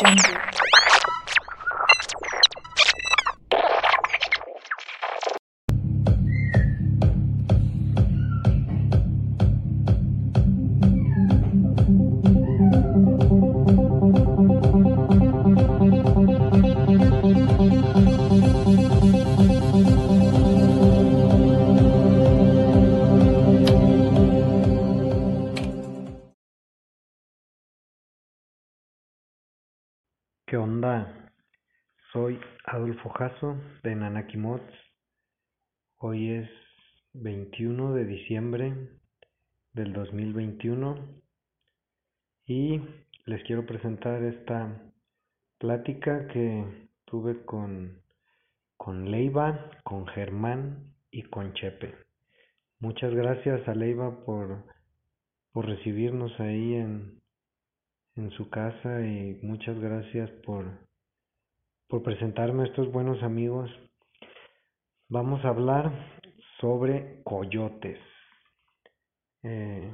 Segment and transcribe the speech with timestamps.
[0.00, 0.69] Jungle.
[33.20, 34.72] Jasso de Nanaki Mods.
[35.98, 36.48] Hoy es
[37.12, 38.74] 21 de diciembre
[39.74, 41.20] del 2021
[42.46, 42.80] y
[43.26, 44.90] les quiero presentar esta
[45.58, 48.00] plática que tuve con,
[48.78, 51.94] con Leiva, con Germán y con Chepe.
[52.78, 54.64] Muchas gracias a Leiva por,
[55.52, 57.20] por recibirnos ahí en,
[58.16, 60.88] en su casa y muchas gracias por,
[61.90, 63.70] por presentarme a estos buenos amigos.
[65.08, 65.92] Vamos a hablar
[66.60, 67.98] sobre coyotes.
[69.42, 69.92] Eh,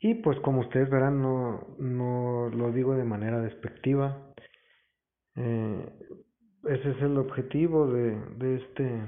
[0.00, 4.32] y pues como ustedes verán, no, no lo digo de manera despectiva.
[5.36, 5.92] Eh,
[6.68, 9.02] ese es el objetivo de, de este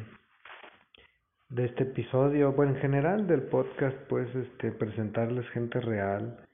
[1.50, 6.48] de este episodio, bueno, en general del podcast, pues, este, presentarles gente real,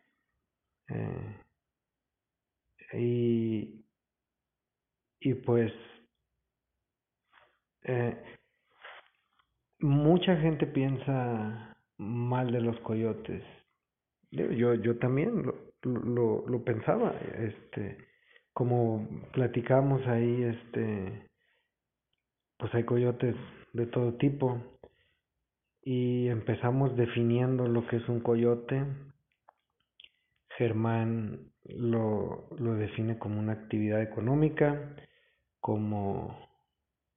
[0.89, 1.37] eh,
[2.95, 3.78] y,
[5.21, 5.73] y pues
[7.83, 8.17] eh,
[9.81, 13.43] mucha gente piensa mal de los coyotes.
[14.31, 17.97] Yo, yo también lo, lo, lo pensaba, este,
[18.53, 21.29] como platicamos ahí, este,
[22.59, 23.37] pues hay coyotes
[23.73, 24.61] de todo tipo
[25.83, 28.85] y empezamos definiendo lo que es un coyote.
[30.59, 34.97] Germán lo, lo define como una actividad económica,
[35.61, 36.49] como,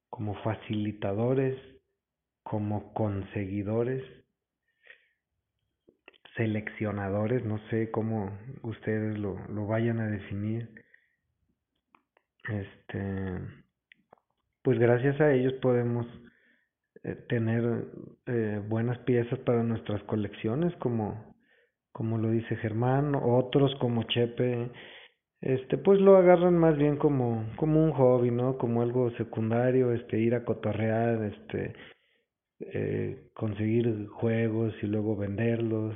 [0.10, 1.58] como facilitadores,
[2.44, 4.04] como conseguidores,
[6.36, 10.70] seleccionadores, no sé cómo ustedes lo, lo vayan a definir.
[12.50, 13.40] Este,
[14.64, 16.08] pues gracias a ellos podemos
[17.04, 17.86] eh, tener
[18.28, 21.31] eh, buenas piezas para nuestras colecciones, como,
[21.92, 24.70] como lo dice Germán, otros como Chepe,
[25.42, 28.58] este, pues lo agarran más bien como, como un hobby, ¿no?
[28.58, 31.74] Como algo secundario, este, ir a cotorrear, este,
[32.60, 35.96] eh, conseguir juegos y luego venderlos.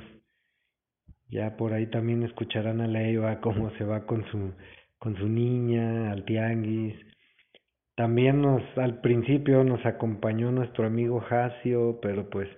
[1.28, 4.52] Ya por ahí también escucharán a Leiva cómo se va con su,
[4.98, 6.96] con su niña al tianguis.
[7.94, 12.48] También nos, al principio nos acompañó nuestro amigo Jasio, pero pues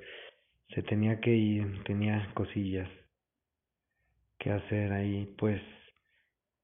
[0.74, 2.88] se tenía que ir, tenía cosillas
[4.38, 5.34] que hacer ahí.
[5.38, 5.60] Pues,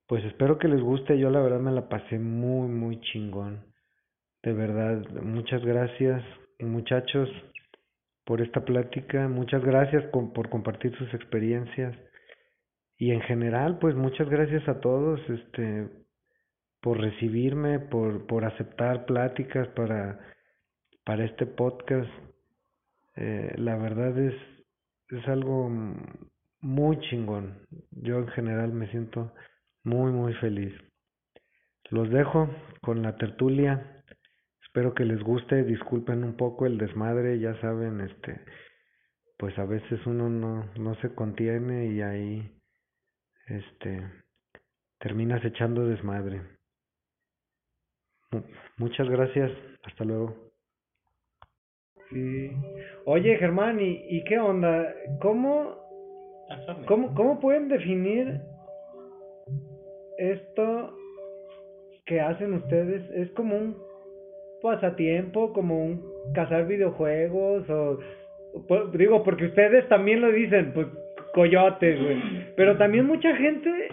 [0.07, 1.19] pues espero que les guste.
[1.19, 3.65] Yo la verdad me la pasé muy, muy chingón.
[4.43, 6.23] De verdad, muchas gracias
[6.61, 7.29] muchachos
[8.25, 9.29] por esta plática.
[9.29, 11.97] Muchas gracias por compartir sus experiencias.
[12.97, 15.89] Y en general, pues muchas gracias a todos, este,
[16.81, 20.21] por recibirme, por, por aceptar pláticas para,
[21.05, 22.11] para este podcast.
[23.17, 24.35] Eh, la verdad es,
[25.11, 25.71] es algo
[26.65, 27.59] muy chingón.
[27.91, 29.33] Yo en general me siento
[29.85, 30.75] muy, muy feliz.
[31.91, 32.49] Los dejo
[32.81, 34.03] con la tertulia.
[34.63, 35.63] Espero que les guste.
[35.63, 37.39] Disculpen un poco el desmadre.
[37.39, 38.41] Ya saben, este,
[39.37, 42.51] pues a veces uno no, no se contiene y ahí,
[43.47, 44.03] este,
[44.99, 46.41] terminas echando desmadre.
[48.79, 49.53] Muchas gracias.
[49.83, 50.35] Hasta luego.
[52.09, 52.51] Sí.
[53.05, 54.95] Oye, Germán, ¿y, y qué onda?
[55.21, 55.84] ¿Cómo,
[56.87, 58.41] cómo, cómo pueden definir
[60.19, 60.97] esto
[62.07, 63.09] que hacen ustedes?
[63.11, 63.77] ¿Es como un
[64.63, 66.03] pasatiempo, como un
[66.35, 67.99] cazar videojuegos o...
[68.93, 70.87] Digo, porque ustedes también lo dicen, pues
[71.35, 72.23] coyotes, güey.
[72.57, 73.89] Pero también mucha gente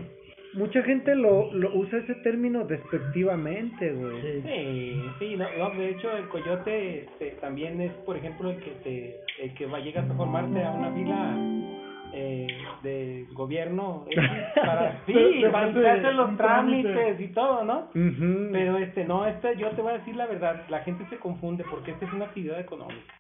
[0.53, 4.42] mucha gente lo, lo usa ese término despectivamente, güey.
[4.42, 8.71] Sí, sí, no, no, de hecho el coyote este, también es, por ejemplo, el que
[8.83, 11.81] te, el que va llegas a formarte a una fila
[12.13, 12.48] eh,
[12.84, 14.16] de gobierno eh,
[14.56, 15.13] para sí,
[15.52, 17.90] para hacer los trámites y todo, ¿no?
[17.94, 21.63] Pero este, no, este, yo te voy a decir la verdad, la gente se confunde
[21.69, 23.13] porque esta es una actividad económica.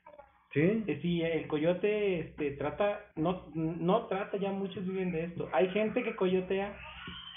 [0.53, 0.83] ¿Sí?
[0.85, 5.47] Eh, sí, el coyote este trata no no trata ya muchos viven de esto.
[5.53, 6.75] Hay gente que coyotea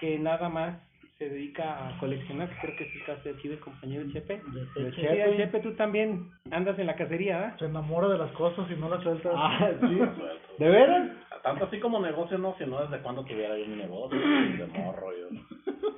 [0.01, 0.77] que nada más
[1.19, 4.43] se dedica a coleccionar, que creo que es el caso de aquí del compañero Chepe.
[4.75, 5.23] De Sí, Chepe.
[5.23, 7.59] el Chepe, tú también andas en la cacería, ¿verdad?
[7.59, 9.31] Se enamora de las cosas y no las suelta.
[9.33, 9.99] Ah, sí.
[10.59, 11.11] ¿De veras?
[11.43, 15.29] Tanto así como negocio, no, sino desde cuando tuviera yo mi negocio, de morro, yo,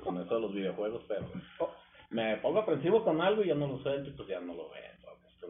[0.03, 1.25] con eso de los videojuegos, pero
[2.09, 4.69] me pongo aprensivo con algo y ya no lo suelto y pues ya no lo
[4.69, 4.96] vendo.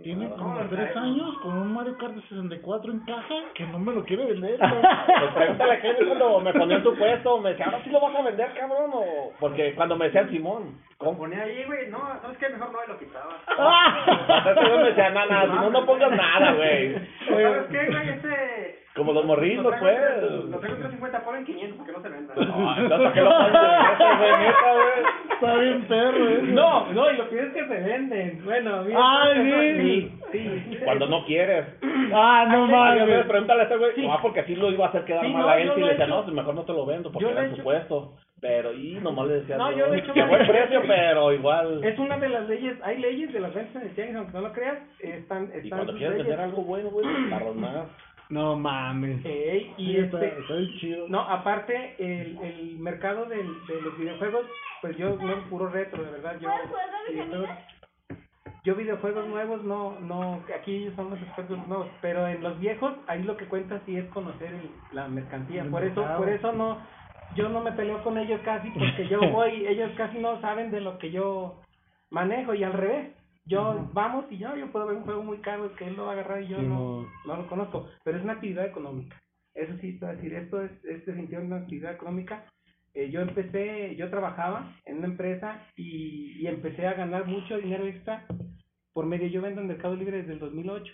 [0.03, 3.93] Tiene como tres años con un Mario Kart de 64 en caja que no me
[3.93, 4.59] lo quiere vender.
[5.17, 7.99] Pues pregúntale a Kevin cuando me ponía en tu puesto, me decía, ahora sí lo
[7.99, 9.31] vas a vender, cabrón, o...
[9.39, 11.17] Porque cuando me decía el Simón, ¿cómo?
[11.17, 12.49] Ponía ahí, güey, no, ¿sabes qué?
[12.49, 13.37] Mejor no, y lo quitaba.
[14.37, 16.95] Entonces yo me decía, nada, Simón no pongas nada, güey.
[17.27, 18.09] ¿Sabes qué, güey?
[18.09, 18.86] Este...
[18.97, 20.21] Como los traigo pues.
[20.49, 22.33] Lo tengo en 350, ponen 500 porque no se venda.
[22.35, 25.33] No, ¿para qué lo pones en eso, güey, neta, güey?
[25.33, 26.39] Está bien perro, ¿eh?
[26.43, 28.41] No, no, y lo que es que se venden.
[28.43, 28.99] Bueno, mira.
[29.01, 30.77] Ay, sí, sí.
[30.83, 31.65] Cuando no quieres.
[32.13, 33.25] Ah, no mames.
[33.25, 33.91] pregúntale a ese güey.
[34.09, 35.71] Ah, porque así lo iba a hacer quedar Sí, mal no, a él.
[35.77, 37.63] Y le decía, no, pues mejor no te lo vendo porque era he su hecho.
[37.63, 38.13] puesto.
[38.39, 41.83] Pero, y nomás le decía, No, yo he hecho que buen precio, pero igual.
[41.83, 44.41] Es una de las leyes, hay leyes de las ventas en el tianguis, aunque no
[44.41, 47.87] lo creas, están, están Y cuando quieres vender algo bueno, güey, tardas más.
[48.29, 49.23] No mames.
[49.25, 51.07] Ey, y Sí, está, este, está chido.
[51.07, 54.45] no, aparte, el, el mercado del, de los videojuegos,
[54.81, 56.49] pues yo no puro retro, de verdad, yo
[57.09, 57.49] videojuegos,
[58.65, 62.93] yo videojuegos nuevos no, no, aquí ellos son los expertos nuevos, pero en los viejos,
[63.07, 66.51] ahí lo que cuenta sí es conocer el- la mercancía, El por eso, por eso
[66.51, 66.79] no,
[67.35, 70.81] yo no me peleo con ellos casi, porque yo voy, ellos casi no saben de
[70.81, 71.63] lo que yo
[72.09, 73.16] manejo, y al revés,
[73.47, 76.11] yo vamos y yo, yo puedo ver un juego muy caro que él lo va
[76.11, 79.21] a agarrar y yo no, no lo conozco, pero es una actividad económica.
[79.53, 82.45] Eso sí, te voy a decir, esto es, es definitivamente una actividad económica.
[82.93, 87.85] Eh, yo empecé, yo trabajaba en una empresa y, y empecé a ganar mucho dinero
[87.85, 88.25] extra
[88.97, 90.91] por medio, yo vendo en Mercado Libre desde el 2008.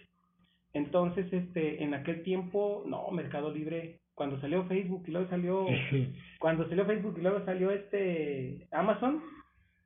[0.74, 5.66] Entonces, este, en aquel tiempo, no, Mercado Libre, cuando salió Facebook y luego salió,
[6.40, 9.24] cuando salió Facebook y luego salió este Amazon,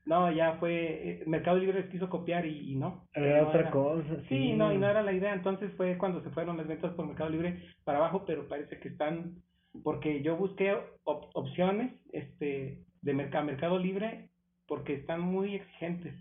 [0.07, 0.74] no, ya fue,
[1.21, 3.04] eh, Mercado Libre les quiso copiar y, y no.
[3.13, 4.24] Era no otra cosa.
[4.30, 5.33] Sí, no, y no era la idea.
[5.33, 8.88] Entonces fue cuando se fueron las ventas por Mercado Libre para abajo, pero parece que
[8.89, 9.36] están,
[9.83, 10.74] porque yo busqué
[11.04, 14.30] op- opciones este de mercado, Mercado Libre
[14.68, 16.13] porque están muy exigentes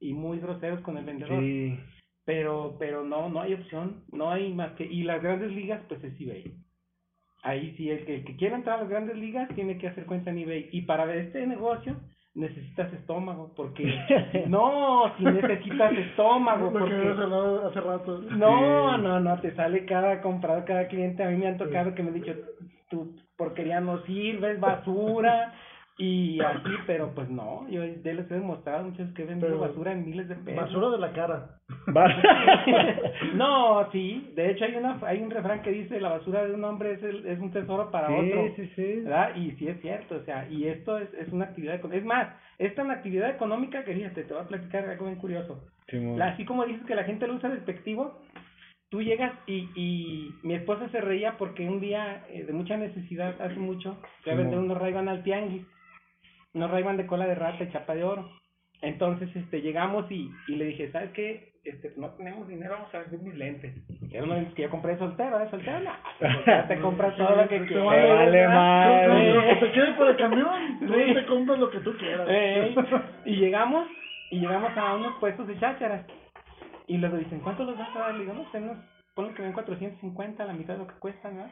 [0.00, 1.40] y muy groseros con el vendedor.
[1.40, 1.78] Sí.
[2.24, 6.02] Pero, pero no, no hay opción, no hay más que, y las grandes ligas, pues
[6.04, 6.54] es eBay.
[7.42, 10.06] Ahí sí, el que, el que quiera entrar a las grandes ligas tiene que hacer
[10.06, 10.68] cuenta en eBay.
[10.70, 11.96] Y para este negocio
[12.34, 13.84] necesitas estómago, porque
[14.48, 18.18] no, si necesitas estómago, Lo porque hablado hace rato.
[18.30, 21.22] no, no, no, te sale cada comprador, cada cliente.
[21.22, 22.34] A mí me han tocado que me han dicho,
[22.88, 25.52] tu porquería no sirve, es basura.
[25.98, 30.04] Y así, pero pues no, yo ya les he demostrado muchas que venden basura en
[30.06, 30.62] miles de pesos.
[30.62, 31.50] Basura de la cara.
[33.34, 36.64] no, sí, de hecho hay una hay un refrán que dice la basura de un
[36.64, 38.48] hombre es el, es un tesoro para otro.
[38.56, 39.00] Sí, sí, sí.
[39.02, 39.34] ¿verdad?
[39.36, 42.28] Y sí es cierto, o sea, y esto es, es una actividad, econ- es más,
[42.58, 45.64] esta es una actividad económica que fíjate, te voy a platicar algo bien curioso.
[45.88, 46.18] Simón.
[46.18, 48.18] La- así como dices que la gente lo usa despectivo,
[48.90, 53.40] tú llegas y, y mi esposa se reía porque un día eh, de mucha necesidad,
[53.40, 55.66] hace mucho, fui a vender unos ray al tianguis,
[56.54, 58.30] unos ray de cola de rata y chapa de oro.
[58.82, 61.52] Entonces, este, llegamos y, y le dije, ¿sabes qué?
[61.64, 63.72] Este, no tenemos dinero, vamos a vender mis lentes.
[64.10, 65.46] Eran unos lentes que yo compré soltero, ¿eh?
[65.50, 67.84] Soltero, no, soltero te compras todo lo que quieras.
[67.86, 69.34] vale, madre.
[69.34, 71.14] lo que te quede por el camión, tú Sí.
[71.14, 72.28] te compras lo que tú quieras.
[72.28, 72.74] Ey,
[73.26, 73.86] y llegamos,
[74.32, 76.04] y llegamos a unos puestos de chácharas.
[76.88, 78.14] Y luego dicen, ¿cuánto los vas a dar?
[78.14, 78.76] Le digo, no sé, nos
[79.14, 81.44] ponen que ven 450, la mitad de lo que cuestan, ¿no?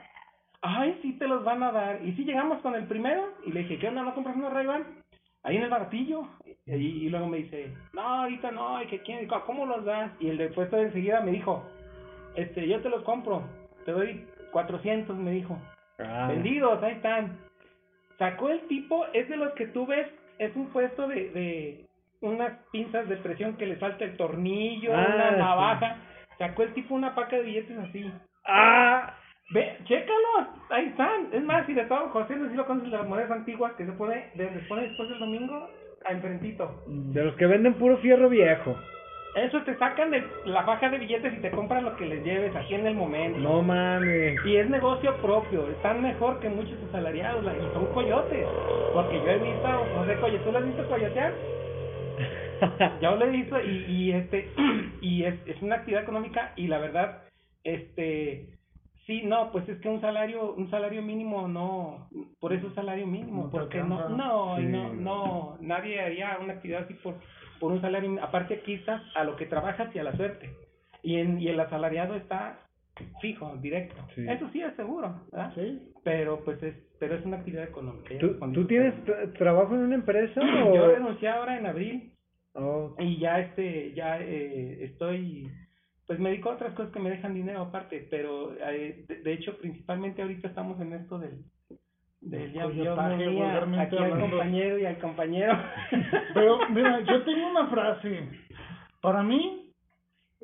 [0.63, 2.01] Ay, sí te los van a dar.
[2.05, 4.67] Y sí llegamos con el primero, y le dije, ¿qué onda, no compras unos ray
[5.43, 6.29] Ahí en el baratillo.
[6.67, 9.27] Y, y luego me dice, no, ahorita no, ¿y que quién?
[9.47, 10.13] ¿Cómo los das?
[10.21, 11.65] Y el del puesto de enseguida me dijo,
[12.37, 13.43] este, yo te los compro,
[13.87, 15.59] te doy 400, me dijo.
[15.99, 16.29] Ah.
[16.29, 17.39] Vendidos, ahí están.
[18.19, 20.07] Sacó el tipo, es de los que tú ves,
[20.39, 21.87] es un puesto de, de
[22.21, 25.37] unas pinzas de presión que le falta el tornillo, Ah, una sí.
[25.39, 25.97] navaja.
[26.39, 28.13] Sacó el tipo una paca de billetes así.
[28.45, 29.15] Ah.
[29.53, 31.29] Ve, chécalos, ahí están.
[31.33, 33.85] Es más, si de todo, José, no sé si lo conoces, las monedas antiguas que
[33.85, 35.69] se pone, de- les pone después del domingo,
[36.05, 36.83] a enfrentito.
[36.87, 38.77] De los que venden puro fierro viejo.
[39.37, 42.55] Eso te sacan de la faja de billetes y te compran lo que les lleves
[42.57, 43.39] aquí en el momento.
[43.39, 44.45] No mames.
[44.45, 48.47] Y es negocio propio, están mejor que muchos asalariados la- y son coyotes.
[48.93, 51.33] Porque yo he visto a José Coyote, ¿tú lo has visto coyotear?
[53.01, 54.49] Yo lo he visto y, y este
[55.01, 57.23] y es, es una actividad económica y la verdad
[57.65, 58.47] este
[59.11, 63.07] sí no pues es que un salario un salario mínimo no por eso es salario
[63.07, 64.63] mínimo No porque no no Sí.
[64.67, 67.15] no no nadie haría una actividad así por
[67.59, 70.49] por un salario aparte aquí estás a lo que trabajas y a la suerte
[71.03, 72.59] y en y el asalariado está
[73.21, 74.25] fijo directo Sí.
[74.29, 75.53] eso sí es seguro ¿verdad?
[75.57, 75.91] Sí.
[76.05, 78.11] pero pues es pero es una actividad económica.
[78.21, 78.95] ¿Tú, respondí ¿tú tu tienes
[79.39, 80.75] trabajo en una empresa o...?
[80.75, 82.13] Yo renuncié ahora en abril
[82.55, 85.49] Oh, y ya este ya eh, estoy
[86.11, 89.33] pues me dedico a otras cosas que me dejan dinero aparte pero eh, de, de
[89.33, 91.45] hecho principalmente ahorita estamos en esto del
[92.21, 92.81] del ya aquí
[93.97, 95.57] al compañero y al compañero
[96.35, 98.29] Pero, mira, yo tengo una frase.
[99.01, 99.73] Para mí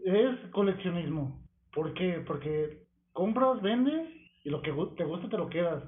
[0.05, 1.41] es coleccionismo.
[1.75, 2.23] ¿Por qué?
[2.27, 2.83] Porque
[3.13, 4.09] compras, vendes
[4.45, 5.83] y lo que te gusta te lo quedas.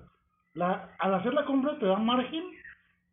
[0.54, 2.44] La, al hacer la compra te da margen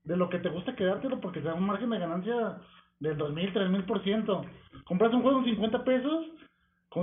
[0.04, 2.58] de lo que te gusta quedártelo porque te da un margen de ganancia
[3.00, 4.46] del 2000, 3000 por ciento.
[4.86, 6.26] Compras un juego en 50 pesos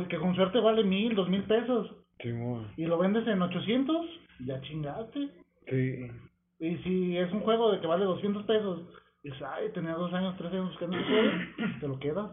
[0.08, 2.68] que con suerte vale 1000, 2000 pesos Simón.
[2.76, 4.06] y lo vendes en 800,
[4.46, 5.28] ya chingaste.
[5.68, 6.10] Sí.
[6.60, 8.80] Y si es un juego de que vale 200 pesos,
[9.22, 11.30] dices, ay, tenía dos años, tres años buscando ese juego,
[11.80, 12.30] te lo quedas.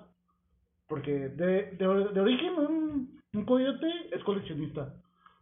[0.87, 4.93] Porque de, de, de origen un, un coyote es coleccionista.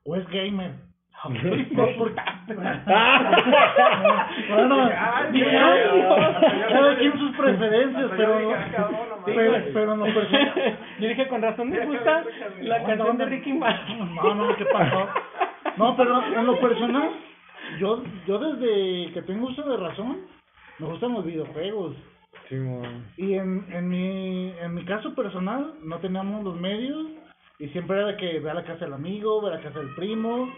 [0.04, 0.74] O es gamer.
[1.28, 1.88] No,
[4.50, 4.90] bueno,
[6.70, 8.40] cada quien sus preferencias, pero,
[9.36, 10.78] pero, pero en lo personal...
[11.00, 12.24] yo dije con razón me gusta
[12.62, 15.08] la canción de Ricky Martin No, no, ¿qué pasó?
[15.78, 17.12] No, pero en lo personal,
[17.80, 20.22] yo, yo desde que tengo uso de razón,
[20.80, 21.96] me gustan los videojuegos.
[23.18, 27.08] Y en, en, mi, en mi caso personal, no teníamos los medios
[27.60, 29.80] y siempre era de que ve a la casa del amigo, ve a la casa
[29.80, 30.50] del primo.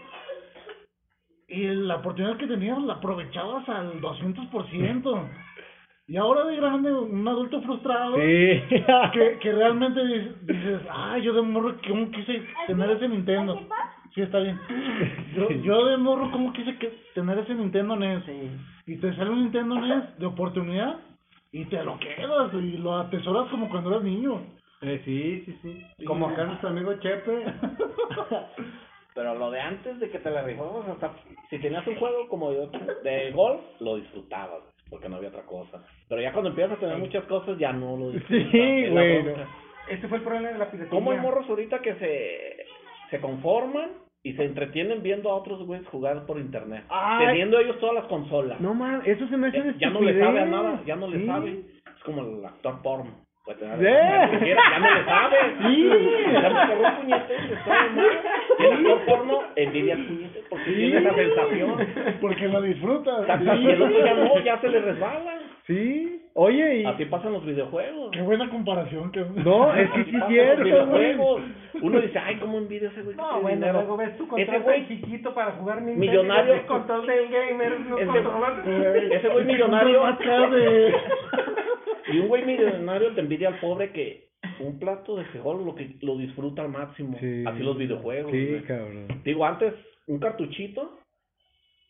[1.48, 5.28] Y la oportunidad que tenías la aprovechabas al 200%.
[6.10, 8.62] Y ahora de grande, un adulto frustrado, Sí.
[9.12, 13.60] que, que realmente dices, dices, ay, yo de morro, ¿cómo quise tener ese Nintendo?
[14.12, 14.58] Sí, está bien.
[15.36, 18.24] Yo, yo de morro, ¿cómo quise que, tener ese Nintendo NES?
[18.86, 20.96] Y te sale un Nintendo NES de oportunidad
[21.52, 24.42] y te lo quedas y lo atesoras como cuando eras niño.
[24.82, 26.04] Eh, sí, sí, sí.
[26.04, 27.44] Como acá nuestro amigo Chepe.
[29.14, 31.12] Pero lo de antes de que te la rifabas, hasta
[31.50, 32.68] si tenías un juego como de,
[33.04, 35.82] de golf, lo disfrutabas, porque no había otra cosa.
[36.08, 38.50] Pero ya cuando empiezas a tener muchas cosas, ya no lo disfrutas.
[38.50, 39.48] Sí, güey, bronca.
[39.88, 42.66] este fue el problema de la piratería ¿Cómo hay morros ahorita que se,
[43.10, 43.90] se conforman
[44.22, 46.84] y se entretienen viendo a otros güeyes jugar por internet?
[46.90, 47.26] Ay.
[47.28, 48.60] Teniendo ellos todas las consolas.
[48.60, 51.06] No, man, eso se me hace una ya no le sabe a nada, ya no
[51.08, 51.26] le Sí.
[51.26, 51.64] sabe.
[51.96, 53.12] Es como el actor porno.
[54.38, 55.36] Quiera, ya no le sabe.
[55.62, 55.90] Sí.
[56.32, 58.20] Ya me pegó un puñete, mal.
[58.58, 61.86] Y el actor porno envidia puñete porque tiene esa sensación.
[62.20, 62.60] Porque lo
[63.56, 65.38] y el otro ya no, ya se le resbala.
[65.66, 66.19] Sí.
[66.34, 66.84] Oye, y...
[66.84, 68.10] Así pasan los videojuegos.
[68.12, 69.10] Qué buena comparación.
[69.10, 69.24] Que...
[69.24, 70.70] No, es que sí es cierto, güey.
[70.72, 71.42] videojuegos.
[71.82, 73.16] Uno dice, ay, cómo envidia ese güey.
[73.16, 73.72] no bueno dinero".
[73.80, 76.54] luego ves tu Ese control güey, chiquito para jugar Nintendo millonario.
[76.54, 80.06] y ese control del gamer Ese- ese güey millonario.
[80.06, 80.94] Acá de...
[82.12, 85.96] Y un güey millonario te envidia al pobre que un plato de frijol lo que
[86.02, 87.16] lo disfruta al máximo.
[87.20, 87.44] Sí.
[87.46, 88.32] Así los videojuegos.
[88.32, 89.06] Sí, cabrón.
[89.24, 89.74] Digo, antes,
[90.06, 90.98] un cartuchito,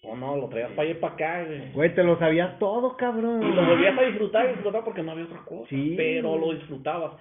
[0.02, 1.72] o no, lo traías para allá y para acá, güey.
[1.72, 3.42] Güey, te lo sabías todo, cabrón.
[3.42, 5.68] Y lo volvías a disfrutar y disfrutar porque no había otra cosa.
[5.68, 5.94] Sí.
[5.96, 7.20] Pero lo disfrutabas.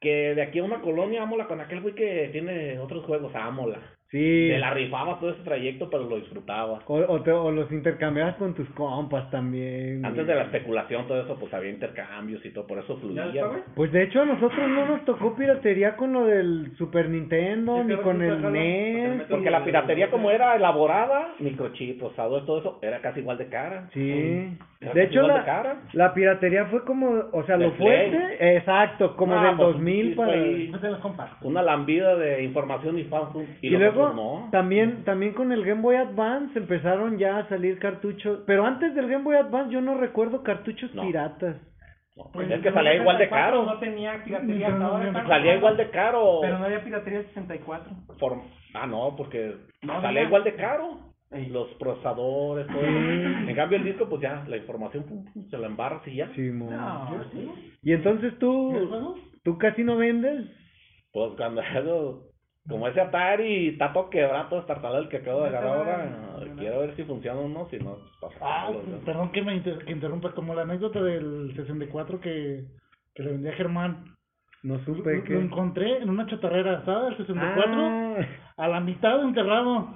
[0.00, 3.80] Que de aquí a una colonia, ámola con aquel güey que tiene otros juegos, ámola.
[4.10, 4.48] Sí.
[4.50, 6.82] Te la rifabas todo ese trayecto, pero lo disfrutabas.
[6.86, 10.02] O, o, te- o los intercambiabas con tus compas también.
[10.04, 13.26] Antes de la especulación, todo eso, pues había intercambios y todo, por eso fluía.
[13.74, 17.96] Pues de hecho a nosotros no nos tocó piratería con lo del Super Nintendo, ni
[17.96, 19.22] con el NES.
[19.28, 23.90] Porque la piratería, como era elaborada, microchip, procesador, todo eso, era casi igual de cara.
[23.92, 24.56] Sí.
[24.80, 25.76] Era De hecho igual de la, cara.
[25.92, 28.10] la piratería fue como, o sea, De lo Play.
[28.10, 31.00] fuerte, exacto, como Ah, del pues, 2000 sí, para...
[31.00, 31.48] comparto.
[31.48, 33.22] Una lambida de información y fan
[33.60, 34.50] y, Y, los luego otros no.
[34.50, 39.08] también también con el Game Boy Advance empezaron ya a salir cartuchos, pero antes del
[39.08, 41.02] Game Boy Advance yo no recuerdo cartuchos No.
[41.02, 41.56] piratas.
[42.16, 43.64] No, Pues, es que salía igual de caro.
[43.64, 46.38] no tenía piratería hasta ahora Salía igual de caro.
[46.40, 48.42] pero no había piratería 64 Por-
[48.74, 50.98] Ah, no, porque No salía igual de caro.
[51.30, 51.46] Ey.
[51.50, 52.88] Los procesadores, todo eso.
[53.50, 56.30] En cambio, el disco, pues ya, la información pum, pum, se la embarras y ya.
[57.82, 59.14] Y entonces ¿Los tú,
[59.44, 60.46] tú casi no vendes.
[61.12, 61.60] Pues cuando
[62.68, 66.80] como ese Atari está todo quebrado, todo estartalado el que acabo de agarrar ahora, quiero
[66.80, 68.98] ver si funciona o no, si no, pues Ah, pasarlo, ¿no?
[69.04, 72.64] perdón que me inter- que interrumpa, como la anécdota del 64 que,
[73.14, 74.04] que le vendía a Germán.
[74.64, 75.34] No Lo, supe que...
[75.34, 77.12] lo encontré en una chatarrera, ¿sabes?
[77.18, 78.16] El 64, Ah.
[78.56, 79.94] a la mitad enterrado.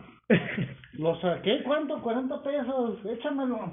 [0.94, 2.00] Lo saqué, ¿cuánto?
[2.00, 3.72] 40 pesos, échamelo.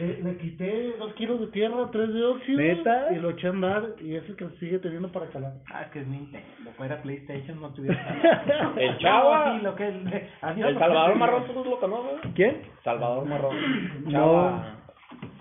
[0.00, 3.08] Le, le quité dos kilos de tierra, tres de óxido ¿Neta?
[3.12, 5.52] y lo eché a andar y es el que sigue teniendo para calar.
[5.72, 8.00] ah es que es Nintendo fuera PlayStation no tuviera
[8.76, 9.46] El Chava.
[9.48, 12.20] No, sí, lo que adiós, El Salvador Marrón, ¿tú lo conoces?
[12.34, 12.62] ¿Quién?
[12.84, 13.56] Salvador Marrón.
[14.04, 14.10] No.
[14.10, 14.76] Chava.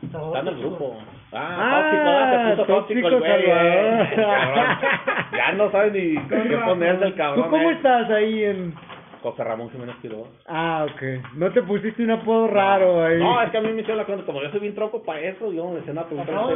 [0.04, 0.98] Está en el grupo.
[1.32, 3.48] Ah, Ah, tóxico, ah, se puso tóxico el tóxico güey.
[3.48, 5.38] Eh, cabrón.
[5.38, 7.44] Ya no sabe ni qué poner del cabrón.
[7.46, 7.74] ¿Tú cómo eh.
[7.74, 8.74] estás ahí en...?
[9.22, 10.28] José Ramón Jiménez Quiroz.
[10.48, 11.02] Ah, ok.
[11.36, 13.20] No te pusiste un apodo raro ahí.
[13.20, 15.20] No, es que a mí me hicieron la cuenta, como yo soy bien troco para
[15.22, 16.48] eso, yo me decía una pregunta a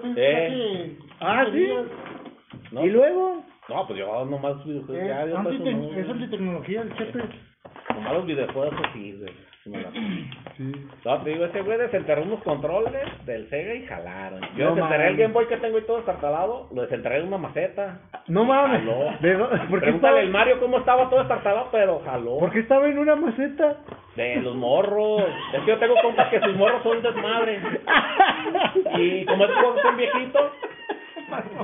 [0.00, 1.68] Tim Eh, hace Ah, 15 ¿sí?
[2.72, 3.42] no, ¿Y luego?
[3.68, 6.94] no, pues yo nomás videojuegos, Es, ya, yo por eso antite- no, es antitecnología el
[6.96, 7.18] chepe.
[7.94, 9.32] nomás los videojuegos así, güey.
[10.56, 10.72] sí.
[11.04, 12.92] No, te digo, ese güey desenterró unos controles
[13.26, 14.40] del Sega y jalaron.
[14.56, 15.16] Yo No desenterré el.
[15.16, 18.00] Game Boy que tengo y todo estartalado, lo desenterré en una maceta.
[18.28, 18.80] No mames.
[18.80, 19.10] Jaló.
[19.20, 22.38] ¿De dó- ¿Por qué estaba, al Mario cómo estaba todo estartalado, pero jaló.
[22.38, 23.76] ¿Por qué estaba en una maceta?
[24.16, 25.22] De los morros.
[25.54, 27.58] Es que yo tengo compas que sus morros son desmadre.
[28.98, 30.52] Y como estos juegos son viejitos,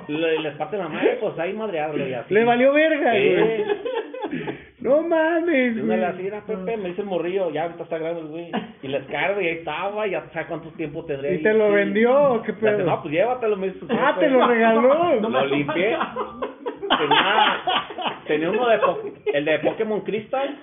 [0.08, 2.32] le- les parten la madre, pues ahí madrearle y así.
[2.34, 3.34] Le valió verga, Sí.
[3.36, 3.64] güey.
[4.82, 5.98] No mames, Y una güey.
[6.00, 8.50] le así, "Mira, Pepe, me dice el morrillo, ya ahorita está grande el güey.
[8.82, 11.32] Y les cargo y ahí estaba, ya sabe cuánto tiempo tendría.
[11.32, 11.42] ¿Y ahí.
[11.42, 11.74] te lo Sí.
[11.74, 12.84] vendió o qué pedo?
[12.86, 13.80] No, pues llévatelo, me dice.
[13.80, 14.20] su Ah, jefe".
[14.20, 15.20] te lo regaló.
[15.20, 15.96] Lo limpié.
[16.98, 17.62] Tenía,
[18.26, 19.00] tenía uno de Po-
[19.32, 20.56] el de Pokémon Crystal.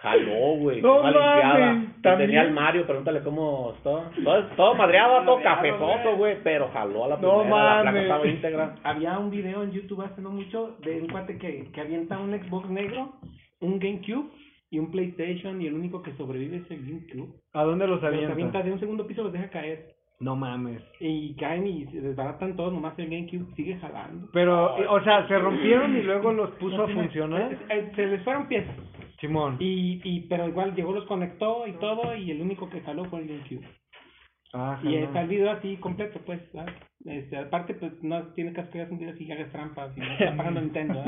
[0.00, 0.80] Jaló, güey.
[0.80, 2.28] No mames, Y ¿también?
[2.28, 4.10] Tenía el Mario, pregúntale cómo está.
[4.22, 6.36] Todo, todo madreado, todo cafezoso, güey.
[6.44, 8.02] Pero jaló a la No primera, la placa mames.
[8.04, 8.74] estaba íntegra.
[8.84, 12.30] Había un video en YouTube hace no mucho de un cuate que, que avienta un
[12.32, 13.14] Xbox negro,
[13.60, 14.30] un GameCube
[14.70, 17.32] y un PlayStation y el único que sobrevive es el GameCube.
[17.54, 18.62] ¿A dónde los Los avienta avienta?
[18.62, 19.94] de un segundo piso los deja caer.
[20.20, 20.82] No mames.
[20.98, 24.28] Y caen y se desbaratan todos, nomás el GameCube sigue jalando.
[24.32, 27.56] Pero, o sea, se rompieron y luego los puso a No funcionar.
[27.70, 28.74] eh, Se les fueron piezas.
[29.20, 29.56] Simón.
[29.60, 33.20] Y, y, pero igual llegó, los conectó y todo, y el único que jaló fue
[33.20, 33.64] el GameCube.
[34.54, 36.40] Ah, Y está el video así completo, pues.
[37.04, 40.00] Este, aparte, pues, no tiene caso que hagas un video así que hagas trampas y
[40.00, 41.02] no está pagando Nintendo,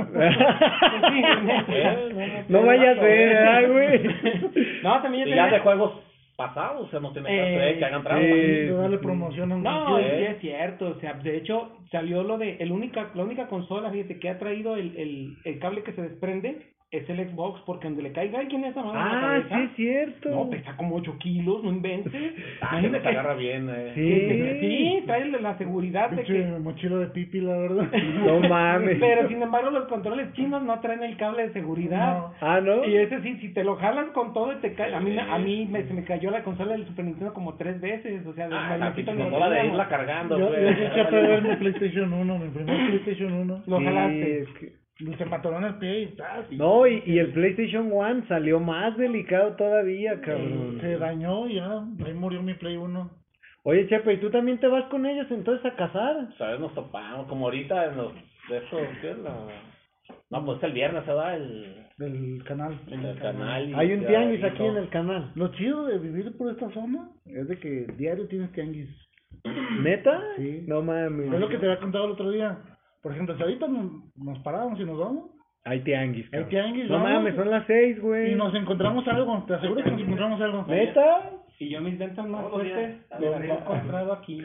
[1.68, 4.82] Eh, No vayas a ver, ¿verdad, güey?
[4.82, 6.00] No, también Y ya tenía- de juegos
[6.37, 8.25] pasados, o sea, no tiene caso Eh, eh, que hagan trampas.
[8.25, 8.30] sí.
[8.30, 12.38] De darle promoción a un No, sí es cierto, o sea, de hecho salió lo
[12.38, 15.92] de, el única, la única consola, fíjate, que ha traído el, el, el cable que
[15.92, 19.20] se desprende es el Xbox, porque donde le caiga alguien esa mano en la Ah,
[19.20, 20.30] cabeza, sí es cierto.
[20.30, 22.12] no, pesa como 8 kilos, no inventes.
[22.62, 23.92] Ah, que Imagínate nos agarra bien, eh.
[23.94, 24.61] Sí.
[24.99, 26.44] sí, trae la seguridad de que...
[26.61, 27.88] mochila de pipi, la verdad.
[28.26, 28.99] No mames.
[28.99, 32.18] Pero sin embargo los controles chinos no traen el cable de seguridad.
[32.18, 32.35] No.
[32.40, 32.85] Ah, ¿no?
[32.85, 35.38] Y ese sí, si te lo jalas con todo y te cae, a mí, a
[35.38, 38.49] mí me, se me cayó la consola del Super Nintendo como tres veces, o sea,
[38.49, 40.62] de Ah, la consola de irla cargando, Yo, güey.
[40.97, 43.62] yo a perder mi PlayStation 1, mi primer PlayStation 1.
[43.67, 44.41] Lo Sí, jalaste.
[44.41, 44.79] es que-
[45.17, 46.15] Se me atoró en el pie
[46.50, 50.78] y No, y, y el PlayStation One salió más delicado todavía, cabrón.
[50.80, 53.10] Se dañó y ya, ahí murió mi Play 1.
[53.63, 56.28] Oye, Chepe, ¿y tú también te vas con ellos entonces a cazar?
[56.39, 56.60] ¿Sabes?
[56.60, 58.13] Nos topamos, como ahorita en los,
[58.49, 59.34] de esos, ¿qué es la?
[60.30, 62.78] No, pues el viernes se da el, Del canal.
[62.89, 63.69] el canal.
[63.69, 65.32] y Hay un tianguis aquí en el canal.
[65.34, 68.89] Lo chido de vivir por esta zona es de que diario tienes tianguis.
[69.82, 70.21] ¿Neta?
[70.36, 70.65] Sí.
[70.67, 71.32] No mames.
[71.32, 72.58] Es lo que te había contado el otro día.
[73.02, 75.30] Por ejemplo, si ahorita nos, nos paramos y nos vamos,
[75.65, 78.32] Hay tianguis, hay tianguis, No vamos, mames, son las seis, güey.
[78.32, 80.65] y nos encontramos algo, te aseguro que nos encontramos algo.
[80.69, 81.30] ¿Neta?
[81.58, 84.43] Y yo mis ventas más fuertes me las he encontrado aquí.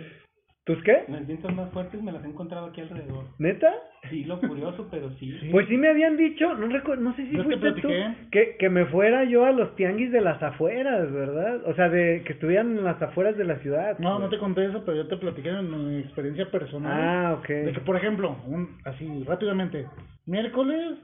[0.66, 1.04] ¿Tus qué?
[1.08, 3.26] Mis ventas más fuertes me las he encontrado aquí alrededor.
[3.38, 3.72] ¿Neta?
[4.10, 5.32] Sí, lo curioso, pero sí.
[5.40, 5.50] Sí.
[5.52, 7.88] Pues sí me habían dicho, no recuerdo, no sé si te fuiste tú,
[8.32, 11.62] que, que me fuera yo a los tianguis de las afueras, ¿verdad?
[11.68, 14.00] O sea, de que estuvieran en las afueras de la ciudad.
[14.00, 16.92] No, no te conté eso, pero yo te platiqué en mi experiencia personal.
[16.92, 17.48] Ah, ok.
[17.48, 19.86] De que, por ejemplo, un, así rápidamente,
[20.26, 20.98] miércoles,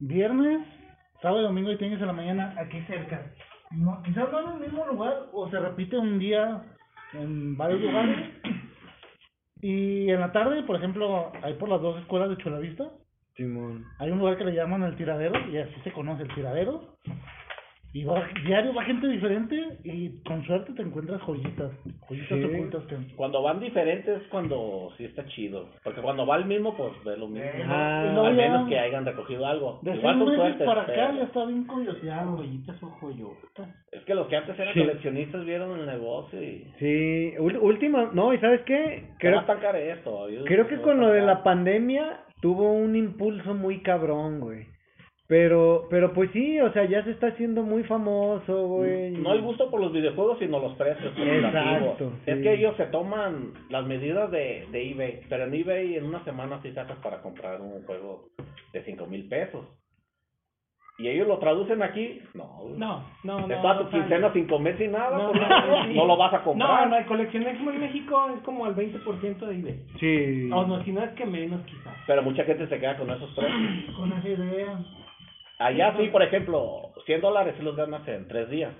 [0.00, 0.66] viernes,
[1.22, 3.22] sábado y domingo y tienes en la mañana aquí cerca.
[3.70, 6.62] No, quizás no en el mismo lugar o se repite un día
[7.14, 8.30] en varios lugares.
[9.60, 12.90] Y en la tarde, por ejemplo, hay por las dos escuelas de Chulavista,
[13.36, 13.84] Simón.
[13.98, 16.96] hay un lugar que le llaman el tiradero y así se conoce el tiradero.
[17.96, 21.70] Y va, diario va gente diferente y con suerte te encuentras joyitas,
[22.08, 22.44] joyitas Sí.
[22.44, 22.96] ocultas que...
[23.14, 25.68] Cuando van diferentes es cuando sí está chido.
[25.84, 27.48] Porque cuando va el mismo, pues ve lo mismo.
[27.68, 29.78] Ah, luego Al ya- menos que hayan recogido algo.
[29.82, 30.64] De Igual con suerte.
[30.64, 32.36] para acá pero- ya está bien coyoteado.
[32.36, 33.68] Joyitas o joyotas.
[33.92, 34.80] Es que los que antes eran Sí.
[34.80, 36.66] coleccionistas vieron el negocio y...
[36.80, 39.04] Sí, última, no, ¿y sabes qué?
[39.20, 40.28] Creo Creo, tan caro esto.
[40.30, 44.66] yo- creo que no con lo de la pandemia tuvo un impulso muy cabrón, güey.
[45.26, 49.12] Pero, pero pues sí, o sea, ya se está haciendo muy famoso, güey.
[49.12, 51.14] No el gusto por los videojuegos, sino los precios.
[51.16, 52.30] Exacto, sí.
[52.30, 56.22] Es que ellos se toman las medidas de, de eBay, pero en eBay en una
[56.24, 58.28] semana sí sacas para comprar un juego
[58.74, 59.64] de cinco mil pesos.
[60.96, 62.60] Y ellos lo traducen aquí, no.
[62.76, 63.54] No, no, no.
[63.54, 66.34] Es toda tu no quincena sin comer sin nada, No, pues, no, no, lo vas
[66.34, 66.84] a comprar.
[66.84, 69.86] No, no, el coleccionismo en México es como al 20% de eBay.
[69.98, 70.50] Sí.
[70.52, 71.96] O no, si no es que menos quizás.
[72.06, 73.96] Pero mucha gente se queda con esos precios.
[73.96, 74.78] Con esa idea.
[75.58, 78.72] Allá sí, por ejemplo, 100 dólares los ganas en tres días.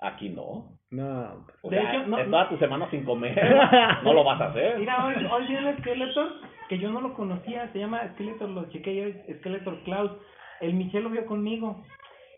[0.00, 0.78] Aquí no.
[0.90, 1.46] No.
[1.62, 3.34] O De sea, hecho, no- es toda tu semana sin comer.
[4.02, 4.78] no lo vas a hacer.
[4.78, 6.32] Mira, hoy, hoy viene Skeletor,
[6.68, 10.12] que yo no lo conocía, se llama Skeletor, lo chequé yo, Skeletor Klaus.
[10.60, 11.84] El Michel lo vio conmigo.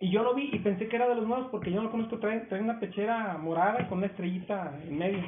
[0.00, 1.90] Y yo lo vi y pensé que era de los nuevos porque yo no lo
[1.92, 5.22] conozco, trae, trae una pechera morada con una estrellita en medio.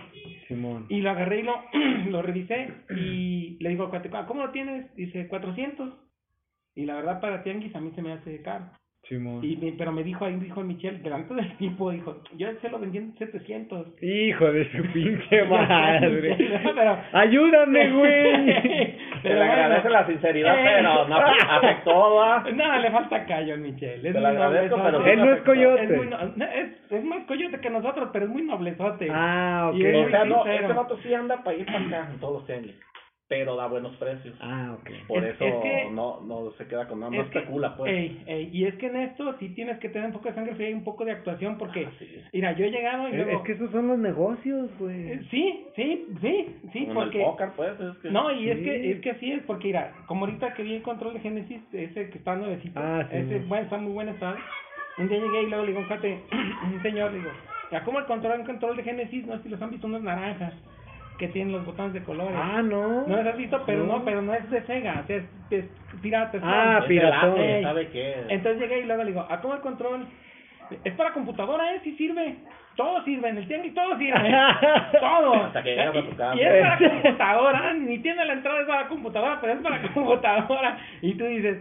[0.49, 0.87] Simón.
[0.89, 1.55] Y lo agarré y lo,
[2.11, 4.93] lo revisé y le digo "Ah, ¿cómo lo tienes?
[4.97, 5.95] Dice, 400.
[6.77, 8.65] Y la verdad para tianguis a mí se me hace caro.
[9.07, 9.45] Simón.
[9.45, 12.71] Y, me- pero me dijo ahí, dijo el Michel, delante del tipo, dijo, yo se
[12.71, 14.03] lo vendí en 700.
[14.03, 16.35] Hijo de su pinche madre.
[16.75, 18.97] Pero- Ayúdame, güey.
[19.21, 19.53] Se le bueno.
[19.53, 20.63] agradece la sinceridad, Eh.
[20.65, 22.45] pero no afectó, ¿va?
[22.55, 23.97] No, le falta callo al Michel.
[23.99, 25.85] Es Te muy lo agradezco, pero Él no es coyote.
[25.85, 29.09] Es, muy no- es, es más coyote que nosotros, pero es muy noblezote.
[29.13, 29.77] Ah, ok.
[29.81, 30.63] Y es O sea, no, sincero.
[30.63, 32.47] este vato sí anda para ir para acá en todos los
[33.37, 34.37] pero da buenos precios.
[34.41, 34.91] Ah, ok.
[35.09, 37.77] Por Es- eso es que- no, no se queda con nada, no Es que- especula,
[37.77, 37.93] pues.
[37.93, 40.55] ey, ey, y es que en esto sí tienes que tener un poco de sangre
[40.55, 42.07] fría y un poco de actuación porque, Ah, sí.
[42.33, 43.31] mira, yo he llegado y Es, luego...
[43.41, 45.25] es que esos son los negocios, Eh, güey.
[45.31, 47.19] Sí, sí, sí, sí, en porque...
[47.19, 48.11] el póker, pues, es que...
[48.11, 48.65] No, y es Sí.
[48.65, 51.61] que es que así es, porque mira, como ahorita que vi el control de Génesis,
[51.73, 53.45] ese que está nuevecito, Ah, sí, ese sí.
[53.49, 54.37] bueno, está muy buen estado.
[54.99, 56.21] Un día llegué y luego le digo, fíjate,
[56.73, 57.31] un señor, le digo,
[57.73, 60.03] ya como el control, un control de Génesis, no sé si los han visto unos
[60.03, 60.53] naranjas
[61.19, 62.35] que tienen los botones de colores.
[62.37, 63.07] Ah, no.
[63.07, 64.05] no has visto, pero no, No.
[64.05, 65.65] pero no es de Sega, o sea, es, es
[66.03, 66.37] pirata.
[66.37, 66.79] es Ah.
[66.83, 67.31] Es piratón.
[67.31, 67.63] el APE, Ey.
[67.65, 68.15] ¿sabe qué?
[68.29, 70.07] Entonces llegué y luego le digo, ¿a cómo el control?
[70.83, 71.81] Es para computadora, ¿eh?
[71.85, 72.37] Sí sirve.
[72.75, 74.19] Todo sirve, en el tianguis todo sirve.
[75.01, 75.35] todo.
[75.45, 76.35] Hasta que llegas a tu casa.
[76.35, 80.79] Y es para computadora, ni tiene la entrada, es para computadora, pero es para computadora.
[81.03, 81.59] Y tú dices,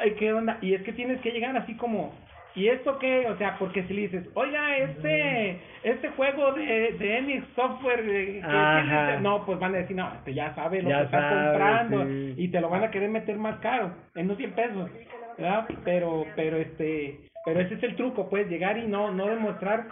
[0.00, 0.58] ay, ¿qué onda?
[0.60, 2.14] Y es que tienes que llegar así como,
[2.54, 3.26] ¿y esto qué?
[3.28, 8.40] O sea, porque si le dices, oiga, este, este juego de, de Enix Software, eh,
[8.42, 12.04] que no, pues van a decir, no, este ya sabe lo Ya que está comprando.
[12.04, 12.34] sí.
[12.36, 14.90] Y te lo van a querer meter más caro, en unos 100 pesos.
[15.36, 15.66] ¿verdad?
[15.84, 19.88] Pero, pero este, pero ese es el truco, pues, llegar y no, no demostrar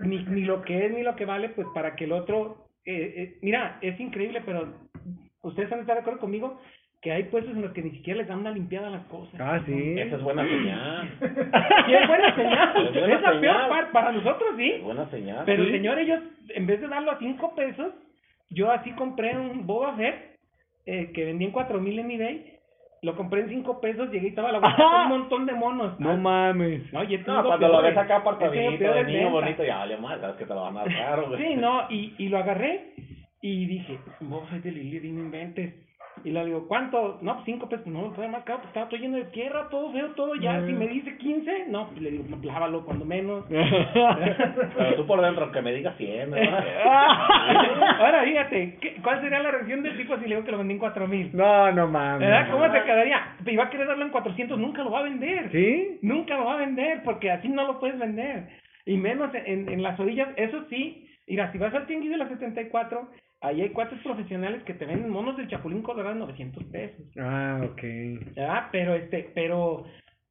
[0.00, 3.14] ni, ni lo que es ni lo que vale, pues, para que el otro, eh,
[3.16, 4.72] eh, mira, es increíble, pero
[5.42, 6.60] ustedes van a estar de acuerdo conmigo
[7.04, 9.38] que hay puestos en los que ni siquiera les dan una limpiada a las cosas.
[9.38, 9.94] Ah, sí.
[9.98, 11.08] Esa es buena señal.
[11.86, 13.68] Y es buena señal, Es buena es la peor señal.
[13.68, 14.70] parte para nosotros, sí.
[14.70, 15.42] Es buena señal.
[15.44, 15.70] Pero Sí.
[15.72, 17.92] señor, ellos, en vez de darlo a cinco pesos,
[18.50, 20.38] yo así compré un Boba Fett,
[20.86, 22.54] eh, que vendí en cuatro mil en eBay,
[23.02, 26.00] lo compré en cinco pesos, llegué y estaba la bolsa con un montón de monos.
[26.00, 26.90] No mames.
[26.90, 30.36] No, y No, cuando lo ves acá apartadito, de niño bonito, ya vale más, sabes
[30.36, 31.24] que te lo van a dar.
[31.36, 32.92] Sí, no, y, y lo agarré
[33.42, 35.83] y dije, vos soy de Lili, no inventes.
[36.24, 37.18] Y le digo, ¿cuánto?
[37.20, 37.86] No, pues cinco pesos.
[37.86, 40.64] No, puede más caro, pues estaba todo lleno de tierra, todo feo, todo ya.
[40.66, 43.44] Si me dice 15, no, pues le digo, lávalo cuando menos.
[43.50, 46.64] Pero tú por dentro, que me digas 100, ¿verdad?
[48.00, 50.74] Ahora fíjate, ¿qué- ¿cuál sería la reacción del tipo si le digo que lo vendí
[50.74, 51.30] en cuatro mil?
[51.34, 52.20] No, no mames.
[52.20, 52.50] ¿Verdad?
[52.50, 53.36] ¿Cómo se quedaría?
[53.46, 55.50] Iba a querer darlo en 400, nunca lo va a vender.
[55.52, 55.98] ¿Sí?
[56.02, 58.48] Nunca lo va a vender porque así no lo puedes vender.
[58.86, 61.06] Y menos en, en las orillas, eso sí.
[61.26, 63.08] Mira, si vas al tianguis de la 74,
[63.44, 67.06] ahí hay cuates profesionales que te venden monos del Chapulín Colorado en 900 pesos.
[67.18, 67.82] Ah, ok.
[68.34, 68.68] ¿verdad?
[68.72, 69.84] Pero este, pero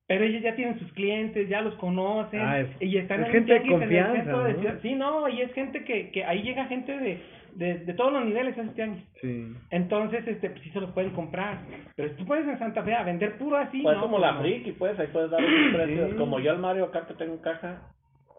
[0.06, 3.32] pero ellos ya tienen sus clientes, ya los conocen Ah, es- y están es en
[3.32, 4.60] un gente de tianguis en el confianza, centro de ¿no?
[4.60, 4.80] ciudad.
[4.82, 7.20] Sí, no, y es gente que, que ahí llega gente de,
[7.56, 9.04] de, de todos los niveles a tianguis.
[9.22, 9.54] Sí.
[9.72, 11.60] Entonces, este, pues sí se los pueden comprar.
[11.96, 14.22] Pero si tú puedes en Santa Fe a vender puro así, Pues no, como pues
[14.28, 14.42] la no.
[14.42, 16.10] friki, pues, ahí puedes dar unos precios.
[16.12, 16.18] Sí.
[16.18, 17.82] Como yo al Mario acá que tengo en caja,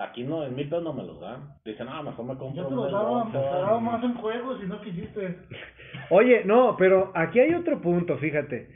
[0.01, 1.55] aquí no, en mil pesos no me los dan.
[1.65, 4.15] Dicen, ah, mejor me compro Yo te un lo del daba, te daba más en
[4.15, 5.39] juegos y no quisiste.
[6.11, 8.69] Oye, no, pero aquí hay otro punto, fíjate.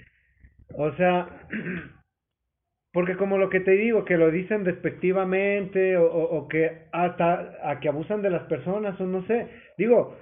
[0.77, 1.29] O sea,
[2.93, 7.59] porque como lo que te digo, que lo dicen despectivamente o, o, o que hasta
[7.63, 9.49] a que abusan de las personas o no sé.
[9.77, 10.17] Digo,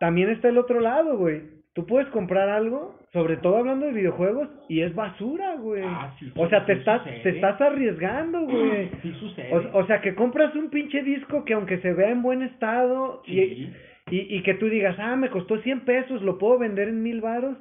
[0.00, 1.62] también está el otro lado, güey.
[1.74, 5.82] Tú puedes comprar algo, sobre todo hablando de videojuegos, y es basura, güey.
[5.86, 7.20] Ah, sí, o sea, te sí estás, sucede.
[7.20, 8.90] te estás arriesgando, güey.
[9.02, 9.54] Sí sucede.
[9.54, 13.22] O, o sea, que compras un pinche disco que aunque se vea en buen estado
[13.24, 13.72] y, Sí.
[14.10, 17.22] y, y que tú digas, ah, me costó 100 pesos, lo puedo vender en mil
[17.22, 17.56] varos.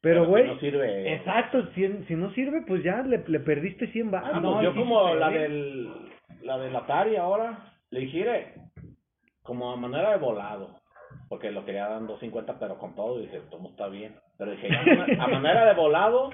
[0.00, 1.14] Pero, si güey, no sirve.
[1.14, 4.30] exacto, si, si no sirve, pues ya le, le perdiste 100 varos.
[4.32, 5.20] Ah, no, pues yo sí como sucede.
[5.20, 5.88] la del
[6.42, 8.54] la del Atari ahora, le dije, "Mire,
[9.42, 10.77] como a manera de volado,
[11.28, 14.14] porque lo quería dar en 250 pero con todo, y dije, todo está bien.
[14.38, 16.30] Pero dije, "Ya, a man- a manera de volado,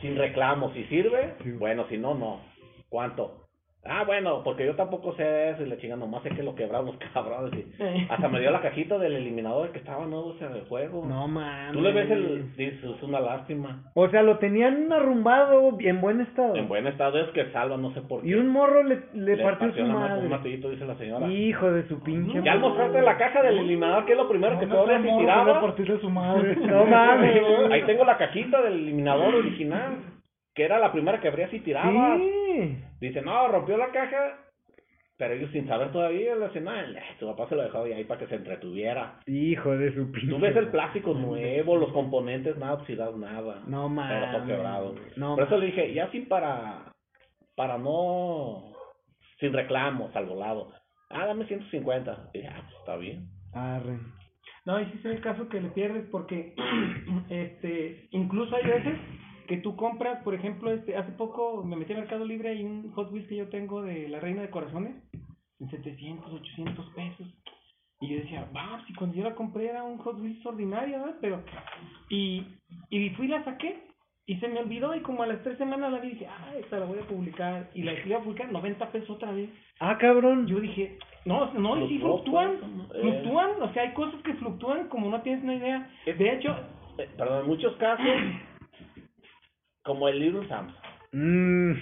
[0.00, 2.40] sin reclamo, si sirve, bueno, si no, no.
[2.88, 3.41] ¿Cuánto?
[3.84, 6.86] Ah, bueno, porque yo tampoco sé eso y la chinga, nomás sé que lo quebraron
[6.86, 7.52] los cabrones.
[7.78, 11.04] Y hasta me dio la cajita del eliminador que estaba nuevo ese de juego.
[11.04, 11.72] No mames.
[11.72, 12.54] Tú le ves el...
[12.56, 13.90] Dices, es una lástima.
[13.94, 16.54] O sea, lo tenían arrumbado en buen estado.
[16.54, 18.28] En buen estado es que salva, no sé por qué.
[18.28, 20.22] Y un morro le, le, partió su la mano con madre.
[20.24, 21.26] un martillito, dice la señora.
[21.28, 24.58] Hijo de su pinche Ya al mostrarte la caja del eliminador, que es lo primero
[24.60, 25.58] que tú abres y a tirabas.
[25.60, 26.56] partir de su madre.
[26.72, 27.42] No mames.
[27.72, 29.96] Ahí tengo la cajita del eliminador original,
[30.54, 32.18] que era la primera que abrías y tirabas.
[32.18, 32.78] Sí.
[33.00, 34.38] Dice, no, rompió la caja,
[35.16, 36.72] pero ellos sin saber todavía, le dicen, no,
[37.18, 39.20] tu papá se lo dejó ahí para que se entretuviera.
[39.26, 40.28] Hijo de su pinche.
[40.28, 43.62] Tú ves el plástico nuevo, los componentes, nada oxidado, nada.
[43.66, 44.18] No mames.
[44.18, 44.94] Pero todo quebrado.
[45.16, 46.92] No Por eso le dije, ya sí para
[47.54, 48.72] para no,
[49.38, 50.72] sin reclamos al volado.
[51.10, 52.30] Ah, dame 150.
[52.34, 53.28] Y, ah, pues está bien.
[53.52, 53.98] Arre.
[54.64, 56.54] No, y sí es el caso que le pierdes porque
[57.28, 58.98] este incluso hay veces
[59.52, 62.90] que tú compras, por ejemplo, este hace poco me metí a Mercado Libre y un
[62.92, 64.94] Hot Wheels que yo tengo de la Reina de Corazones
[65.60, 67.26] en 700, 800 pesos.
[68.00, 71.16] Y yo decía, va, si cuando yo la compré era un Hot Wheels ordinario, ¿verdad?
[71.20, 71.44] Pero,
[72.08, 72.46] y,
[72.88, 73.78] y fui y la saqué,
[74.24, 76.78] y se me olvidó, y como a las tres semanas la vi, dije, ah, esta
[76.78, 79.50] la voy a publicar, y la iba a publicar 90 pesos otra vez.
[79.80, 80.46] Ah, cabrón.
[80.46, 83.00] Yo dije, no, no, y sí Fluctúa, fluctúan, eh.
[83.02, 85.90] fluctúan, o sea, hay cosas que fluctúan como no tienes una idea.
[86.06, 86.56] De hecho,
[86.96, 88.06] Eh, perdón, en muchos casos,
[89.82, 90.74] como el Little Sam's.
[91.12, 91.72] Mm.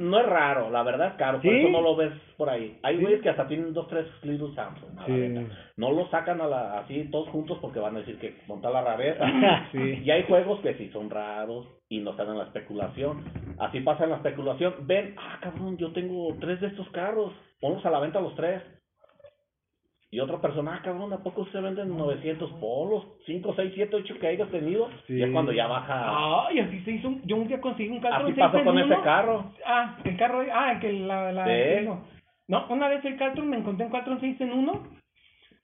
[0.00, 1.58] No es raro, la verdad es caro, por ¿Sí?
[1.58, 2.78] eso no lo ves por ahí.
[2.82, 5.46] Hay güeyes que hasta tienen dos, tres Little la Sí.
[5.76, 8.82] No lo sacan a la, así todos juntos porque van a decir que monta la
[8.82, 9.24] rareza.
[9.72, 13.24] Y hay juegos que sí son raros y no están en la especulación.
[13.58, 14.74] Así pasa en la especulación.
[14.86, 17.32] Ven, ah, cabrón, yo tengo tres de estos carros.
[17.60, 18.62] Ponlos a la venta los tres.
[20.12, 23.06] Y otra persona, ah, cabrón, ¿a poco se venden 900 polos?
[23.26, 24.88] 5, 6, 7, 8 que hayas tenido.
[25.06, 25.14] Sí.
[25.14, 26.48] Y es cuando ya baja.
[26.48, 28.64] ay, así se hizo, un- yo un día conseguí un Caltron Así 6 pasó en
[28.64, 28.92] con uno.
[28.94, 29.52] ese carro.
[29.64, 31.88] Ah, el carro, ah, el que la, la, Sí.
[32.48, 34.82] No, una vez el Caltron me encontré en Caltron 6 en 1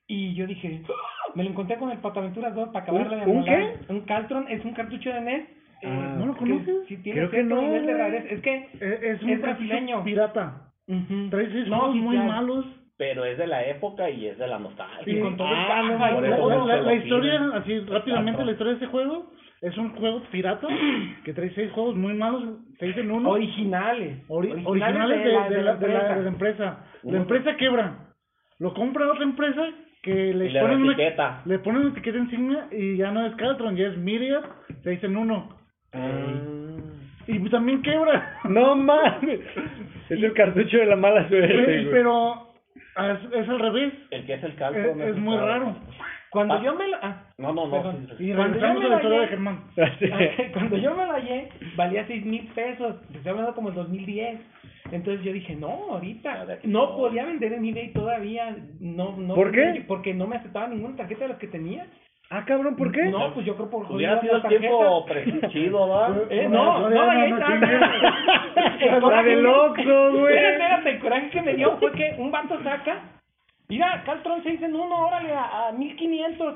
[0.07, 3.37] y yo dije, "Ah", me lo encontré con el Pataventuras 2 para acabarla de ¿Un-
[3.39, 3.73] un amolar.
[3.89, 5.41] Un Caltron es un cartucho de NES.
[5.81, 6.87] eh, Ah, ¿no lo conoces?
[6.87, 8.33] sí tiene Creo que no, nivel de.
[8.33, 10.03] Es que Es, es un Es brasileño.
[10.05, 10.71] pirata.
[10.87, 12.65] ujú, Trae seis no muy malos.
[12.97, 15.03] Pero es de la época y es de la nostalgia.
[15.13, 16.81] Y con todo el Ah, caja no, y la, la- eso la- no la- se
[16.81, 19.31] la lo historia, así rápidamente, la historia de este juego
[19.61, 20.67] es un juego pirata
[21.23, 23.29] que trae seis juegos muy malos, seis en uno.
[23.29, 24.27] Originales.
[24.29, 26.27] Ori- originales de, de la, de, la, de la empresa.
[26.27, 26.77] empresa.
[27.03, 27.13] Uno.
[27.13, 27.97] La empresa quiebra.
[28.59, 29.61] Lo compra otra empresa
[30.01, 31.41] que le le ponen una, etiqueta.
[31.45, 34.43] le ponen una etiqueta insignia y ya no es Caltron, ya es Myriad,
[34.83, 35.55] seis en uno.
[37.27, 38.39] Y también quiebra.
[38.45, 39.39] No mames.
[40.09, 41.91] Es el cartucho de la mala suerte, güey.
[41.91, 42.46] Pero
[42.99, 43.93] es, es al revés.
[44.11, 44.79] El que es el calco.
[45.03, 45.75] Es, muy raro.
[46.29, 46.61] Cuando Ah.
[46.63, 46.99] yo me la...
[47.01, 47.71] Ah, No, no, no.
[47.71, 48.07] Perdón.
[48.09, 48.31] sí, sí.
[48.31, 49.63] Y Cuando regresamos yo a me la historia la de lle- Germán.
[49.77, 53.01] Ah, Cuando yo me la hallé, valía seis mil pesos.
[53.11, 54.39] Te estoy hablando como el 2010.
[54.91, 56.45] Entonces yo dije, no, ahorita.
[56.63, 56.97] No no.
[56.97, 58.55] podía vender en eBay todavía.
[58.79, 59.83] No, no ¿Por qué?
[59.87, 61.87] Porque no me aceptaba ninguna tarjeta de las que tenía.
[62.29, 63.05] Ah, cabrón, ¿por qué?
[63.05, 65.05] No, pues yo creo por Hubiera sido el tiempo
[65.49, 66.23] chido, ¿verdad?
[66.29, 68.99] Eh, No, no, no, no, no, ahí no, está.
[69.09, 70.35] La del Oxxo, güey.
[70.35, 73.01] Espérate, espérate, el coraje que me dio fue que un vato saca,
[73.69, 76.55] mira, Caltron 6 en 1, órale, a, a 1500,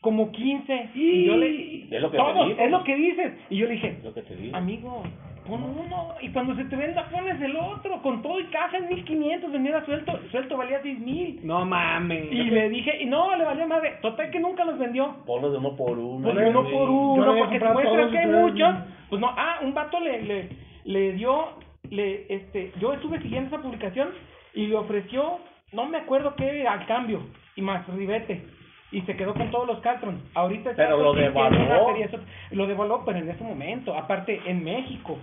[0.00, 0.90] como 15.
[0.94, 1.96] Y yo le.
[1.96, 3.32] Es lo que todos, es lo que dices.
[3.50, 4.56] Y yo le dije, lo que te digo.
[4.56, 5.02] amigo,
[5.48, 6.14] pon uno.
[6.20, 8.00] Y cuando se te venda, pones el otro.
[8.02, 11.40] Con todo y caja en 1500, vendiera suelto, suelto valía 6000.
[11.44, 12.30] No mames.
[12.30, 13.98] Y le dije, y no, le valió madre.
[14.02, 15.16] Total que nunca los vendió.
[15.26, 16.22] Ponlos de uno por uno.
[16.22, 16.48] Pues güey.
[16.50, 18.74] uno por uno, porque muestra que hay muchos.
[19.08, 20.48] Pues no, ah, un vato le, le,
[20.84, 21.54] le dio,
[21.90, 24.10] le, este, yo estuve siguiendo esa publicación
[24.54, 25.38] y le ofreció,
[25.72, 27.22] no me acuerdo qué, al cambio,
[27.56, 28.44] y más ribete.
[28.90, 30.22] Y se quedó con todos los Caltron.
[30.34, 31.94] Ahorita está Pero lo devaluó.
[31.94, 32.08] serie,
[32.52, 33.94] Lo devaluó, pero en ese momento.
[33.94, 35.18] Aparte, en México.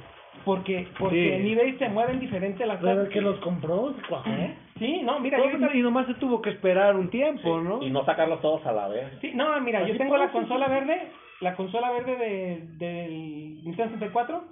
[0.45, 1.31] Porque, porque Sí.
[1.41, 3.08] en eBay se mueven diferente las Pero cosas.
[3.08, 4.29] el que los compró cuajó.
[4.77, 7.81] Sí, no, mira, yo ahorita- Y nomás se tuvo que esperar un tiempo, ¿no?
[7.81, 9.05] Y no sacarlos todos a la vez.
[9.21, 11.08] Sí, no, mira, yo tengo la consola verde,
[11.41, 14.43] la consola verde de, del Nintendo 64.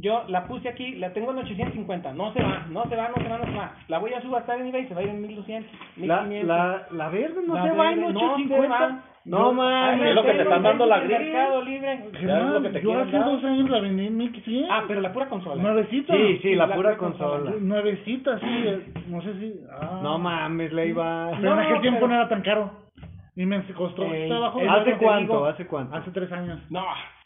[0.00, 2.12] Yo la puse aquí, la tengo en 850.
[2.12, 3.74] No se va, no se va, no se va, no se va.
[3.88, 6.46] La voy a subastar en eBay, se va a ir en 1200, La, 1500.
[6.48, 8.78] la, la verde no La se va en verde no se 850.
[8.78, 9.04] va.
[9.26, 10.02] No mames.
[10.02, 11.18] Ahí Es lo que te están dando la gris.
[11.18, 11.98] Mercado Libre.
[12.26, 13.24] Ya es lo que te yo hace dar.
[13.24, 14.70] dos años la vendí en 1500.
[14.70, 15.62] Ah, pero la pura consola.
[15.62, 16.14] Nuevecita.
[16.14, 17.38] Sí, sí, la la pura pura consola.
[17.50, 17.56] consola.
[17.60, 18.92] Nuevecita, sí.
[19.08, 19.54] No sé si.
[19.70, 20.00] Ah.
[20.02, 21.30] No mames, le iba.
[21.40, 22.70] Pero en aquel tiempo pero- no era tan caro.
[23.36, 24.04] Y me costó.
[24.04, 25.32] ¿Hace cuánto?
[25.32, 25.46] digo.
[25.46, 25.96] ¿Hace cuánto?
[25.96, 26.60] Hace tres años.
[26.70, 26.84] No,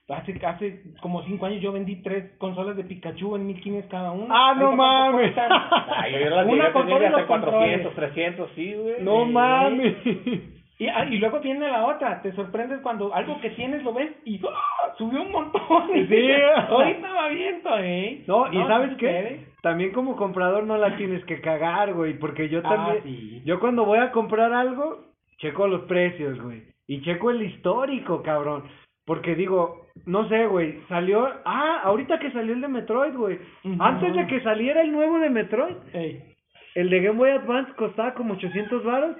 [0.08, 4.26] hace, hace como 5 años yo vendí tres consolas de Pikachu en 1500 cada una.
[4.30, 5.34] Ah, no Ahorita, ¿cuánto mames.
[5.98, 7.82] Ay, yo las Una llegué a con tener todos ya hasta los controles.
[7.82, 8.94] 400, 300, sí, güey.
[9.02, 9.32] No Sí.
[9.32, 9.96] mames.
[10.80, 14.12] Y, ah, y luego viene la otra, te sorprendes cuando algo que tienes lo ves
[14.24, 14.94] y ¡ah!
[14.96, 15.60] subió un montón.
[16.08, 16.30] Sí.
[16.68, 18.22] Ahorita va viento, ¿eh?
[18.28, 19.46] No, y ¿sabes qué?
[19.60, 23.42] También como comprador no la tienes que cagar, güey, porque yo Ah, también, sí.
[23.44, 25.00] yo cuando voy a comprar algo,
[25.38, 28.62] checo los precios, güey, y checo el histórico, cabrón,
[29.04, 33.38] porque digo, no sé, güey, salió, ah, ahorita que salió el de Metroid, güey,
[33.80, 36.22] antes de que saliera el nuevo de Metroid, Ey.
[36.76, 39.16] el de Game Boy Advance costaba como 800 baros,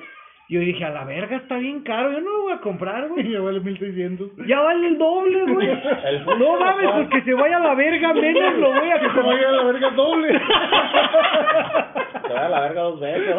[0.51, 3.09] yo dije, a la verga, está bien caro, yo no lo voy a comprar, Y
[3.09, 3.31] güey.
[3.33, 4.31] ya vale 1600.
[4.47, 5.69] Ya vale el doble, güey.
[6.39, 9.21] No mames, pues que se vaya a la verga, menos lo voy a Que se
[9.21, 10.29] vaya a la verga doble.
[12.23, 13.37] Te voy a la verga dos veces.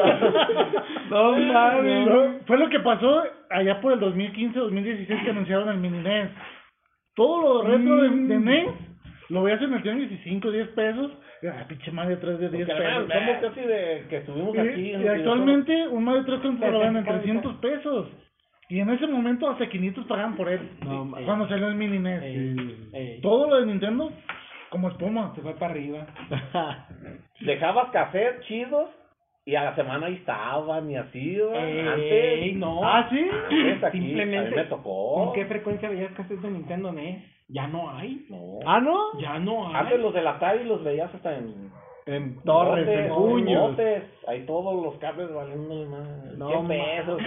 [1.10, 2.08] No mames.
[2.08, 6.30] No, fue lo que pasó allá por el 2015-2016 que anunciaron el mini NES.
[7.16, 8.68] Todo lo retro de, de NES
[9.30, 11.12] lo veías en el tianguis y 5, 10 pesos.
[11.42, 13.26] Y, ah, pinche Mario 3 de 10 Porque además pesos.
[13.26, 14.92] somos casi de que estuvimos Y, aquí.
[14.92, 17.22] y actualmente un Mario 3 te lo venden en Certificado.
[17.22, 18.08] 300 pesos.
[18.70, 20.60] Y en ese momento hasta 500 pagaban por él.
[20.84, 22.22] No, ma- cuando salió el mini NES.
[22.24, 24.12] Ey, ey, Todo lo de Nintendo,
[24.70, 25.34] como espuma.
[25.34, 26.06] se fue para arriba.
[27.42, 28.90] Dejabas cassette chidos
[29.46, 31.40] y a la semana ahí estaban y así.
[31.40, 32.56] Ey, Antes.
[32.58, 32.84] no.
[32.84, 33.28] Ah, sí.
[33.84, 34.48] aquí, Simplemente.
[34.48, 35.16] a mí me tocó.
[35.26, 37.24] ¿Con qué frecuencia veías cassettes de Nintendo NES?
[37.50, 38.26] Ya no hay.
[38.30, 38.60] No.
[38.66, 39.20] ah, ¿no?
[39.20, 39.76] Ya no hay.
[39.76, 41.72] Antes los del Atari los veías hasta en
[42.06, 43.62] En torres, botes, en puños.
[43.72, 44.04] botes.
[44.28, 46.08] Ahí todos los cables valiendo más.
[46.38, 47.22] No, 100 ma- pesos.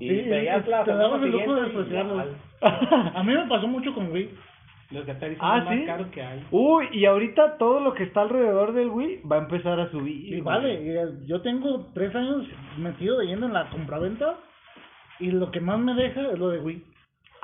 [0.00, 2.26] Y Sí, veías la te el lujo de despreciarlos.
[2.62, 4.30] A mí me pasó mucho con Wii.
[4.90, 5.84] Los de Atari son Ah, los más ¿sí?
[5.86, 6.44] caros que hay.
[6.50, 10.26] Uy, y ahorita todo lo que está alrededor del Wii va a empezar a subir.
[10.26, 10.42] Y güey.
[10.42, 12.46] vale, eh, yo tengo tres años
[12.78, 14.36] metido de lleno en la compraventa
[15.20, 16.84] y lo que más me deja es lo de Wii.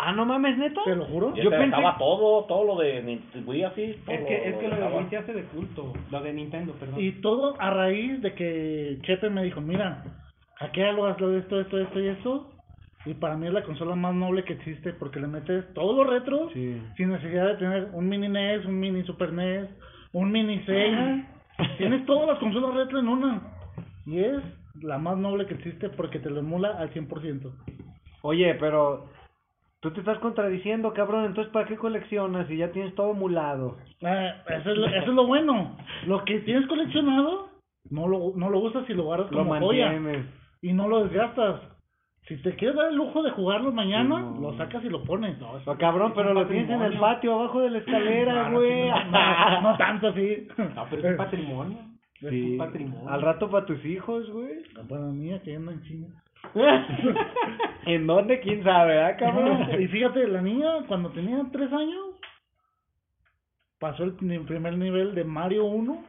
[0.02, 0.80] Ah, no mames, neta.
[0.84, 1.34] Te lo juro.
[1.34, 3.94] Yo Yo te pensé- dejaba todo, todo lo de Wii así.
[4.06, 4.96] todo Es que, es que lo de dejaba.
[4.98, 5.92] Wii se hace de culto.
[6.10, 7.00] Lo de Nintendo, perdón.
[7.00, 10.02] Y todo a raíz de que Chepe me dijo, mira,
[10.56, 12.50] hackealo, hazlo esto, esto, esto y esto.
[13.06, 16.06] Y para mí es la consola más noble que existe porque le metes todos los
[16.06, 16.80] retros Sí.
[16.96, 19.68] sin necesidad de tener un mini NES, un mini Super NES,
[20.12, 21.26] un mini Sega.
[21.78, 23.40] Tienes todas las consolas retro en una.
[24.06, 24.42] Y es
[24.82, 27.50] la más noble que existe porque te lo emula al 100%.
[28.22, 29.06] Oye, pero
[29.80, 31.24] tú te estás contradiciendo, cabrón.
[31.26, 33.76] Entonces, ¿para qué coleccionas si ya tienes todo emulado?
[34.02, 35.76] Ah, eso, es lo, eso es lo bueno.
[36.06, 37.48] Lo que tienes coleccionado,
[37.90, 39.92] no lo, no lo usas y lo guardas Lo como joya.
[40.62, 41.60] Y no lo desgastas.
[42.28, 44.50] Si te quieres dar el lujo de jugarlo mañana, Sí, no.
[44.52, 45.36] lo sacas y lo pones.
[45.40, 48.88] Oh, cabrón, es pero lo tienes en el patio abajo de la escalera, No, güey.
[48.88, 50.46] no, no tanto así.
[50.76, 51.78] No, pero es un patrimonio.
[52.20, 52.52] Es Sí.
[52.52, 53.08] un patrimonio.
[53.08, 54.62] Al rato para tus hijos, güey.
[54.86, 56.08] Para mí, que anda en China.
[57.86, 58.40] ¿En dónde?
[58.40, 59.68] ¿Quién sabe, ah, cabrón?
[59.80, 62.16] y fíjate, la niña, cuando tenía tres años,
[63.78, 66.04] pasó el primer nivel de Mario 1,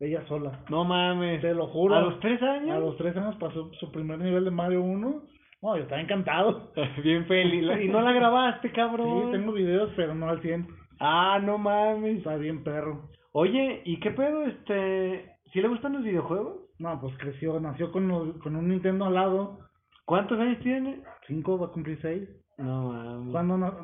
[0.00, 0.60] ella sola.
[0.68, 1.40] No mames.
[1.40, 1.94] Te lo juro.
[1.94, 2.70] ¿A los tres años?
[2.76, 5.22] A los tres años pasó su primer nivel de Mario 1.
[5.62, 6.72] No, yo estaba encantado.
[7.02, 7.64] Bien feliz.
[7.82, 9.30] ¿Y no la grabaste, Sí, cabrón?
[9.32, 10.66] tengo videos, pero no al 100.
[11.00, 12.18] Ah, no mames.
[12.18, 13.08] Está bien perro.
[13.32, 15.30] Oye, ¿y qué pedo, este...
[15.52, 16.56] ¿Sí le gustan los videojuegos?
[16.78, 19.58] No, pues creció, nació con, los- con un Nintendo al lado.
[20.04, 21.02] ¿Cuántos años tiene?
[21.26, 22.28] Cinco, va a cumplir seis.
[22.58, 23.32] No mames.
[23.32, 23.74] Cuando na-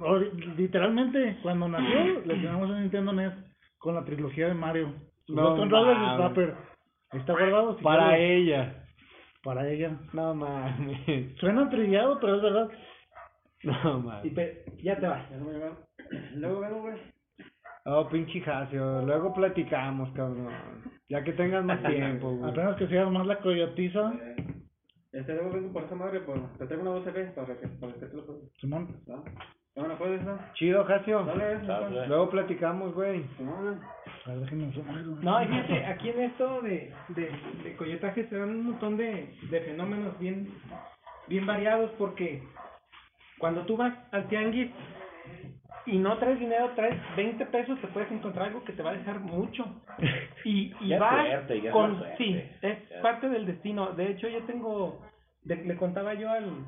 [0.57, 3.33] literalmente, cuando nació, le tenemos un Nintendo NES
[3.79, 4.93] con la trilogía de Mario.
[5.27, 6.29] Sus No dos controles y mames.
[6.29, 6.55] Zapper.
[7.13, 7.77] Ahí está guardado.
[7.77, 8.31] si Para quieres.
[8.43, 8.85] ella.
[9.43, 9.99] Para ella.
[10.13, 11.37] No mames.
[11.39, 12.69] Suena trillado, pero es verdad.
[13.65, 14.33] No Y mames.
[14.35, 15.25] pe- ya te vas.
[16.35, 16.97] Luego vengo, güey.
[17.87, 19.03] Oh, pinche Jacio.
[19.03, 20.53] Luego platicamos, cabrón.
[21.09, 22.51] Ya que tengas más tiempo, güey.
[22.53, 24.13] Apenas que seas más la coyotiza.
[25.13, 28.07] Este, luego vengo por esa madre, pues, te traigo una USB para que, para que
[28.07, 28.43] te lo puedas.
[28.61, 28.97] Simón.
[29.11, 29.23] ¿Va?
[29.77, 30.39] ¿No me la puedes, no?
[30.55, 31.25] Chido, Jacio.
[31.25, 32.07] Dale, Dale.
[32.07, 33.25] Luego platicamos, güey.
[33.37, 33.81] Simón.
[34.27, 34.73] A ver, déjenme.
[35.23, 37.31] No, y fíjate, aquí en esto de, de,
[37.65, 40.49] de coyotaje se dan un montón de, de fenómenos bien,
[41.29, 42.43] bien variados porque
[43.39, 44.71] cuando tú vas al tianguis
[45.91, 48.95] y no traes dinero, traes 20 pesos, te puedes encontrar algo que te va a
[48.95, 49.65] dejar mucho.
[50.45, 51.99] Y, y vas suerte, con...
[51.99, 52.17] suerte.
[52.17, 53.03] Sí, es Ya.
[53.03, 53.93] parte del destino.
[53.93, 55.03] De hecho, yo tengo...
[55.45, 56.65] de- le contaba yo al...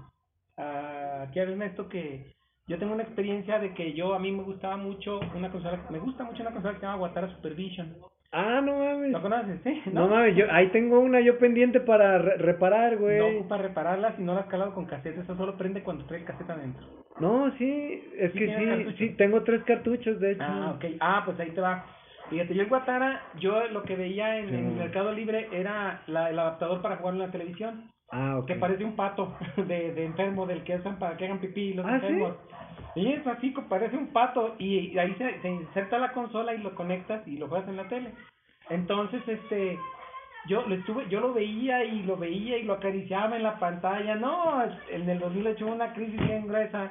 [0.58, 2.34] A, aquí a Ernesto que
[2.68, 5.98] yo tengo una experiencia de que yo a mí me gustaba mucho una consola, me
[5.98, 7.96] gusta mucho una consola que se llama Watara Supervision.
[8.32, 9.12] Ah, no mames.
[9.12, 9.60] ¿Lo conoces?
[9.62, 13.36] Sí, No mames, yo, ahí tengo una yo pendiente para re- reparar, No güey.
[13.36, 16.48] ocupa repararla si no la has calado con cassette, eso solo prende cuando trae cassette
[16.50, 16.86] adentro.
[17.20, 18.94] No, sí, es ¿Sí que sí, cartuchos?
[18.98, 20.44] sí, tengo tres cartuchos, de hecho.
[20.46, 20.84] Ah, ok.
[21.00, 21.84] Ah, pues ahí te va.
[22.30, 24.54] Fíjate, yo el Guatara, yo lo que veía en, Sí.
[24.54, 28.46] en Mercado Libre era la, el adaptador para jugarlo en la televisión, Ah, ok.
[28.46, 31.84] que parece un pato de, de enfermo del que usan para que hagan pipí los
[31.84, 32.14] Ah, ¿sí?
[32.94, 36.74] Y es así, parece un pato y, ahí se, se inserta la consola y lo
[36.74, 38.12] conectas y lo juegas en la tele.
[38.68, 39.78] Entonces, este,
[40.46, 44.14] yo lo estuve, yo lo veía y lo veía y lo acariciaba en la pantalla.
[44.16, 46.90] No, en el 2008 hubo una crisis bien gruesa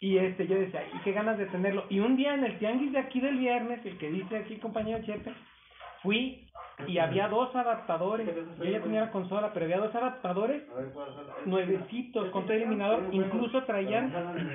[0.00, 1.84] y este, yo decía, y qué ganas de tenerlo.
[1.88, 5.04] Y un día en el tianguis de aquí del viernes, el que dice aquí compañero
[5.04, 5.32] Chepe,
[6.02, 6.47] fui
[6.86, 8.28] y había dos adaptadores.
[8.58, 10.62] Yo ya tenía la consola, pero había dos adaptadores
[11.44, 13.02] nuevecitos con todo eliminador.
[13.12, 14.12] Incluso traían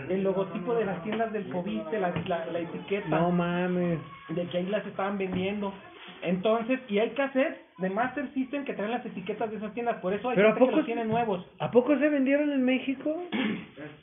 [0.10, 4.00] el logotipo de las tiendas del Fobiste, la, la, la etiqueta No mames.
[4.30, 5.74] de que ahí las estaban vendiendo.
[6.22, 10.14] Entonces, y hay cassettes de Master System que traen las etiquetas de esas tiendas, por
[10.14, 11.46] eso hay Pero ¿a gente que poco los tiene nuevos.
[11.60, 13.14] ¿A poco se vendieron en México?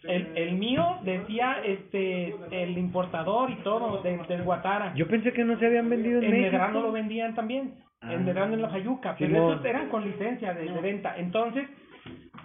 [0.02, 4.92] El, el mío decía este el importador y todo de, del Guatara.
[4.96, 6.52] Yo pensé que no se habían vendido en, en México.
[6.52, 7.72] Medrano lo vendían también,
[8.02, 8.14] Ah.
[8.14, 11.16] en Medrano en la Fayuca, pero esos eran con licencia de, de venta.
[11.18, 11.68] Entonces,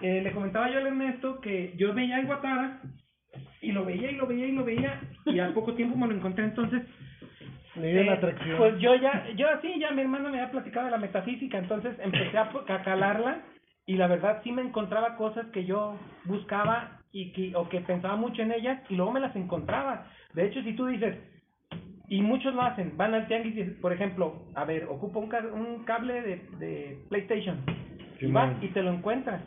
[0.01, 2.81] eh, le comentaba yo al Ernesto que yo veía el Guatara
[3.61, 6.13] y lo veía y lo veía y lo veía y al poco tiempo me lo
[6.15, 6.43] encontré.
[6.45, 6.81] Entonces,
[7.75, 8.57] Le dio la Eh, atracción.
[8.57, 11.97] Pues yo ya, yo sí, ya mi hermano me había platicado de la metafísica, entonces
[11.99, 13.41] empecé a, a calarla
[13.85, 18.15] y la verdad sí me encontraba cosas que yo buscaba y que, o que pensaba
[18.17, 20.07] mucho en ellas y luego me las encontraba.
[20.33, 21.15] De hecho, si tú dices,
[22.09, 25.43] y muchos lo hacen, van al tianguis y, por ejemplo, a ver, ocupa un, ca-
[25.53, 27.57] un cable de, de PlayStation
[28.19, 29.41] y vas y te lo encuentras.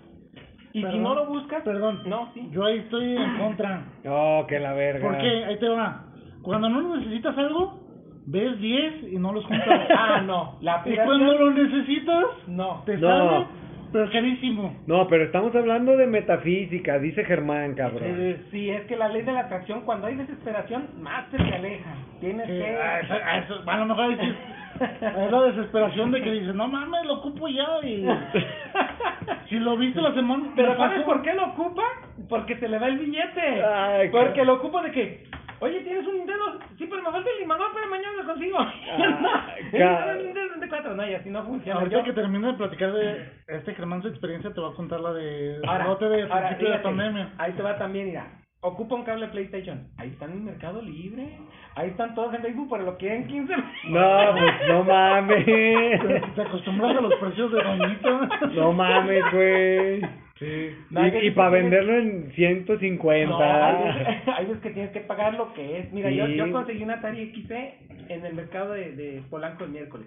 [0.72, 2.02] Y si no lo buscas, Perdón.
[2.06, 2.46] no, sí.
[2.50, 3.84] Yo ahí estoy en contra.
[4.06, 5.06] Oh, que la verga.
[5.08, 6.04] Porque, ahí te va.
[6.42, 7.80] Cuando no necesitas algo,
[8.26, 9.66] ves 10 y no los juntas.
[9.96, 12.82] Ah, no, la y cuando lo necesitas, no.
[12.84, 13.08] te No.
[13.08, 13.46] sale,
[13.92, 14.76] pero carísimo.
[14.86, 18.02] No, pero estamos hablando de metafísica, dice Germán, cabrón.
[18.04, 21.54] Eh, sí, es que la ley de la atracción, cuando hay desesperación, más se te
[21.54, 21.90] aleja.
[22.20, 22.64] Tienes Sí, que...
[22.76, 24.34] a eso, a eso- a lo mejor dices,
[24.80, 28.06] es la desesperación de que dices, no mames, lo ocupo ya y
[29.48, 31.82] si lo viste la semana Pero ¿sabes por qué lo ocupa?
[32.28, 33.62] Porque se le va el billete.
[33.64, 35.24] Ay, Porque lo ocupa de que,
[35.60, 38.58] oye, tienes un Nintendo, sí, pero me falta el limador, pero mañana lo consigo.
[38.58, 41.80] Ah, ca- Nintendo 64, no, y así no funciona.
[41.80, 45.00] Ahorita Yo- que termine de platicar de este Germán su experiencia, te voy a contar
[45.00, 47.32] la de Ahora, lote de ahora, principio de fíjate, pandemia.
[47.38, 48.26] Ahí te va también, mira.
[48.60, 49.86] Ocupa un cable PlayStation.
[49.98, 51.38] Ahí está en el Mercado Libre.
[51.76, 53.54] Ahí están todos en Facebook, pero lo quieren 15
[53.84, 55.46] No, pues no mames.
[55.46, 58.28] Te, te acostumbras a los precios de Doñita.
[58.54, 60.00] No mames, güey.
[60.38, 60.70] Sí.
[60.90, 63.26] No, Y, para tienes- venderlo en 150.
[63.28, 65.92] No, hay veces, hay veces que tienes que pagar lo que es.
[65.92, 66.36] Mira, yo, Sí.
[66.36, 67.78] yo conseguí una Atari XC
[68.08, 70.06] en el mercado de, de Polanco el miércoles.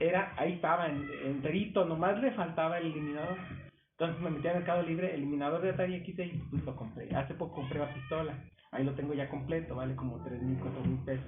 [0.00, 3.36] Era, ahí estaba, en- enterito, nomás le faltaba el eliminador.
[3.98, 7.14] Entonces me metí al Mercado Libre, eliminador de Atari XC y pues lo compré.
[7.14, 8.34] Hace poco compré la pistola.
[8.72, 11.24] Ahí lo tengo ya completo, vale como tres mil, cuatro mil pesos.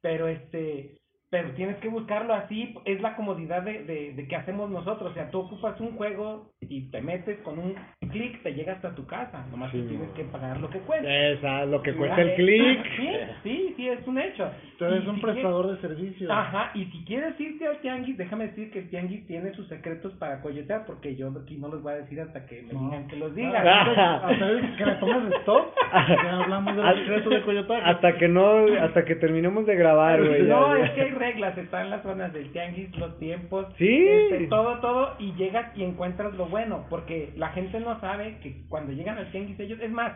[0.00, 0.96] Pero este,
[1.30, 5.10] pero tienes que buscarlo así, es la comodidad de, de, de que hacemos nosotros.
[5.10, 7.74] O sea, tú ocupas un juego y te metes con un
[8.10, 9.44] clic, te llega hasta tu casa.
[9.50, 9.86] Nomás que Sí.
[9.88, 11.08] tienes que pagar lo que cuesta.
[11.08, 12.80] Esa, lo que cuesta el clic.
[12.96, 13.08] Sí,
[13.42, 14.50] sí, sí, es un hecho.
[14.78, 16.30] Tú eres Y un si prestador de servicios.
[16.30, 20.14] Ajá, y si quieres irte al tianguis, déjame decir que el tianguis tiene sus secretos
[20.14, 22.80] para coyotear, porque yo aquí no los voy a decir hasta que me No.
[22.84, 23.66] digan que los Ah, digan.
[23.66, 24.46] hasta
[24.78, 27.82] que le pongas stop, ya hablamos de los secretos de Coyotaje.
[27.84, 30.46] Hasta que no, hasta que terminemos de grabar, güey.
[30.46, 30.84] ya, No, ya.
[30.86, 34.06] es que hay reglas, están las zonas del tianguis, los tiempos, Sí.
[34.08, 38.62] este, todo, todo, y llegas y encuentras lo bueno, porque la gente no sabe que
[38.68, 40.12] cuando llegan al tianguis ellos, es más,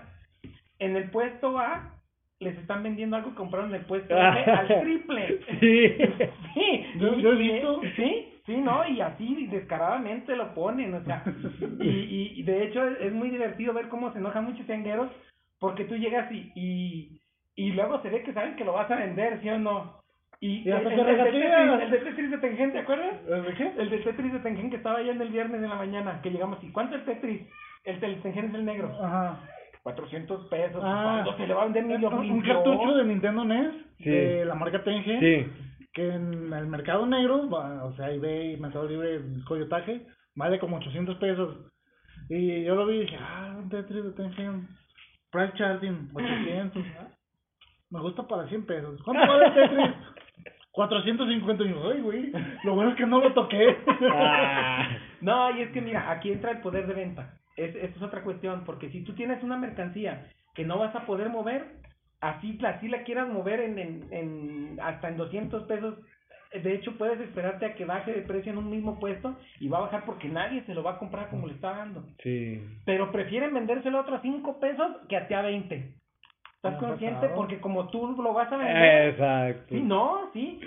[0.79, 1.91] en el puesto A
[2.41, 5.39] les están vendiendo algo que compraron en el puesto B al triple.
[5.61, 5.95] Sí.
[6.55, 7.81] Sí, Yo- y- yo he y- visto.
[7.97, 11.23] Sí, sí, no, y así descaradamente lo ponen, o sea,
[11.81, 15.09] y, y, y de hecho es, es muy divertido ver cómo se enojan muchos tiangueros
[15.61, 17.21] porque tú llegas y, y,
[17.57, 20.02] y luego se ve que saben que lo vas a vender, ¿sí o no?
[20.43, 21.15] Y, el, el- el de.
[21.23, 21.45] Tetris,
[21.85, 23.25] el de Tetris de Tengen, ¿te acuerdas?
[23.27, 23.73] ¿De qué?
[23.79, 26.31] El de Tetris de Tengen que estaba allá en el viernes de la mañana, que
[26.31, 27.43] llegamos y ¿cuánto el Tetris?
[27.85, 28.91] El del Tengen es el negro.
[29.01, 29.39] Ajá.
[29.85, 30.83] 400 pesos.
[30.85, 31.23] Ah.
[31.25, 34.11] ¿Cuándo se le va a vender ni un, cartucho de Nintendo NES Sí.
[34.11, 35.47] de la marca Tengen Sí.
[35.93, 40.03] que en el mercado negro, o sea, eBay, Mercado Libre, Coyotaje,
[40.35, 41.57] vale como 800 pesos.
[42.29, 44.67] Y yo lo vi y dije, ah, un Tetris de Tengen,
[45.31, 46.85] price charging, 800.
[46.99, 47.09] ah,
[47.91, 49.01] Me gusta para 100 pesos.
[49.05, 49.97] ¿Cuánto vale el Tetris?
[50.73, 52.33] 450 y yo, ay, güey,
[52.65, 53.77] lo bueno es que no lo toqué.
[54.11, 54.89] Ah.
[55.23, 57.35] No, y es que mira, aquí entra el poder de venta.
[57.57, 61.07] Es, esa es otra cuestión, porque si tú tienes una mercancía que no vas a
[61.07, 61.65] poder mover,
[62.21, 65.95] así, la- así la quieras mover en, en, en hasta en 200 pesos,
[66.61, 69.79] de hecho puedes esperarte a que baje de precio en un mismo puesto y va
[69.79, 72.05] a bajar porque nadie se lo va a comprar como le está dando.
[72.23, 72.61] Sí.
[72.85, 75.95] Pero prefieren vendérselo a otros 5 pesos que a ti a 20.
[76.63, 77.21] ¿Estás consciente?
[77.21, 77.35] pasado.
[77.35, 79.09] Porque como tú lo vas a vender...
[79.11, 79.75] Exacto.
[79.75, 80.61] Sí, no, sí.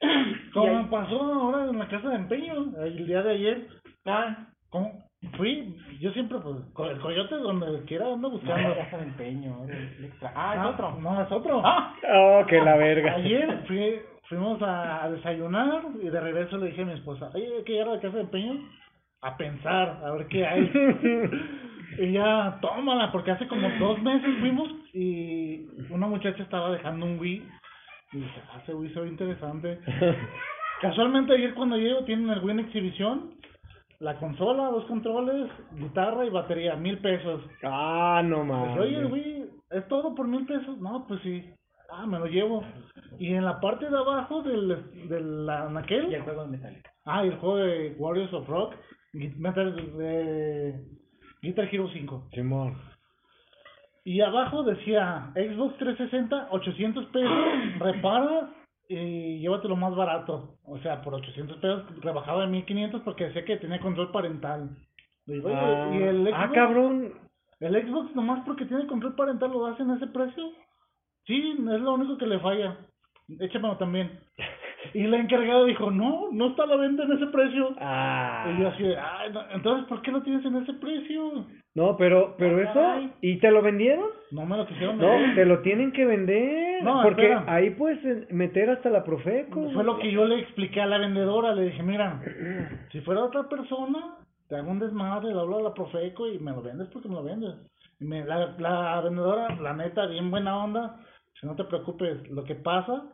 [0.54, 3.66] Como me pasó ahora en la casa de empeño, el día de ayer,
[4.06, 4.90] Ah, ¿cómo?
[5.36, 8.74] fui, yo siempre, pues, con el coyote donde quiera ando no, buscando.
[8.76, 9.58] casa de empeño.
[10.34, 10.98] Ah, es Ah, otro.
[11.00, 11.60] No, es otro.
[11.64, 13.14] Ah, Oh, que la verga.
[13.16, 17.48] Ayer fui, fuimos a, a desayunar y de regreso le dije a mi esposa, oye,
[17.58, 18.54] hay que ir a la casa de empeño
[19.20, 20.68] a pensar, a ver qué hay.
[21.98, 27.18] y ya, tómala, porque hace como dos meses fuimos y una muchacha estaba dejando un
[27.18, 27.48] Wii.
[28.12, 29.78] Y dije, ah, ese Wii se ve interesante.
[30.80, 33.34] Casualmente ayer cuando llego tienen el Wii en exhibición,
[34.00, 37.42] la consola, dos controles, guitarra y batería, mil pesos.
[37.62, 38.78] Ah, no Pues, mames.
[38.78, 40.76] oye, el Wii, ¿es todo por mil pesos?
[40.78, 41.44] No, pues sí.
[41.94, 42.64] Ah, me lo llevo.
[43.18, 44.68] Y en la parte de abajo del,
[45.08, 46.90] del y anaquel, el juego de Metallica.
[47.04, 48.74] ah, y el juego de Warriors of Rock,
[49.12, 50.80] Metal, de
[51.42, 52.28] Guitar Hero 5.
[52.32, 52.74] Simón.
[54.04, 57.30] Y abajo decía Xbox 360, 800 pesos,
[57.78, 58.50] repara
[58.88, 60.56] y llévatelo más barato.
[60.64, 64.70] O sea, por 800 pesos rebajado de 1500 porque decía que tenía control parental.
[65.26, 66.54] Digo, "Oye, Ah, ¿y el ah, Xbox?
[66.54, 67.12] cabrón.
[67.60, 70.50] ¿El Xbox nomás porque tiene control parental lo hacen a ese precio?
[71.26, 72.76] Sí, es lo único que le falla.
[73.38, 74.18] échamelo también.
[74.94, 77.74] Y la encargada dijo, no, no está a la venta en ese precio.
[77.80, 78.46] Ah.
[78.56, 81.46] Y yo así, de, "Ay, no, entonces, ¿por qué lo tienes en ese precio?
[81.74, 83.14] No, pero, pero Ah, eso.
[83.22, 84.04] ¿y te lo vendieron?
[84.30, 85.34] No me lo quisieron No, vender.
[85.36, 86.82] te lo tienen que vender.
[86.84, 87.44] No, porque espera.
[87.46, 89.70] ahí puedes meter hasta la Profeco.
[89.72, 92.20] Fue lo que yo le expliqué a la vendedora, le dije, mira,
[92.90, 94.16] si fuera otra persona,
[94.48, 97.14] te hago un desmadre, le hablo a la Profeco y me lo vendes porque me
[97.14, 97.54] lo vendes.
[98.00, 100.96] Y me, la, la vendedora, la neta, bien buena onda,
[101.40, 103.04] si no te preocupes, lo que pasa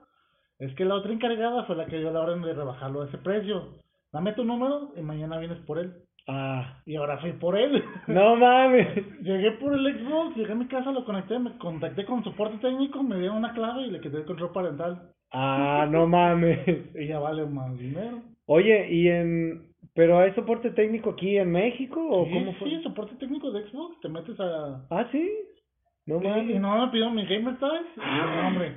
[0.58, 3.18] es que la otra encargada fue la que dio la orden de rebajarlo a ese
[3.18, 3.78] precio.
[4.12, 5.92] Dame tu número y mañana vienes por él.
[6.26, 6.82] Ah.
[6.84, 7.82] Y ahora fui por él.
[8.06, 8.88] No mames.
[9.22, 13.02] Llegué por el Xbox, llegué a mi casa, lo conecté, me contacté con soporte técnico,
[13.02, 15.12] me dieron una clave y le quité el control parental.
[15.32, 16.58] Ah, no mames.
[16.94, 18.22] Y ya vale más dinero.
[18.46, 19.68] Oye, ¿y en...
[19.94, 22.70] ¿Pero hay soporte técnico aquí en México o sí, cómo fue?
[22.70, 24.86] sí, soporte técnico de Xbox, te metes a...
[24.90, 25.28] Ah, sí.
[26.08, 26.60] No y, y mames.
[26.60, 28.74] no me pidió mi gamer tags y el nombre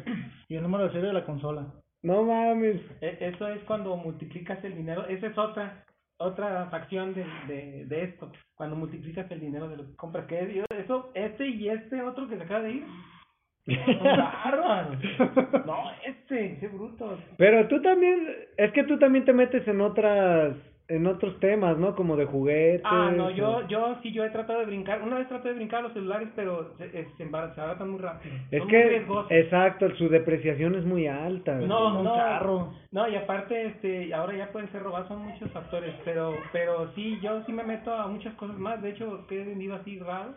[0.49, 1.65] y el número de serie de la consola.
[2.03, 2.81] No mames.
[3.01, 5.05] E- Eso es cuando multiplicas el dinero.
[5.07, 5.85] Esa es otra
[6.17, 8.31] otra facción de, de, de esto.
[8.55, 10.25] Cuando multiplicas el dinero de lo que compras.
[10.27, 12.85] Que es- yo- eso, este y este otro que se acaba de ir.
[13.97, 14.97] Son bárbaros.
[15.65, 17.17] No, este, ese bruto.
[17.37, 18.27] Pero tú también,
[18.57, 20.55] es que tú también te metes en otras,
[20.87, 21.95] en otros temas, ¿no?
[21.95, 22.81] Como de juguetes.
[22.83, 25.01] Ah, no, yo, yo sí, yo he tratado de brincar.
[25.01, 28.35] Una vez traté de brincar los celulares, pero se, eh, se embarazan, muy rápido.
[28.51, 31.55] Es Son que, exacto, su depreciación es muy alta.
[31.55, 32.15] No, no.
[32.15, 32.73] carro.
[32.91, 37.19] No, y aparte, este, ahora ya pueden ser robados, son muchos factores, pero, pero sí,
[37.21, 40.35] yo sí me meto a muchas cosas más, de hecho, que he vendido así raro,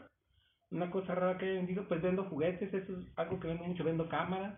[0.70, 3.84] una cosa rara que he vendido, pues vendo juguetes, eso es algo que vendo mucho,
[3.84, 4.54] vendo cámaras,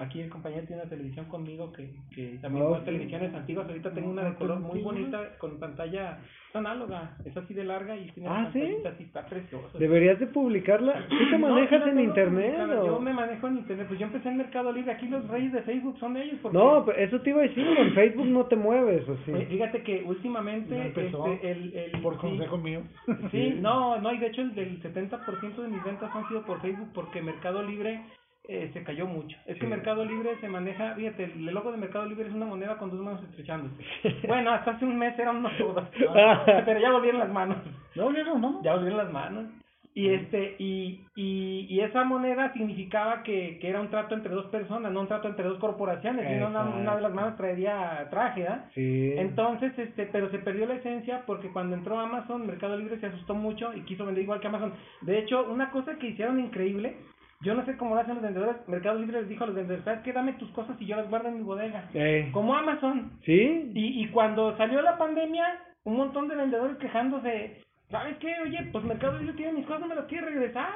[0.00, 2.84] aquí el compañero tiene una televisión conmigo que, que también Oh, son sí.
[2.86, 6.18] televisiones antiguas, ahorita tengo una de Ah, color muy bonita, con pantalla
[6.50, 8.60] es análoga, es así de larga y tiene Ah, ¿sí?
[8.84, 9.78] así, está precioso.
[9.78, 11.06] Deberías de publicarla.
[11.08, 12.86] ¿Tú te manejas yo no en internet o...?
[12.86, 15.62] Yo me manejo en internet, pues yo empecé en Mercado Libre, aquí los reyes de
[15.62, 16.38] Facebook son de ellos.
[16.42, 16.58] Porque...
[16.58, 19.32] No, pero eso te iba a decir, en Facebook no te mueves, ¿o sí?
[19.32, 21.26] Eh, fíjate que últimamente empezó.
[21.32, 22.82] este, el, el Por sí, consejo mío.
[23.30, 26.60] Sí, no, no, y de hecho el del 70% de mis ventas han sido por
[26.60, 28.00] Facebook porque Mercado Libre
[28.48, 29.36] eh, se cayó mucho.
[29.46, 29.66] Es que Sí.
[29.66, 33.00] Mercado Libre se maneja, fíjate, el logo de Mercado Libre es una moneda con dos
[33.00, 33.82] manos estrechándose.
[34.26, 35.88] Bueno, hasta hace un mes eran unos todas,
[36.64, 37.58] pero ya volvieron las manos.
[37.94, 38.60] No, viejo, no.
[38.62, 39.46] Ya volvieron las manos.
[39.92, 44.46] Y este y, y, y esa moneda significaba que, que era un trato entre dos
[44.46, 48.46] personas, no un trato entre dos corporaciones, sino una, una de las manos traería traje,
[48.46, 48.66] ¿ah?
[48.72, 49.14] Sí.
[49.16, 53.34] Entonces, este, pero se perdió la esencia porque cuando entró Amazon, Mercado Libre se asustó
[53.34, 54.74] mucho y quiso vender igual que Amazon.
[55.00, 56.94] De hecho, una cosa que hicieron increíble,
[57.42, 59.84] yo no sé cómo lo hacen los vendedores, Mercado Libre les dijo a los vendedores,
[59.84, 60.12] ¿sabes qué?
[60.12, 61.88] Dame tus cosas y yo las guardo en mi bodega.
[61.94, 63.12] Eh, Como Amazon.
[63.24, 63.70] ¿Sí?
[63.74, 65.44] Y, y cuando salió la pandemia,
[65.84, 68.34] un montón de vendedores quejándose, ¿sabes qué?
[68.44, 70.68] Oye, pues Mercado Libre tiene mis cosas, ¿me las quiere regresar?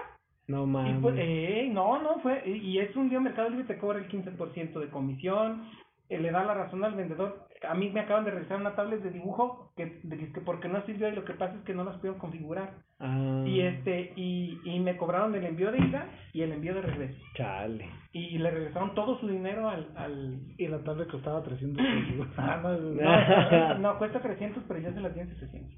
[0.46, 0.96] No Y mames.
[1.00, 4.08] pues, eh, no, no, fue, y y es un día Mercado Libre te cobra el
[4.08, 5.64] 15% de comisión,
[6.08, 7.44] eh, le da la razón al vendedor.
[7.68, 10.82] A mí me acaban de regresar una tablet de dibujo que, de que porque no
[10.82, 12.72] sirvió y lo que pasa es que no las pudieron configurar.
[13.00, 16.82] Ah, Y este, y, y me cobraron el envío de ida y el envío de
[16.82, 17.18] regreso.
[17.34, 17.88] Chale.
[18.12, 22.26] Y le regresaron todo su dinero al, al Y la tablet costaba 300 pesos.
[22.36, 25.70] Ah, no, no, no, cuesta 300, pero yo se las di en 700.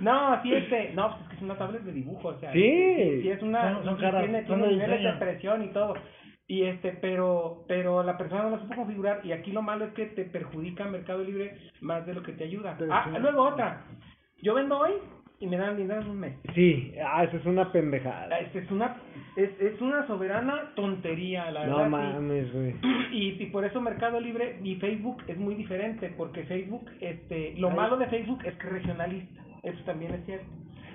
[0.00, 3.20] no, sí, este, no, pues es que es una tablet de dibujo, o sea, Sí.
[3.22, 5.94] sí, es una, Son- son caras, tiene, son tiene niveles de presión y todo.
[6.46, 9.92] Y este, pero, pero la persona no la supo configurar y aquí lo malo es
[9.94, 12.76] que te perjudica Mercado Libre más de lo que te ayuda.
[12.78, 13.18] Pero Ah, sí.
[13.20, 13.82] luego otra.
[14.42, 14.92] Yo vendo hoy
[15.40, 16.34] y me dan dinero en un mes.
[16.54, 18.28] Sí, ah, eso es una pendejada.
[18.30, 18.94] Ah, Es, es una,
[19.36, 21.86] es, es una soberana tontería, la No verdad.
[21.86, 21.90] sí.
[22.14, 22.74] mames, güey.
[23.10, 27.70] Y, y por eso Mercado Libre y Facebook es muy diferente, porque Facebook, este, lo
[27.70, 27.76] Ay.
[27.76, 30.46] malo de Facebook es que es regionalista, eso también es cierto.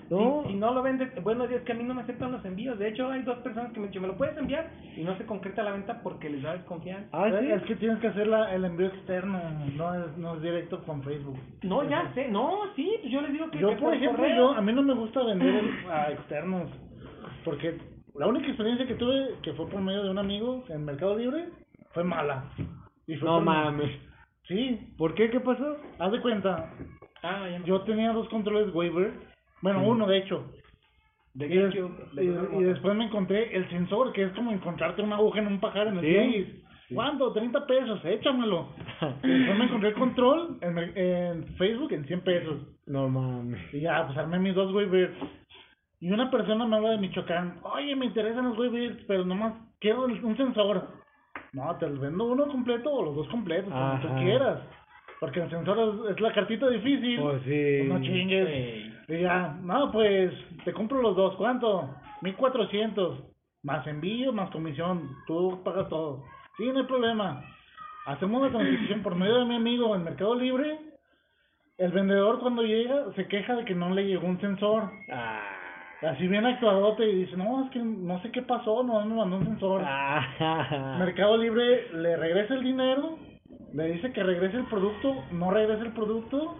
[0.09, 0.41] No.
[0.45, 2.79] Si, si no lo vendes, bueno, es que a mí no me aceptan los envíos,
[2.79, 4.71] de hecho hay dos personas que me han dicho, ¿me lo puedes enviar?
[4.97, 7.09] Y no se concreta la venta porque les da desconfianza.
[7.11, 7.51] Ah, sí.
[7.51, 9.39] Es que tienes que hacer la, el envío externo,
[9.75, 11.37] no es, no es directo con Facebook.
[11.63, 14.51] No, ya sé, no, sí, pues yo les digo que, Yo, que por ejemplo, yo,
[14.53, 16.69] a mí no me gusta vender el- a externos,
[17.45, 17.77] porque
[18.15, 21.49] la única experiencia que tuve, que fue por medio de un amigo en Mercado Libre,
[21.91, 22.45] fue mala.
[23.07, 23.91] Y fue No mames.
[24.47, 25.29] Sí, ¿Por qué?
[25.29, 25.77] ¿Qué pasó?
[25.99, 26.73] haz de cuenta,
[27.21, 27.65] Ah, ya no.
[27.65, 29.11] yo tenía dos controles Waiver,
[29.61, 30.43] bueno, uno de hecho,
[31.33, 31.75] de y, des-
[32.59, 35.87] y- después me encontré el sensor, que es como encontrarte una aguja en un pajar
[35.87, 36.07] en el Sí.
[36.11, 36.47] tianguis.
[36.93, 37.31] ¿Cuánto?
[37.33, 38.69] 30 pesos, échamelo.
[39.23, 42.61] Y después me encontré el control en, en Facebook en 100 pesos.
[42.87, 43.61] No mames.
[43.73, 45.13] Y ya, pues armé mis dos waivers.
[45.99, 47.59] Y una persona me habla de Michoacán.
[47.61, 50.87] Oye, me interesan los waivers, pero nomás quiero un sensor.
[51.53, 54.59] No, te los vendo uno completo o los dos completos, como tú quieras.
[55.19, 57.19] Porque el sensor es, es la cartita difícil.
[57.19, 57.75] Pues sí.
[57.79, 58.47] Pues no chingues.
[58.47, 58.93] Ey.
[59.09, 60.31] Y ya, no, pues
[60.63, 61.35] te compro los dos.
[61.35, 61.89] ¿Cuánto?
[62.21, 63.23] 1400.
[63.63, 65.09] Más envío, más comisión.
[65.27, 66.23] Tú pagas todo.
[66.57, 67.43] Sí, no hay problema.
[68.05, 70.79] Hacemos la transacción por medio de mi amigo en Mercado Libre.
[71.77, 74.91] El vendedor cuando llega se queja de que no le llegó un sensor.
[75.11, 75.59] Ah.
[76.01, 79.35] Así bien actuadote y dice, no, es que no sé qué pasó, no me mandó
[79.37, 79.81] un sensor.
[79.83, 83.17] Ah, Mercado Libre le regresa el dinero,
[83.73, 86.55] le dice que regrese el producto, no regresa el producto,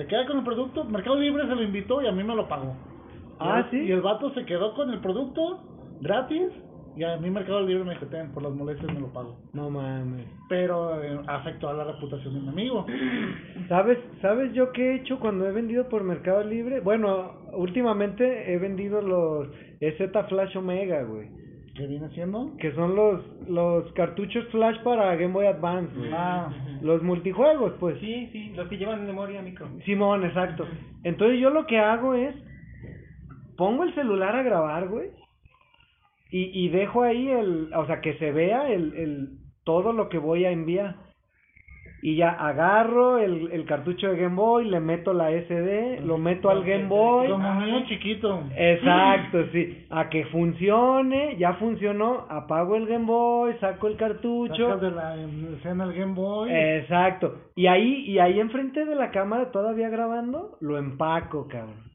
[0.00, 2.48] se queda con el producto, Mercado Libre se lo invitó y a mí me lo
[2.48, 2.72] pagó.
[2.72, 3.86] Y Ah, el- ¿sí?
[3.88, 5.60] Y el vato se quedó con el producto
[6.00, 6.48] gratis
[6.96, 9.38] y a mí Mercado Libre me dijo, ten, por las molestias me lo pago.
[9.52, 10.26] no mames.
[10.48, 12.86] Pero eh, afectó a la reputación de mi amigo.
[13.68, 16.80] ¿Sabes, ¿Sabes yo qué he hecho cuando he vendido por Mercado Libre?
[16.80, 19.48] Bueno, últimamente he vendido los
[19.80, 21.28] EZ Flash Omega, güey.
[21.74, 22.56] ¿Qué viene siendo?
[22.58, 26.10] Que son los, los cartuchos Flash para Game Boy Advance, güey.
[26.12, 26.52] Ah,
[26.82, 27.98] Los multijuegos, pues.
[28.00, 29.68] Sí, sí, los que llevan memoria micro.
[29.84, 30.66] Simón, exacto.
[31.04, 32.34] Entonces yo lo que hago es,
[33.56, 35.10] pongo el celular a grabar, güey,
[36.30, 39.28] y, y dejo ahí el, o sea, que se vea el, el,
[39.64, 40.96] todo lo que voy a enviar.
[42.02, 46.48] Y ya agarro el, el cartucho de Game Boy, le meto la SD, lo meto
[46.48, 47.28] al Game Boy.
[47.28, 48.42] como niño chiquito.
[48.56, 49.86] Exacto, sí.
[49.90, 54.66] A que funcione, ya funcionó, apago el Game Boy, saco el cartucho.
[54.66, 55.16] Sacas de la
[55.56, 56.50] escena el Game Boy.
[56.50, 57.34] Exacto.
[57.54, 61.90] Y ahí, y ahí enfrente de la cámara, todavía grabando, lo empaco, cabrón.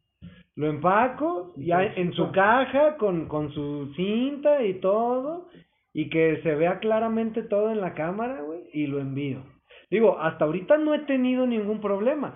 [0.55, 5.47] Lo empaco, ya en su caja, con, con su cinta y todo,
[5.93, 9.54] y que se vea claramente todo en la cámara, güey, y lo envío.
[9.95, 12.33] Digo, hasta ahorita no he tenido ningún problema,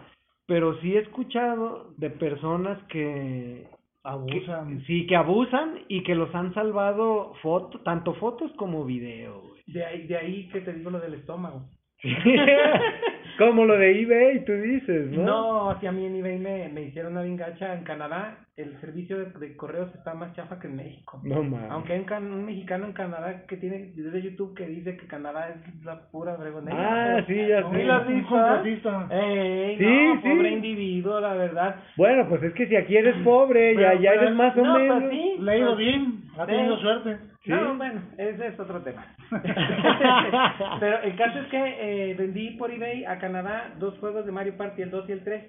[0.48, 3.68] pero sí he escuchado de personas que...
[4.02, 4.80] Abusan.
[4.80, 9.62] que- sí, que abusan y que los han salvado fotos, tanto fotos como video, güey.
[9.68, 11.64] De ahí, de ahí que te digo lo del estómago.
[13.38, 15.24] Como lo de eBay, tú dices, ¿no?
[15.72, 19.18] No, si a mí en eBay me, me hicieron una vingacha en Canadá, el servicio
[19.18, 21.22] de, de correos está más chafa que en México.
[21.24, 21.72] No mames.
[21.72, 24.98] Aunque hay un, can- un mexicano en Canadá que tiene videos de YouTube que dice
[24.98, 27.18] que Canadá es la pura fregonería.
[27.18, 27.72] Ah, sí, ya ¿No?
[27.72, 27.80] sé.
[27.80, 29.08] ¿Sí contratista.
[29.10, 30.30] Ey, Sí, no, sí.
[30.30, 31.76] pobre individuo, la verdad.
[31.96, 34.62] Bueno, pues es que si aquí eres pobre, ya, Pero- ya pero- eres más o
[34.66, 35.04] no, pues menos.
[35.12, 35.36] sí.
[35.40, 36.52] Le ha ido bien, ha Sí.
[36.52, 37.18] tenido suerte.
[37.44, 37.52] Sí.
[37.52, 39.06] No, bueno, ese es otro tema.
[40.80, 44.58] Pero el caso es que eh, vendí por eBay a Canadá dos juegos de Mario
[44.58, 45.44] Party, el 2 y el 3.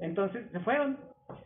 [0.00, 0.98] Entonces se fueron.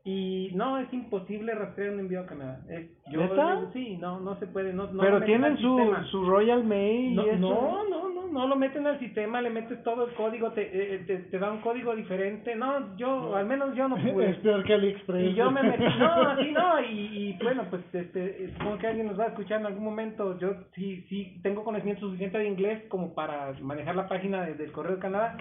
[0.03, 2.61] Y no, es imposible rastrear un envío a Canadá.
[2.71, 3.69] Es, yo, ¿Neta?
[3.75, 4.73] Sí, no, no se puede.
[4.73, 6.05] No, no Pero tienen su, sistema.
[6.07, 7.39] su Royal Mail y No, eso.
[7.39, 10.63] no, no, no, no lo meten al sistema, le metes todo el código, te,
[10.95, 12.55] eh, te, te da un código diferente.
[12.55, 14.31] No, yo, al menos yo no pude.
[14.31, 15.31] Es peor que AliExpress.
[15.31, 16.99] Y yo me metí, no, así no, y,
[17.31, 20.39] y bueno, pues este, supongo que alguien nos va a escuchar en algún momento.
[20.39, 24.73] Yo sí, sí, tengo conocimiento suficiente de inglés como para manejar la página de- del
[24.73, 25.37] Correo de Canadá.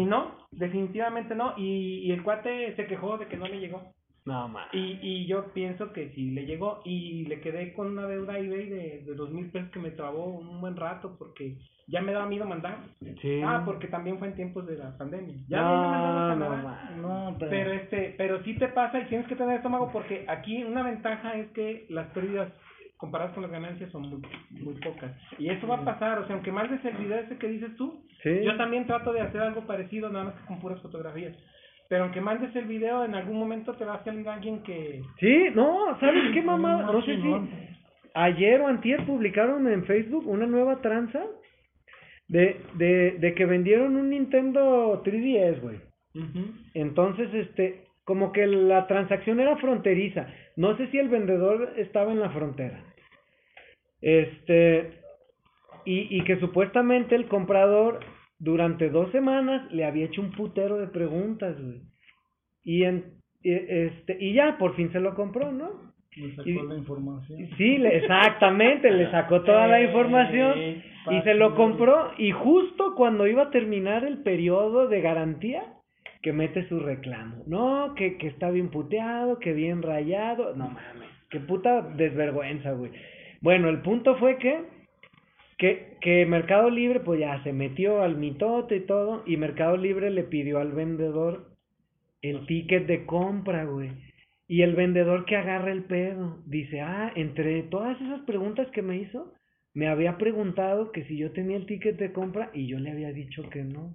[0.00, 1.54] Y no, definitivamente no.
[1.56, 3.92] Y, y el cuate se quejó de que no le llegó.
[4.26, 4.52] No.
[4.72, 8.38] Y, y yo pienso que sí le llegó y le quedé con una deuda a
[8.38, 11.56] eBay de, de dos mil pesos que me trabó un buen rato porque
[11.86, 12.76] ya me daba miedo mandar.
[13.22, 13.40] Sí.
[13.44, 15.34] Ah, porque también fue en tiempos de la pandemia.
[15.48, 16.66] Ya No, no.
[17.30, 20.62] No, pero, Pero este, pero sí te pasa y tienes que tener estómago porque aquí
[20.62, 22.52] una ventaja es que las pérdidas
[22.96, 25.10] comparadas con las ganancias son muy, muy pocas.
[25.38, 28.04] Y eso va a pasar, o sea, aunque mandes el video ese que dices tú,
[28.22, 28.42] Sí.
[28.44, 31.34] yo también trato de hacer algo parecido, nada más que con puras fotografías.
[31.90, 35.02] Pero aunque mandes el video, en algún momento te va a salir alguien que...
[35.18, 36.82] Sí, no, ¿sabes qué, mamá?
[36.82, 37.34] No, sé si
[38.14, 41.20] ayer o antier publicaron en Facebook una nueva tranza
[42.28, 45.80] de, de, de que vendieron un Nintendo 3DS, güey.
[46.74, 50.28] Entonces, este, como que la transacción era fronteriza.
[50.54, 52.84] No sé si el vendedor estaba en la frontera.
[54.00, 54.92] Este,
[55.84, 57.98] y, y que supuestamente el comprador
[58.40, 61.80] durante dos semanas le había hecho un putero de preguntas, güey.
[62.64, 63.04] Y en,
[63.42, 65.90] y, este, y ya, por fin se lo compró, ¿no?
[66.16, 67.48] me sacó y- la información.
[67.56, 70.58] Sí, le- exactamente, le sacó toda la Eh, información
[71.10, 75.62] y se lo compró y justo cuando iba a terminar el periodo de garantía
[76.22, 77.44] que mete su reclamo.
[77.46, 80.54] No, que, que está bien puteado, que bien rayado.
[80.56, 82.90] No mames, qué puta desvergüenza, güey.
[83.40, 84.58] Bueno, el punto fue que,
[85.60, 90.10] que, que Mercado Libre pues ya se metió al mitote y todo y Mercado Libre
[90.10, 91.50] le pidió al vendedor
[92.22, 93.90] el ticket de compra, güey.
[94.48, 98.96] Y el vendedor que agarra el pedo dice, ah, entre todas esas preguntas que me
[98.96, 99.34] hizo,
[99.74, 103.12] me había preguntado que si yo tenía el ticket de compra y yo le había
[103.12, 103.94] dicho que no.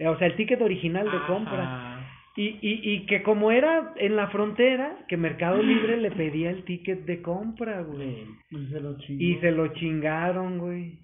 [0.00, 1.93] O sea, el ticket original de compra.
[2.36, 6.64] Y, y, y que como era en la frontera, que Mercado Libre le pedía el
[6.64, 8.26] ticket de compra, güey.
[8.50, 9.22] Y se lo chingó.
[9.22, 10.98] Y se lo chingaron, güey.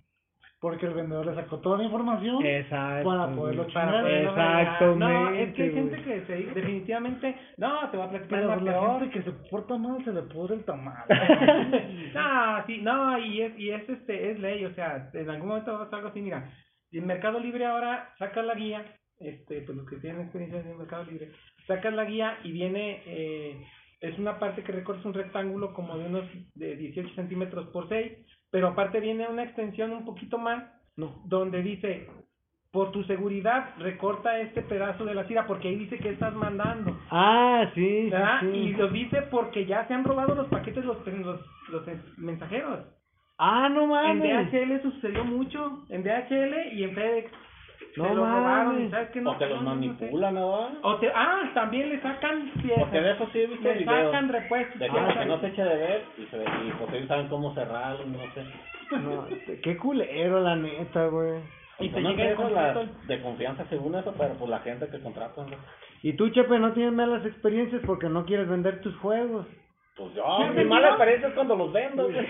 [0.60, 3.08] porque el vendedor le sacó toda la información Exacto.
[3.08, 4.06] para poderlo chingar.
[4.10, 6.04] Exactamente, No, es que hay gente güey.
[6.04, 9.00] que se, definitivamente, no, te voy a platicar Pero la peor.
[9.00, 11.04] gente que se porta mal se le pudre el tamal.
[12.14, 15.72] No, sí, no, y es, y es, este, es ley, o sea, en algún momento
[15.72, 16.50] va a algo así, mira,
[16.92, 18.84] en Mercado Libre ahora saca la guía,
[19.20, 21.30] este, pues los que tienen experiencia en Mercado Libre,
[21.66, 23.66] sacas la guía y viene, eh,
[24.00, 28.12] es una parte que recorres un rectángulo como de unos de 18 centímetros por 6,
[28.50, 30.64] pero aparte viene una extensión un poquito más,
[30.96, 31.22] No.
[31.26, 32.08] donde dice,
[32.72, 36.96] por tu seguridad, recorta este pedazo de la tira, porque ahí dice que estás mandando.
[37.10, 38.40] Ah, sí, sí, ¿verdad?
[38.40, 38.46] sí.
[38.48, 41.40] Y lo dice porque ya se han robado los paquetes los, los,
[41.70, 41.82] los
[42.16, 42.86] mensajeros.
[43.38, 44.52] Ah, no En mames.
[44.52, 47.30] DHL sucedió mucho, en DHL y en FedEx.
[47.96, 49.30] No se lo robaron sabes que no.
[49.30, 49.88] o te los no, no, no sé.
[49.88, 50.68] manipulan, ¿no?
[50.82, 52.78] O te, ah, también le sacan piezas.
[52.78, 54.12] Porque de eso sí he visto le videos.
[54.12, 54.78] sacan repuestos.
[54.78, 55.16] De que, piezas.
[55.18, 58.18] que no se eche de ver y, se, y pues ellos saben cómo cerrarlo, no
[58.34, 58.44] sé.
[58.96, 61.38] No, este, qué culero, la neta, güey.
[61.80, 62.30] Y Pues te son llega
[62.80, 65.56] el de confianza según eso, pero pues la gente que contratan, ¿no?
[66.02, 69.46] Y tú, Chepe, no tienes malas experiencias porque no quieres vender tus juegos.
[70.00, 72.26] Pues yo, ¿Sí, mi mala experiencia es cuando los vendo, les-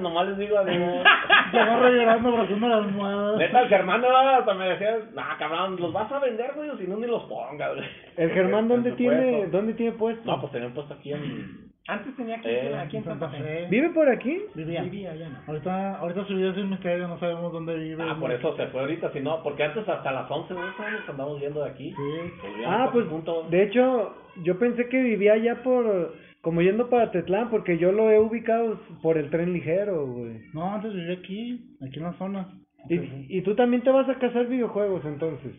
[0.00, 1.02] Nomás les digo adiós.
[1.50, 3.36] Se agarra llorando abrazando la almohada.
[3.38, 6.76] Neta, el Germán no, hasta me decía, nah, cabrón, los vas a vender, güey, o
[6.76, 7.88] si no, ni los pongas, güey.
[8.18, 9.56] ¿El Germán dónde tiene, puesto.
[9.56, 10.30] dónde tiene puesto?
[10.30, 11.72] No, pues tenían puesto aquí en...
[11.86, 13.66] Antes tenía aquí, Eh, aquí en Santa Fe.
[13.70, 14.40] ¿Vive por aquí?
[14.54, 14.82] Vivía.
[14.84, 15.38] Vivía ya no.
[15.46, 18.02] Ahorita, ahorita su vida es un misterio, no sabemos dónde vive.
[18.02, 20.60] Ah, por eso se fue ahorita, si no, porque antes hasta las 11, ¿no?
[20.66, 21.90] Nos andamos yendo de aquí.
[21.90, 22.30] Sí.
[22.66, 23.50] Ah, pues, juntos.
[23.50, 24.14] de hecho,
[24.44, 28.80] yo pensé que vivía allá por, como yendo para Tetlán, porque yo lo he ubicado
[29.02, 30.40] por el tren ligero, güey.
[30.54, 32.48] No, antes vivía aquí, aquí en la zona.
[32.88, 32.98] Y,
[33.38, 35.52] y tú también te vas a casar videojuegos, entonces,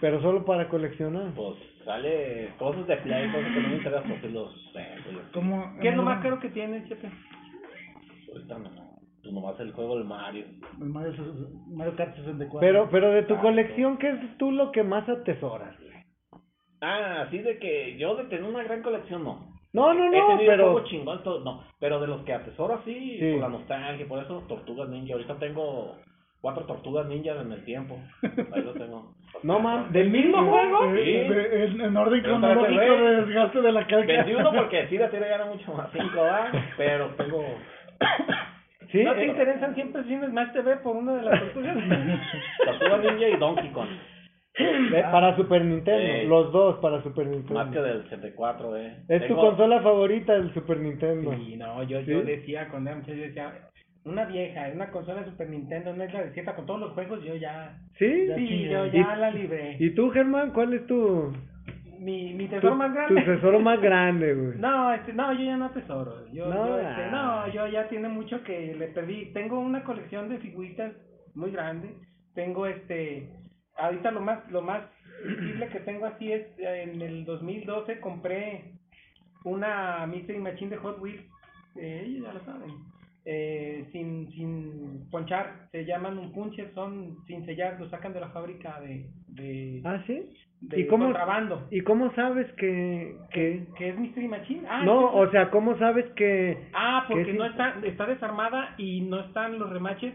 [0.00, 1.32] pero solo para coleccionar.
[1.34, 5.20] Pues sale cosas de play, cosas que no me interesan, sí los yo.
[5.32, 5.72] ¿Cómo?
[5.80, 7.10] ¿Qué es lo más caro que tienes, Chepe?
[8.32, 8.70] Ahorita no.
[9.22, 10.44] Pues nomás el juego del Mario.
[10.80, 11.12] El Mario,
[11.68, 12.60] Mario Kart 64.
[12.60, 13.42] Pero, pero de tu Exacto.
[13.48, 15.88] colección, ¿qué es tú lo que más atesoras, güey?
[16.80, 19.54] Ah, así de que yo de tener una gran colección, no.
[19.72, 20.84] No, no, He no, tenido pero...
[20.84, 21.62] chingón, todo, no.
[21.78, 23.32] Pero de los que atesoro así, Sí.
[23.32, 25.12] por la nostalgia, por eso, Tortugas Ninja.
[25.14, 25.96] Ahorita tengo
[26.40, 27.98] cuatro Tortugas Ninja en el tiempo.
[28.22, 29.14] Ahí lo tengo.
[29.42, 30.94] No, man, ¿del mismo juego?
[30.96, 31.02] Sí.
[31.04, 34.06] de- en, en orden Pero cronológico de desgaste de la calca.
[34.12, 36.48] Vendí uno porque sí, la tira ya era mucho más cinco, ¿verdad?
[36.76, 37.44] Pero tengo...
[38.90, 41.76] Sí, ¿No te eh, interesan siempre cines más TV por una de las tortugas?
[42.64, 43.88] Tortugas Ninja y Donkey Kong.
[44.58, 46.26] eh, para Super Nintendo, Sí.
[46.26, 47.62] los dos para Super Nintendo.
[47.62, 48.96] Más que del 64, eh.
[49.08, 51.34] Es tu Tengo- consola favorita, el Super Nintendo.
[51.34, 52.06] Sí, no, yo, ¿Sí?
[52.06, 53.52] yo decía cuando era muchacho, yo decía,
[54.04, 57.34] una vieja, una consola de Super Nintendo, una isla desierta con todos los juegos, yo
[57.36, 58.26] ya, ¿Sí?
[58.28, 59.76] Ya sí, yo ¿Y- ya la libré.
[59.78, 61.32] ¿Y tú, Germán, cuál es tu,
[61.98, 63.22] Mi, mi tu, tesoro más tu grande.
[63.22, 64.58] tesoro más grande, güey?
[64.58, 66.26] No, este, no, yo ya no tesoro.
[66.32, 67.10] Yo, No, yo, este, ah.
[67.46, 69.26] no, yo ya tiene mucho que le perdí.
[69.32, 70.92] Tengo una colección de figuritas
[71.34, 71.90] muy grande.
[72.34, 73.28] Tengo este,
[73.76, 74.82] ahorita lo más, lo más
[75.26, 78.72] visible que tengo así es en el 2012 compré
[79.44, 81.22] una Mystery Machine de Hot Wheels.
[81.76, 82.70] Eh, ellos ya lo saben.
[83.30, 88.30] Eh, sin, sin ponchar, se llaman un puncher, son sin sellar, lo sacan de la
[88.30, 90.30] fábrica de, de, ¿Ah, sí?
[90.62, 91.68] de ¿Y cómo, contrabando.
[91.70, 93.66] ¿Y cómo sabes que, que...
[93.76, 94.62] ¿Qué es Mystery Machine?
[94.66, 96.56] Ah, no, que- o sea, ¿cómo sabes que...
[96.72, 97.50] Ah, porque ¿Qué no es?
[97.50, 100.14] está, está desarmada y no están los remaches.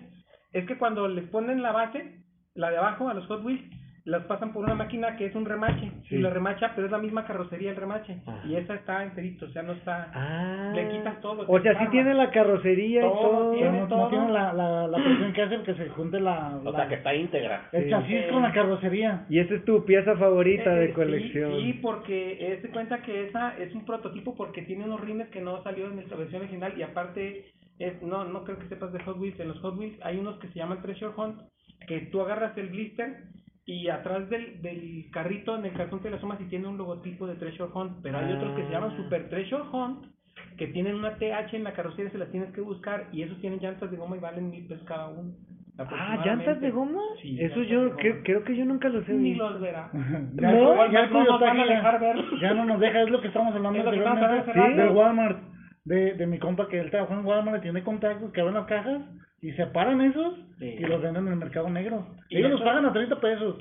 [0.51, 2.15] Es que cuando les ponen la base,
[2.55, 3.61] la de abajo, a los Hot Wheels,
[4.05, 5.89] las pasan por una máquina que es un remache.
[6.09, 6.15] Sí.
[6.15, 8.17] Y la remacha, pero es la misma carrocería el remache.
[8.25, 8.45] Ajá.
[8.45, 10.11] Y esa está enterito, o sea, no está...
[10.13, 13.99] Ah, Le quitas todo, O sea, sí tiene la carrocería y Todo tiene no, todo.
[13.99, 16.87] no tiene la, la, la presión que hace que se junte la, O la- sea,
[16.89, 17.69] que está íntegra.
[17.71, 17.89] el Sí.
[17.91, 19.25] chasis con la carrocería.
[19.29, 21.51] Y esa es tu pieza favorita Eh, de sí, colección.
[21.61, 25.63] Sí, porque se cuenta que esa es un prototipo porque tiene unos rines que no
[25.63, 27.45] salió en nuestra versión original y aparte
[27.79, 29.39] es no no creo que sepas de Hot Wheels.
[29.39, 31.39] En los Hot Wheels hay unos que se llaman Treasure Hunt
[31.87, 33.23] que tú agarras el blister
[33.65, 37.27] y atrás del, del carrito en el cartón te la asomas y tiene un logotipo
[37.27, 38.97] de Treasure Hunt, pero hay otros que se llaman Ah.
[38.97, 40.05] Super Treasure Hunt
[40.57, 43.59] que tienen una TH en la carrocería se las tienes que buscar y esos tienen
[43.59, 45.31] llantas de goma y valen mil pesos cada uno.
[45.77, 46.99] Ah, ¿llantas de goma?
[47.21, 47.97] Sí, Eso yo de goma.
[47.99, 49.49] creo, creo que yo nunca los he Ni visto.
[49.49, 49.89] los verá.
[50.35, 52.15] Ya, No, ya nos Coyote van a aquí ya- dejar ver.
[52.41, 54.53] Ya no nos deja, es lo que estamos hablando Es anteriormente.
[54.53, 54.93] rato.
[54.93, 55.39] Walmart.
[55.85, 58.65] De, de mi compa que él trabaja en Walmart y tiene contactos que abren las
[58.67, 59.01] cajas
[59.43, 60.65] y separan esos Sí.
[60.79, 62.07] y los venden en el mercado negro.
[62.29, 63.57] Y Ellos los pagan a 30 pesos.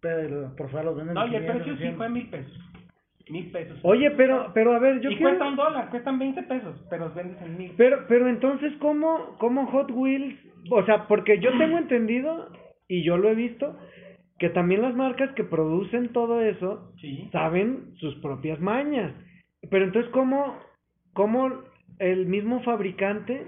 [0.00, 1.96] Pero por fuera los venden No, y el 500, precio sí 100.
[1.96, 2.60] fue mil pesos.
[3.28, 3.78] Mil pesos.
[3.82, 5.30] Oye, pero, pero a ver, yo y quiero...
[5.30, 7.72] cuesta un dólar, cuestan 20 pesos, pero los vendes en mil.
[7.76, 10.38] Pero, pero entonces, ¿cómo, ¿cómo Hot Wheels?
[10.70, 12.50] O sea, porque yo tengo entendido,
[12.86, 13.76] y yo lo he visto,
[14.38, 17.28] que también las marcas que producen todo eso Sí.
[17.32, 19.12] saben sus propias mañas.
[19.70, 20.58] Pero entonces, ¿cómo,
[21.14, 21.50] cómo
[21.98, 23.46] el mismo fabricante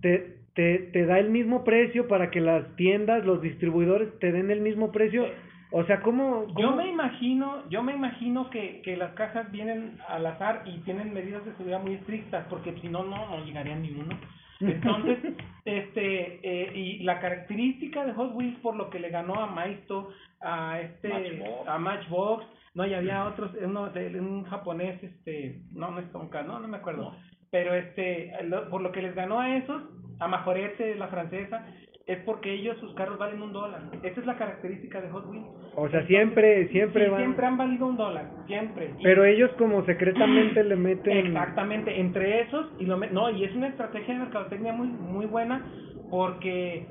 [0.00, 4.50] te, te, te da el mismo precio para que las tiendas, los distribuidores te den
[4.50, 5.26] el mismo precio.
[5.74, 6.46] O sea, ¿cómo?
[6.58, 11.14] Yo me imagino, yo me imagino que, que las cajas vienen al azar y tienen
[11.14, 14.18] medidas de seguridad muy estrictas, porque si no, no, no llegaría ni uno.
[14.60, 15.18] Entonces,
[15.64, 20.10] este, eh, y la característica de Hot Wheels por lo que le ganó a Maisto,
[20.42, 21.68] a este, Matchbox.
[21.68, 22.44] a Matchbox,
[22.74, 26.68] no, y había otros, uno de un japonés, este, no, no es Tonka, no, no
[26.68, 27.14] me acuerdo,
[27.50, 29.82] pero este, lo- por lo que les ganó a esos,
[30.22, 31.66] a Majorete, la francesa,
[32.06, 33.80] es porque ellos sus carros valen un dólar.
[34.02, 35.46] Esa es la característica de Hot Wheels.
[35.76, 37.20] O sea, siempre, siempre Sí, van.
[37.20, 38.90] siempre han valido un dólar, siempre.
[38.98, 41.26] Y- Pero ellos como secretamente le meten.
[41.28, 45.64] Exactamente, entre esos y lo no y es una estrategia de mercadotecnia muy muy buena
[46.10, 46.86] porque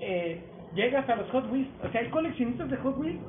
[0.00, 0.40] eh,
[0.74, 3.20] llegas a los Hot Wheels, o sea, hay coleccionistas de Hot Wheels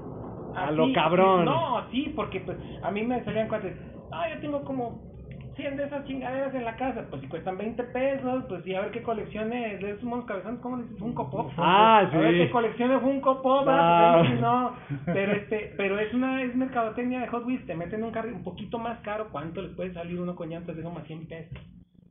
[0.56, 1.46] A lo cabrón.
[1.46, 3.76] No, sí, porque pues a mí me salían cuates,
[4.12, 5.13] ah, yo tengo como
[5.56, 8.82] 100 de esas chingaderas en la casa, pues si cuestan 20 pesos, pues sí, a
[8.82, 11.00] ver qué colecciones de esos monos cabezones, ¿cómo le dices?
[11.00, 11.52] Funko Pop.
[11.58, 12.38] Ah, A ver sí.
[12.40, 14.16] qué colecciones Funko Pop, Ah.
[14.16, 14.76] ah, pues, no,
[15.14, 18.44] pero este, pero es una es mercadotecnia de Hot Wheels, te meten un carro un
[18.44, 21.58] poquito más caro, ¿cuánto les puede salir uno con llantas de como a 100 pesos?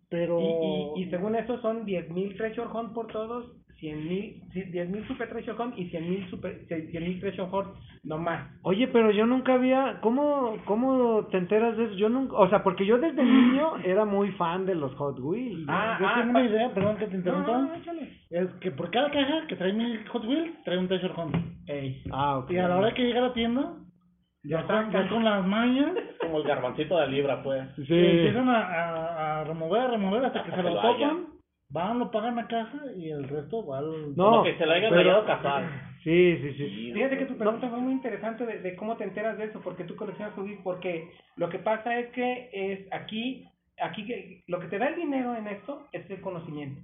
[0.08, 0.38] Pero...
[0.40, 3.50] Y, y, y según eso son 10.000 Treasure Hunt por todos,
[3.82, 7.68] 100.000, sí, 10.000 Super Treasure Hunt y 100.000 Super, 100.000 Treasure Hunt
[8.04, 8.48] no más.
[8.62, 11.94] Oye, pero yo nunca había, ¿cómo, ¿cómo te enteras de eso?
[11.94, 15.66] Yo nunca, o sea, porque yo desde niño era muy fan de los Hot Wheels.
[15.68, 17.52] Ah, yo ah, tengo una idea, perdón que te No, interrumpa.
[17.52, 18.02] no, no.
[18.30, 21.36] Es que por cada caja que trae mi Hot Wheels, trae un Treasure Hunt.
[21.68, 22.02] Ey.
[22.12, 22.50] Ah, ok.
[22.50, 23.72] Y a la hora que llega a la tienda,
[24.44, 27.62] ya, con, ya con las mañas, Como el garbancito de libra, pues.
[27.76, 27.82] Sí.
[27.94, 31.26] empiezan a, a, a remover, a remover hasta que Hasta se que lo topan,
[31.72, 34.14] van, lo pagan a caja y el resto va al...
[34.16, 35.64] No, Como que se lo hayan pero- casual.
[36.04, 36.90] Sí, sí, sí.
[36.92, 39.84] Fíjate que tu pregunta fue muy interesante de, de cómo te enteras de eso, porque
[39.84, 43.44] tú coleccionas Wheels, porque lo que pasa es que es aquí,
[43.80, 46.80] aquí que- lo que te da el dinero en esto es el conocimiento,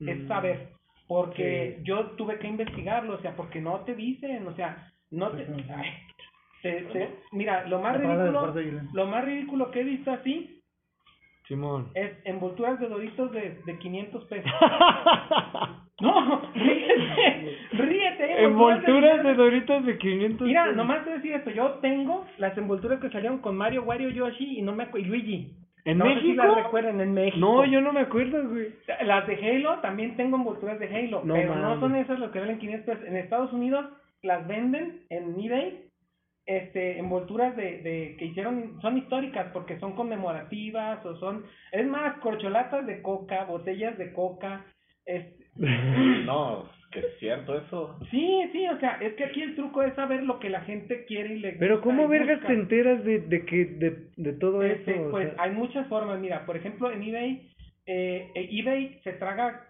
[0.00, 0.28] es Mm.
[0.28, 0.68] saber,
[1.06, 5.46] porque yo tuve que investigarlo, o sea, porque no te dicen, o sea, no te...
[5.72, 5.90] Ay,
[6.62, 8.52] te- te- mira, lo más ridículo,
[8.92, 10.55] lo más ridículo que he visto así
[11.48, 11.88] Simón.
[11.94, 14.50] es envolturas de doritos de, de 500 pesos.
[15.98, 18.44] No, ríete, ríete.
[18.44, 20.76] Envolturas de Doritos Doritos de 500 Mira, pesos.
[20.76, 24.10] nomás te voy a decir esto, yo tengo las envolturas que salieron con Mario, Wario,
[24.10, 25.52] Yoshi y no me y Luigi.
[25.86, 26.44] ¿En no sé si México?
[26.44, 27.38] las recuerdan en México.
[27.38, 28.74] No, yo no me acuerdo, güey.
[29.06, 32.40] Las de Halo también tengo envolturas de Halo, No pero no son esas las que
[32.40, 33.08] valen 500 pesos.
[33.08, 33.86] En Estados Unidos
[34.22, 35.80] las venden en eBay,
[36.46, 42.18] este, envolturas de, de que hicieron, son históricas porque son conmemorativas o son, es más,
[42.20, 44.64] corcholatas de coca, botellas de coca,
[45.04, 45.44] este,
[46.24, 47.98] No, que es cierto eso.
[48.10, 51.04] Sí, sí, o sea, es que aquí el truco es saber lo que la gente
[51.06, 52.48] quiere y le Pero ¿cómo vergas busca.
[52.48, 55.08] te enteras de, de que de, de todo Este, eso?
[55.08, 57.50] O pues sea, hay muchas formas, mira, por ejemplo en eBay,
[57.86, 59.68] eh, eh, eBay se traga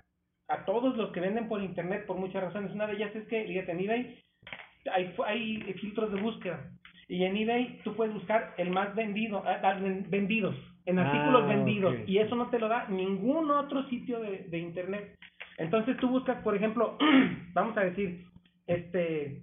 [0.49, 2.71] a todos los que venden por internet por muchas razones.
[2.73, 4.19] Una de ellas es que, fíjate, en eBay
[4.95, 6.61] hay, hay filtros de búsqueda.
[7.09, 10.57] Y en eBay tú puedes buscar el más vendido, ah, ah, ven- vendidos,
[10.87, 14.59] en Ah, artículos vendidos y eso no te lo da ningún otro sitio de, de
[14.59, 15.17] internet.
[15.59, 16.99] Entonces tú buscas, por ejemplo,
[17.55, 18.25] vamos a decir,
[18.67, 19.41] este,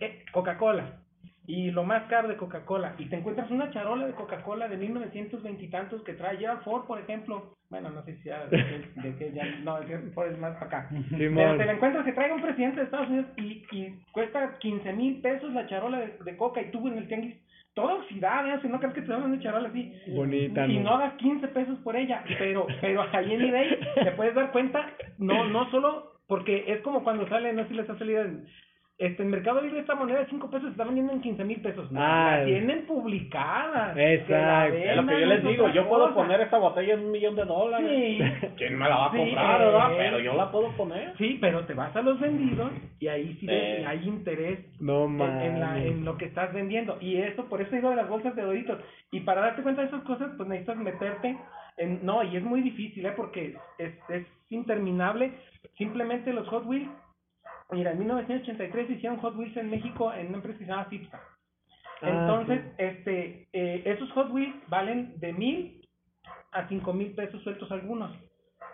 [0.00, 1.00] eh, Coca-Cola
[1.46, 5.62] y lo más caro de Coca-Cola y te encuentras una charola de Coca-Cola de 1920
[5.64, 7.54] y tantos que trae Gerald Ford, por ejemplo.
[7.68, 9.78] Bueno, no sé si ya, de, que- de que ya, no,
[10.14, 10.88] Ford es más para acá.
[11.10, 14.92] Pero te la encuentras que traiga un presidente de Estados Unidos y, y cuesta 15
[14.94, 17.36] mil pesos la charola de, de coca y tú en el tianguis
[17.74, 18.58] toda oxidada, ¿eh?
[18.62, 19.92] si no crees que te dan una charola así.
[20.14, 20.84] Bonita, Y ¿no?
[20.84, 24.86] no hagas 15 pesos por ella, pero pero ahí en eBay te puedes dar cuenta,
[25.18, 28.46] no no solo, porque es como cuando sale, no sé si les ha salido en,
[28.96, 31.60] este, en Mercado Libre esta moneda de 5 pesos se está vendiendo en 15 mil
[31.60, 31.90] pesos.
[31.90, 33.92] No, Ah, la tienen publicada.
[33.96, 34.76] Exacto.
[34.76, 37.44] Es lo que yo les digo, yo puedo poner esta botella en un millón de
[37.44, 37.90] dólares.
[37.90, 38.46] Sí.
[38.56, 39.64] ¿Quién me la va a Sí, comprar, eh.
[39.64, 39.88] verdad?
[39.96, 41.16] Pero yo la puedo poner.
[41.18, 42.70] Sí, pero te vas a los vendidos
[43.00, 43.84] y ahí sí Eh.
[43.86, 46.96] hay interés No en, en la- en lo que estás vendiendo.
[47.00, 48.78] Y eso, por eso digo de las bolsas de Doritos.
[49.10, 51.36] Y para darte cuenta de esas cosas, pues necesitas meterte
[51.78, 52.04] en...
[52.06, 53.12] No, y es muy difícil, ¿eh?
[53.16, 55.32] Porque es, es interminable.
[55.78, 56.88] Simplemente los Hot Wheels...
[57.72, 61.20] Mira, en 1983 hicieron Hot Wheels en México en una empresa que se llama Cipsa.
[62.02, 62.72] Ah, Entonces, sí.
[62.78, 65.80] este, eh, esos Hot Wheels valen de mil
[66.52, 68.12] a cinco mil pesos sueltos algunos.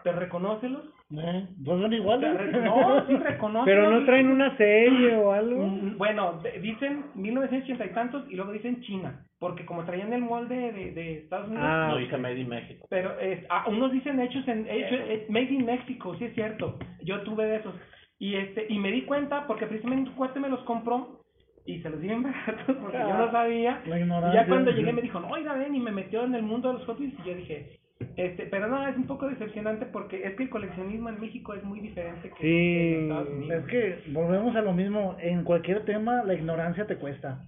[0.03, 0.83] ¿Te reconócelos?
[1.13, 1.47] ¿Eh?
[1.59, 2.35] ¿Dos son Te iguales?
[2.37, 3.65] re- no, sí reconócelos.
[3.67, 5.67] Pero no traen una serie o algo.
[5.67, 10.23] Mm, Bueno, de- dicen 1980 y tantos y luego dicen China, porque como traían el
[10.23, 12.87] molde de, de Estados Unidos, Ah, No dice Made in México.
[12.89, 16.79] pero eh, ah, unos dicen hechos en hecho, eh, made in Mexico, sí es cierto.
[17.03, 17.75] Yo tuve de esos
[18.21, 21.21] y este y me di cuenta porque precisamente un cuate me los compró
[21.65, 23.83] y se los di baratos porque yo no sabía.
[23.87, 26.43] La Y ya cuando llegué me dijo, no, oiga, ven, y me metió en el
[26.43, 27.79] mundo de los Hot Wheels y yo dije,
[28.17, 31.65] Este, pero no, es un poco decepcionante porque es que el coleccionismo en México es
[31.65, 33.65] muy diferente que Sí, en Estados Unidos.
[33.65, 35.17] Es que volvemos a lo mismo.
[35.19, 37.41] En cualquier tema, la ignorancia te cuesta.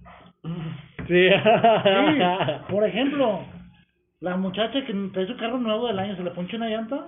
[1.05, 1.27] Sí.
[1.29, 2.19] Sí,
[2.69, 3.41] por ejemplo,
[4.21, 7.07] la muchacha que trae su carro nuevo del año se le poncha una llanta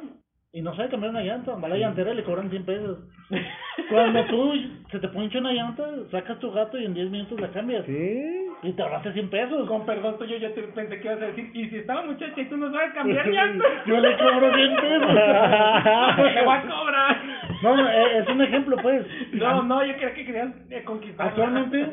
[0.56, 3.00] y no sabe cambiar una llanta, va a la llantera y le cobran 100 pesos.
[3.90, 4.54] Cuando tú
[4.90, 7.86] se te poncha una llanta, sacas tu gato y en 10 minutos la cambias.
[7.86, 8.48] Sí.
[8.64, 9.68] Y te ahorraste 100 pesos.
[9.68, 12.40] Con perdón, yo ya te pensé que ibas a decir, y si está la muchacha
[12.40, 15.08] y tú no sabes cambiar llantas, Yo le cobro 100 pesos.
[16.34, 17.18] te voy a cobrar.
[17.62, 19.06] No, no, eh, es un ejemplo, pues.
[19.34, 21.28] No, no, yo creía que querías eh, conquistar.
[21.28, 21.86] Actualmente,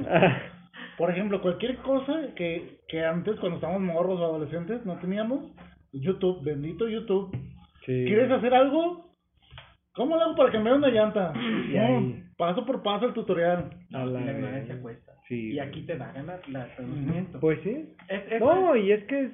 [0.96, 5.52] por ejemplo, cualquier cosa que, que antes, cuando estábamos morros o adolescentes, no teníamos,
[5.92, 7.36] YouTube, bendito YouTube.
[7.84, 8.04] Sí.
[8.06, 9.10] ¿Quieres hacer algo?
[9.94, 11.32] ¿Cómo lo hago para cambiar una llanta?
[11.36, 12.22] Y No, ahí.
[12.38, 13.70] paso por paso el tutorial.
[13.92, 14.82] A la La ignorancia vez.
[14.82, 15.12] cuesta.
[15.28, 15.52] Sí.
[15.52, 17.40] Y aquí te da ganas la conocimiento.
[17.40, 17.94] Pues sí.
[18.08, 19.30] Es, es No, y es que es...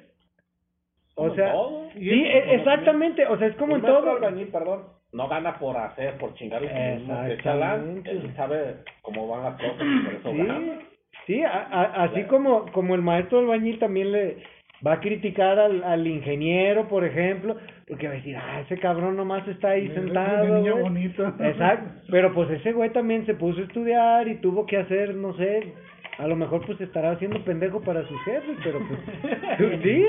[1.15, 1.89] O sea, todo.
[1.93, 4.15] sí, e- exactamente, o sea, es como Un en maestro todo.
[4.17, 8.11] albañil, perdón, no gana por hacer, por chingarle sí mismo, que es chalán, Exactamente.
[8.11, 10.79] él sabe cómo van las cosas y por eso gana.
[11.25, 14.37] Sí, sí, a- a- así como, como el maestro albañil también le
[14.85, 17.57] va a criticar al, al ingeniero, por ejemplo,
[17.89, 20.45] porque va a decir, ah, ese cabrón nomás está ahí sentado.
[20.45, 20.83] niño güey".
[20.83, 21.27] bonito.
[21.39, 25.33] Exacto, pero pues ese güey también se puso a estudiar y tuvo que hacer, no
[25.33, 25.73] sé,
[26.19, 28.79] a lo mejor pues estará haciendo pendejo para sus jefes, pero
[29.57, 30.05] pues, sí,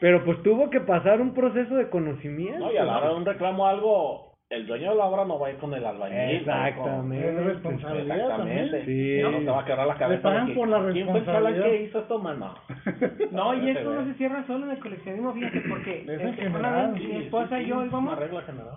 [0.00, 2.58] pero pues tuvo que pasar un proceso de conocimiento.
[2.58, 5.38] No, y a la hora de un reclamo algo, el dueño de la obra no
[5.38, 6.36] va a ir con el albañil.
[6.36, 7.28] Exactamente.
[7.28, 8.70] Es responsabilidad Exactamente.
[8.78, 8.86] también.
[8.86, 9.22] Sí.
[9.22, 10.22] No, no te va a quebrar la cabeza.
[10.22, 11.64] pagan de que, por la ¿Quién fue el responsabilidad?
[11.64, 12.54] que hizo esto, mano?
[13.32, 16.34] No, y esto no se cierra solo en el coleccionismo, fíjate, porque Es este, una
[16.58, 16.92] general.
[16.92, 18.18] vez mi esposa y yo íbamos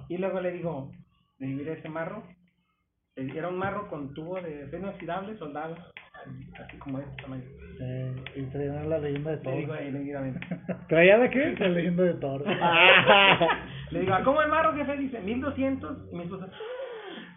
[0.09, 0.91] y luego le digo,
[1.39, 2.23] le "Mira ese marro,
[3.15, 5.75] Eh, era un marro con tubo de acero inoxidable soldado,
[6.63, 7.43] así como este tamaño.
[7.81, 9.77] Eh, y traían la leyenda de Le digo, Thor.
[9.81, 10.39] ahí, le digo, mira.
[10.87, 11.55] ¿Traía de qué?
[11.59, 12.43] La leyenda de Thor.
[13.91, 14.97] Le digo, "¿A ¿cómo el marro, jefe?
[14.97, 16.09] Dice, 1200.
[16.11, 16.47] Y mi esposa,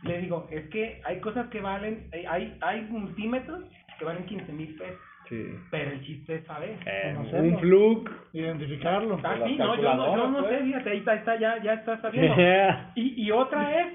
[0.02, 3.62] le digo, es que hay cosas que valen, eh, hay, hay multímetros
[3.98, 4.98] que valen 15 mil pesos.
[5.28, 5.46] Sí.
[5.70, 6.76] Pero el chiste es saber.
[6.86, 8.10] Eh, un fluke.
[8.32, 9.20] Identificarlo.
[9.22, 10.62] Ah, sí, no, yo no, yo no calculadoras, sé, pues.
[10.64, 12.34] fíjate, ahí está, está, ya, ya estás sabiendo.
[12.96, 13.86] Y, y otra es,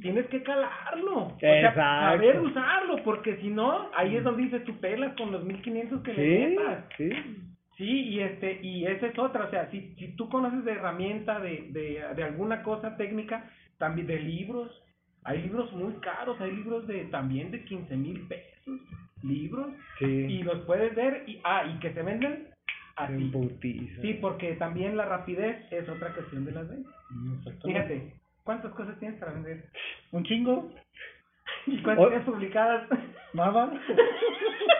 [0.00, 1.16] tienes que calarlo.
[1.34, 1.80] O sea, Exacto.
[1.80, 6.12] saber usarlo, porque si no, ahí es donde dices tú pelas con los 1500 que
[6.14, 6.84] le Sí, metas.
[6.96, 7.10] sí.
[7.78, 11.38] Sí, y este, y esa es otra, o sea, si, si tú conoces de herramienta,
[11.40, 13.48] de, de, de alguna cosa técnica,
[13.78, 14.82] también de libros,
[15.24, 18.80] hay libros muy caros, hay libros de también de 15 mil pesos,
[19.22, 19.68] libros,
[20.00, 20.42] y Sí.
[20.42, 22.48] los puedes ver, y, ah, y que se venden
[22.96, 23.30] así.
[24.02, 26.92] Sí, porque también la rapidez es otra cuestión de las ventas.
[27.64, 28.12] Fíjate,
[28.42, 29.64] ¿cuántas cosas tienes para vender?
[30.10, 30.72] Un chingo.
[31.66, 32.88] ¿Y cuántas tienes publicadas?
[33.34, 33.70] Nada.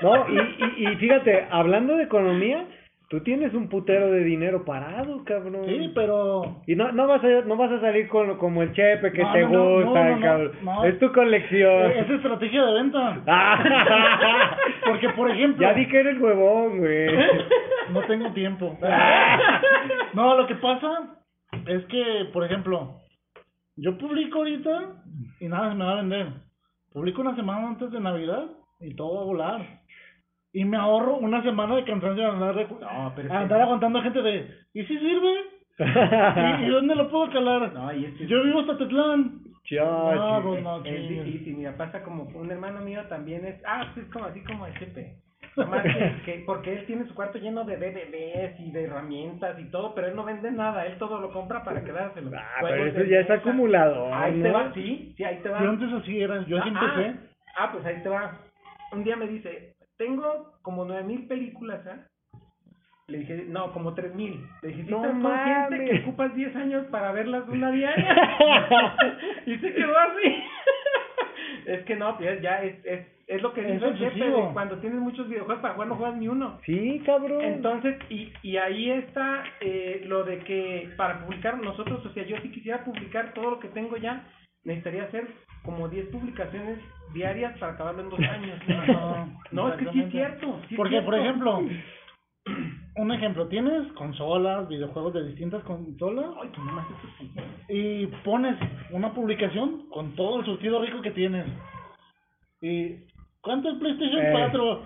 [0.03, 0.39] No, y,
[0.79, 2.67] y, y fíjate, hablando de economía,
[3.09, 5.65] tú tienes un putero de dinero parado, cabrón.
[5.67, 6.63] Sí, pero.
[6.67, 9.33] Y no, no vas a, no vas a salir con, como el chepe que No,
[9.33, 9.49] te no,
[9.85, 10.53] gusta, no, no, cabrón.
[10.63, 10.85] no.
[10.85, 11.91] Es tu colección.
[11.93, 13.23] Es estrategia de venta.
[13.27, 14.57] Ah.
[14.87, 15.67] Porque, por ejemplo.
[15.67, 17.09] Ya di que eres huevón, güey.
[17.93, 18.79] No tengo tiempo.
[20.15, 21.17] No, lo que pasa
[21.67, 22.97] es que, por ejemplo,
[23.77, 25.03] yo publico ahorita
[25.41, 26.27] y nada se me va a vender.
[26.93, 28.47] Publico una semana antes de Navidad
[28.81, 29.61] y todo va a volar.
[30.59, 33.61] Y me ahorro una semana de cansancio de andar, recu- No, pero es que- andar
[33.61, 35.35] aguantando gente de, ¿y si sirve?
[36.61, 37.73] ¿Y, y dónde lo puedo calar?
[37.73, 39.41] No, y es que Yo vivo hasta Tetlán.
[39.71, 40.47] Ya, No, sí.
[40.49, 41.25] pues no, es chingues.
[41.27, 44.67] difícil, mira, pasa como un hermano mío también es, ah, pues es como así como
[44.67, 45.19] el Chepe.
[45.57, 49.71] Nomás que, que- porque él tiene su cuarto lleno de DVDs y de herramientas y
[49.71, 52.31] todo, pero él no vende nada, él todo lo compra para quedárselo.
[52.35, 53.41] Ah, Juegos pero eso de ya es mesa.
[53.41, 54.55] acumulador, Ahí te ¿no?
[54.55, 55.63] va, sí, sí, ahí te va.
[55.63, 57.21] Yo antes así era, yo así ah, empecé.
[57.59, 58.39] ah, pues ahí te va.
[58.91, 62.07] Un día me dice, tengo como nueve mil películas, ¿ah?
[63.09, 64.47] Le dije, no, como tres mil.
[64.63, 68.17] Le dije, ¿sí No estás consciente que ocupas 10 años para verlas una diaria?
[69.47, 70.45] y se quedó así.
[71.67, 75.27] es que no, pues ya es, es, es lo que Es dice cuando tienes muchos
[75.27, 76.59] videojuegos para jugar no juegas ni uno.
[76.67, 77.41] Sí, cabrón.
[77.43, 82.37] Entonces, y, y ahí está eh, lo de que para publicar nosotros, o sea, yo
[82.43, 84.27] si quisiera publicar todo lo que tengo ya,
[84.65, 85.27] necesitaría hacer
[85.63, 86.79] como 10 publicaciones
[87.15, 88.59] diarias para acabarlo en dos años.
[88.69, 90.61] No, no, es que sí es cierto.
[90.69, 91.61] sí es Porque, por ejemplo,
[92.97, 97.31] un ejemplo, tienes consolas, videojuegos de distintas consolas Ay, tú nomás eso sí.
[97.69, 98.57] y pones
[98.91, 101.47] una publicación con todo el surtido rico que tienes.
[102.61, 102.97] ¿Y
[103.41, 104.31] cuánto es PlayStation Eh.
[104.33, 104.83] 4?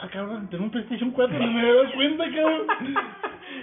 [0.00, 2.66] Ah, cabrón, tengo un PlayStation 4, no me das cuenta, cabrón.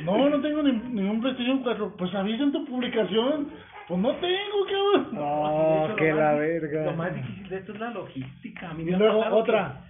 [0.06, 1.96] No, no tengo ni, ningún PlayStation 4.
[1.98, 3.50] Pues avisa en tu publicación.
[3.92, 5.10] Pues no tengo, cabrón.
[5.16, 6.86] No, hecho, que lo la más- verga.
[6.86, 8.70] Lo más difícil de esto es la logística.
[8.70, 9.86] A mí Y me luego otra.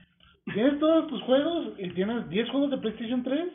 [0.51, 3.45] Tienes todos tus juegos y tienes 10 juegos de PlayStation 3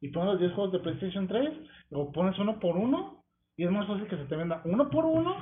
[0.00, 1.50] y pones los 10 juegos de PlayStation 3,
[1.90, 3.22] o pones uno por uno,
[3.56, 5.34] y es más fácil que se te venda uno por uno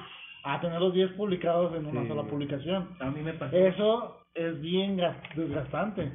[0.45, 2.09] a tener los 10 publicados en una Sí.
[2.09, 2.89] sola publicación.
[3.01, 3.55] A mí me pasó.
[3.55, 6.11] Eso es bien gas- desgastante.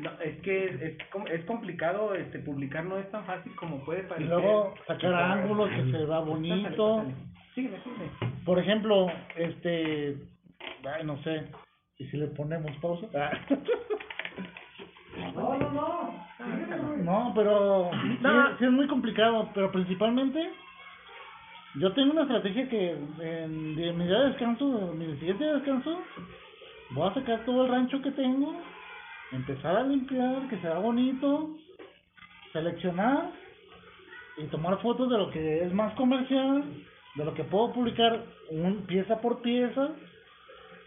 [0.00, 4.00] No, es que es, com- es complicado este publicar, no es tan fácil como puede
[4.02, 4.28] Y parecer.
[4.28, 6.96] luego sacar ángulos que se vea bonito.
[6.96, 7.33] Pásale, pásale.
[7.54, 8.10] Sígueme, sígueme.
[8.44, 10.16] Por ejemplo, este,
[10.84, 11.46] ay, no sé,
[11.98, 13.06] y si le ponemos pausa.
[15.34, 16.24] No, no, no.
[17.04, 18.58] No, pero sí, No.
[18.58, 20.50] sí es muy complicado, pero principalmente
[21.76, 26.02] yo tengo una estrategia que en de mi día de descanso, mi siguiente de descanso,
[26.90, 28.54] voy a sacar todo el rancho que tengo,
[29.32, 31.56] empezar a limpiar, que sea bonito,
[32.52, 33.30] seleccionar
[34.38, 36.64] y tomar fotos de lo que es más comercial,
[37.14, 39.90] de lo que puedo publicar un pieza por pieza,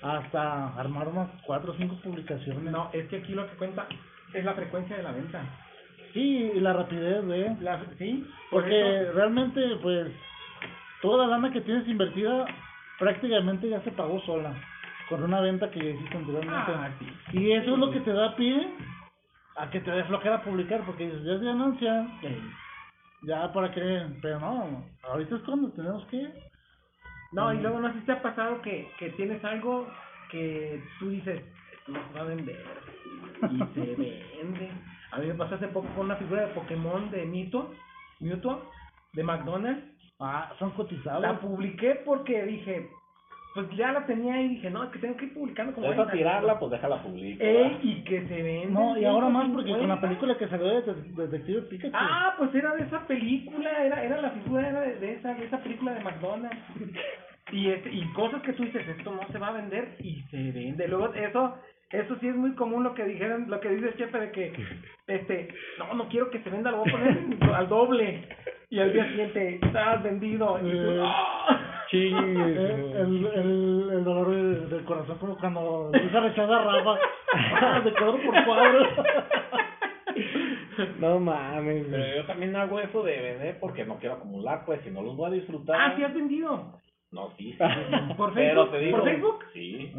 [0.02, 2.72] hasta armar unas cuatro o cinco publicaciones.
[2.72, 3.88] No, es que aquí lo que cuenta
[4.34, 5.42] es la frecuencia de la venta.
[6.14, 7.56] Sí, y la rapidez de...
[7.62, 10.12] La, sí, por Porque realmente, pues,
[11.02, 12.46] toda la lana que tienes invertida
[13.00, 14.54] prácticamente ya se pagó sola.
[15.10, 16.72] Con una venta que ya hiciste anteriormente.
[16.76, 17.40] Ah, sí.
[17.40, 18.68] Y eso es lo que te da pie
[19.56, 22.08] a que te dé flojera publicar, porque dices, ya es ganancia,
[23.24, 24.06] ya para qué.
[24.22, 26.30] Pero no, ahorita es cuando tenemos que.
[27.32, 29.88] No, y luego no sé si te ha pasado que, que tienes algo
[30.32, 31.42] que tú dices,
[31.78, 32.66] esto no se va a vender.
[33.52, 34.72] Y se vende.
[35.12, 37.74] A mí me pasó hace poco con una figura de Pokémon de Mito,
[38.20, 38.70] Mewtwo,
[39.14, 39.84] de McDonald's.
[40.20, 41.30] Ah, son cotizables.
[41.30, 42.90] La publiqué porque dije,
[43.66, 45.98] pues ya la tenía y dije, no, es que tengo que ir publicando como Vas
[45.98, 47.48] a ven, tirarla, pues déjala publicar.
[47.48, 48.68] Ey, y que se vende.
[48.68, 50.02] No, y ahora más porque con la 150.
[50.08, 51.96] película que salió de Det- Detective Pikachu.
[51.98, 55.46] Ah, pues era de esa película, era, era la figura era de, de esa, de
[55.46, 56.58] esa película de McDonald's.
[57.50, 60.52] Y, este, y cosas que tú dices, esto no se va a vender y se
[60.52, 60.86] vende.
[60.90, 61.56] Luego eso,
[61.92, 64.52] eso sí es muy común lo que dijeron, lo que dice el jefe de que,
[65.08, 65.48] este,
[65.80, 67.18] no, no quiero que se venda, lo voy a poner
[67.56, 68.28] al doble.
[68.70, 70.58] Y al día siguiente, estás vendido.
[70.60, 71.04] Y tú, Eh,
[72.14, 72.26] ¡ah!
[72.38, 77.00] Eh, el, el, el dolor de- del corazón como cuando empieza a rechazar Rafa
[77.34, 78.88] Ah, de cuadro por cuadro
[81.00, 84.92] No mames, Pero yo también hago eso de vender porque no quiero acumular, pues si
[84.92, 85.76] no los voy a disfrutar.
[85.80, 86.74] Ah, sí has vendido.
[87.12, 87.54] No, sí.
[87.54, 87.58] sí.
[88.18, 88.72] ¿Por Pero Facebook?
[88.72, 89.40] te digo, ¿Por Facebook?
[89.54, 89.94] Sí.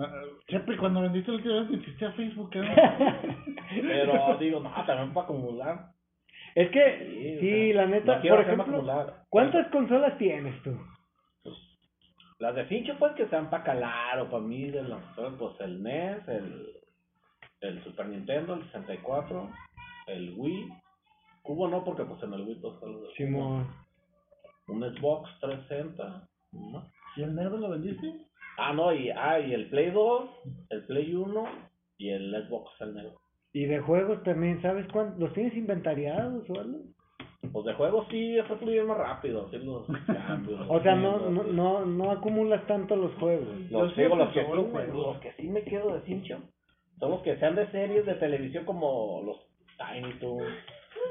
[0.49, 3.43] Siempre cuando vendiste el vez metiste a Facebook ¿eh?
[3.83, 5.79] Pero digo, no, también para acumular.
[6.55, 9.15] Es que, Sí, sí, o sea, la neta, no por ejemplo, acumular.
[9.31, 10.77] ¿cuántas consolas tienes tú?
[12.39, 15.03] Las de Fincho, pues que sean para calar o para mí, de las
[15.39, 16.69] pues el NES, el,
[17.61, 19.51] el Super Nintendo, el 64,
[20.07, 20.69] el Wii.
[21.43, 23.67] Cubo no, porque pues en el Wii pues de Simón.
[24.69, 26.29] Un Xbox 360.
[26.53, 26.93] ¿no?
[27.17, 28.27] ¿Y el negro lo vendiste?
[28.59, 30.31] Ah, no, y, ah, y el Play 2,
[30.71, 31.45] el Play 1
[31.99, 33.21] y el Xbox, el negro.
[33.53, 35.19] Y de juegos también, ¿sabes cuántos?
[35.19, 36.79] ¿Los tienes inventariados o algo?
[37.53, 40.61] Pues de juegos sí, eso fluye más rápido, los cambios.
[40.69, 43.47] O sea, no, los- no, no, no acumulas tanto los juegos.
[43.71, 45.13] Los, digo, los, que solo sí, me- juego.
[45.13, 46.39] los que sí me quedo de cincho
[46.99, 49.37] son los que sean de series de televisión como los
[49.79, 50.43] Tiny Toons.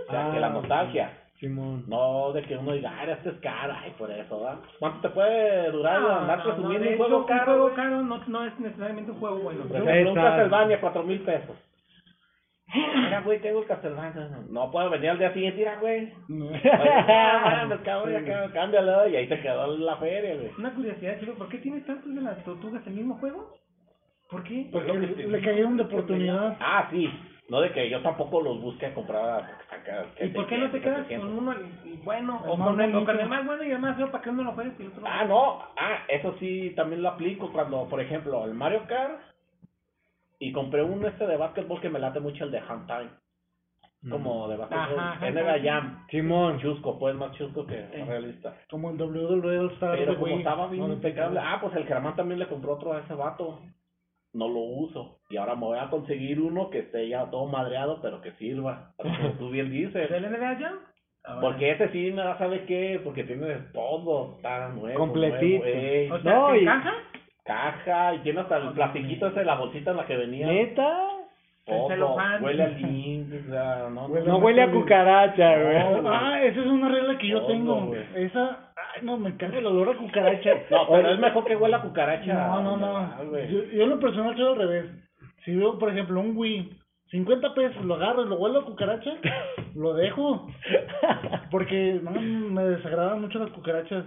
[0.08, 1.12] O sea, Ah, que la nostalgia.
[1.40, 1.84] Simón.
[1.88, 4.58] No de que uno diga, ah, este es caro, ay, por eso, ¿verdad?
[4.80, 7.52] ¿Cuánto te puede durar No, andar no, presumiendo no, de un juego caro?
[7.54, 9.64] Un juego caro no, no es necesariamente un juego bueno.
[9.66, 10.16] Por ejemplo, un.
[10.16, 11.56] Castlevania, cuatro mil pesos.
[12.74, 14.30] Mira, güey, tengo Castlevania.
[14.50, 16.12] No puedo venir al día siguiente, mira, güey.
[16.74, 19.08] Ah, mames, cabrón, ya cámbialo.
[19.08, 20.52] Y ahí te quedó la feria, güey.
[20.58, 23.54] Una curiosidad, chico, ¿por qué tienes tantos de las tortugas en el mismo juego?
[24.30, 24.68] ¿Por qué?
[24.72, 26.58] Porque le, le cayeron de oportunidad.
[26.60, 27.10] Ah, sí.
[27.50, 29.50] No de que yo tampoco los busque a comprar
[30.22, 31.30] ¿Y por qué no te 600, quedas 700.
[31.30, 31.54] con uno
[31.86, 32.92] y- y bueno El o con, el,
[33.30, 35.08] más bueno y el más feo para que uno lo juegues y el otro no?
[35.10, 35.60] Ah, no.
[35.78, 39.22] Ah, eso sí, también lo aplico cuando, por ejemplo, el Mario Kart.
[40.40, 43.10] Y compré uno este de básquetbol que me late mucho, el de Time.
[44.10, 45.00] Como de básquetbol.
[45.00, 45.60] Ajá, NBA ajá.
[45.64, 46.06] Jam.
[46.10, 46.60] Simón.
[46.60, 48.06] Chusco, pues más chusco que Eh.
[48.08, 48.56] realista.
[48.70, 51.40] Como el WWE All Star Pero como estaba bien No, impecable.
[51.42, 53.60] Ah, pues el Germán también le compró otro a ese vato.
[54.34, 55.20] No lo uso.
[55.30, 58.92] Y ahora me voy a conseguir uno que esté ya todo madreado, pero que sirva.
[58.98, 59.10] Como
[59.40, 60.10] tú bien dices.
[60.12, 60.76] ¿Del NBA Jam?
[61.24, 61.42] Ahora.
[61.42, 63.02] Porque ese sí, me da, ¿sabe qué?
[63.04, 64.98] Porque tiene todo, está nuevo.
[65.00, 65.66] Completito.
[65.66, 66.16] nuevo.
[66.16, 66.94] O sea, No, ¿te y- encaja?
[67.48, 70.48] Caja, y tiene hasta el plastiquito ese de la bolsita en la que venía.
[70.48, 71.08] ¿Neta?
[71.88, 72.44] Celofán.
[72.44, 76.02] huele a link, o sea, no, Huele no, No huele a cucaracha, güey.
[76.02, 76.10] No.
[76.12, 77.88] Ah, esa es una regla que yo tengo.
[77.88, 78.02] güey.
[78.16, 80.52] Esa, ay, no, me encanta el olor a cucaracha.
[80.70, 82.34] No, pero es mejor que huela a cucaracha.
[82.34, 83.30] No, no, no.
[83.30, 83.52] Güey.
[83.52, 84.86] Yo, yo en lo personal soy al revés.
[85.44, 86.70] Si veo, por ejemplo, un Wii,
[87.12, 89.12] 50 pesos, lo agarro y lo huelo a cucaracha,
[89.76, 90.48] lo dejo.
[91.52, 94.06] Porque no, me desagradan mucho las cucarachas.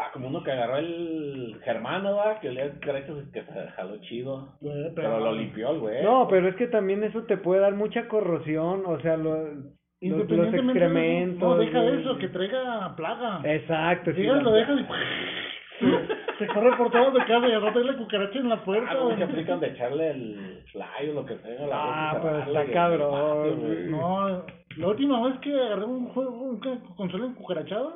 [0.00, 2.40] Ah, como uno que agarró el germano, ¿verdad?
[2.40, 4.48] Que olía a cucarachas y que se jaló chido.
[4.62, 6.04] Eh, Pero lo limpió el güey.
[6.04, 9.54] No, pero es que también eso te puede dar mucha corrosión, o sea, lo, los,
[9.54, 9.64] los
[10.00, 11.48] Independientemente de- excrementos.
[11.48, 13.40] No, deja eso, que traiga plaga.
[13.44, 14.22] Exacto, sí.
[14.22, 17.84] La- lo dejas y se, se corre por todos de casa y al rato hay
[17.86, 18.90] la cucaracha en la puerta.
[18.92, 21.66] Ah, güey, que aplican de echarle el fly o lo que sea.
[21.66, 23.90] la Ah, pero está cabrón.
[23.90, 24.44] No,
[24.76, 26.60] la última vez que agarré un juego, un
[26.96, 27.94] consola encucarachada,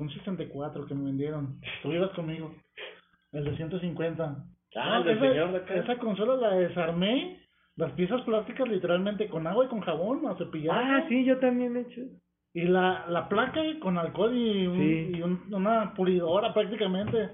[0.00, 1.60] un 64 que me vendieron.
[1.82, 2.54] Tú ibas conmigo.
[3.32, 4.36] El de 150.
[4.76, 5.74] Ah, No, el del esa, señor de acá.
[5.74, 7.40] esa consola la desarmé,
[7.76, 10.76] las piezas plásticas literalmente con agua y con jabón a cepillar.
[10.76, 12.00] Ah, sí, yo también he hecho.
[12.54, 15.12] Y la, la placa con alcohol y, un- Sí.
[15.18, 17.30] y un- una pulidora prácticamente.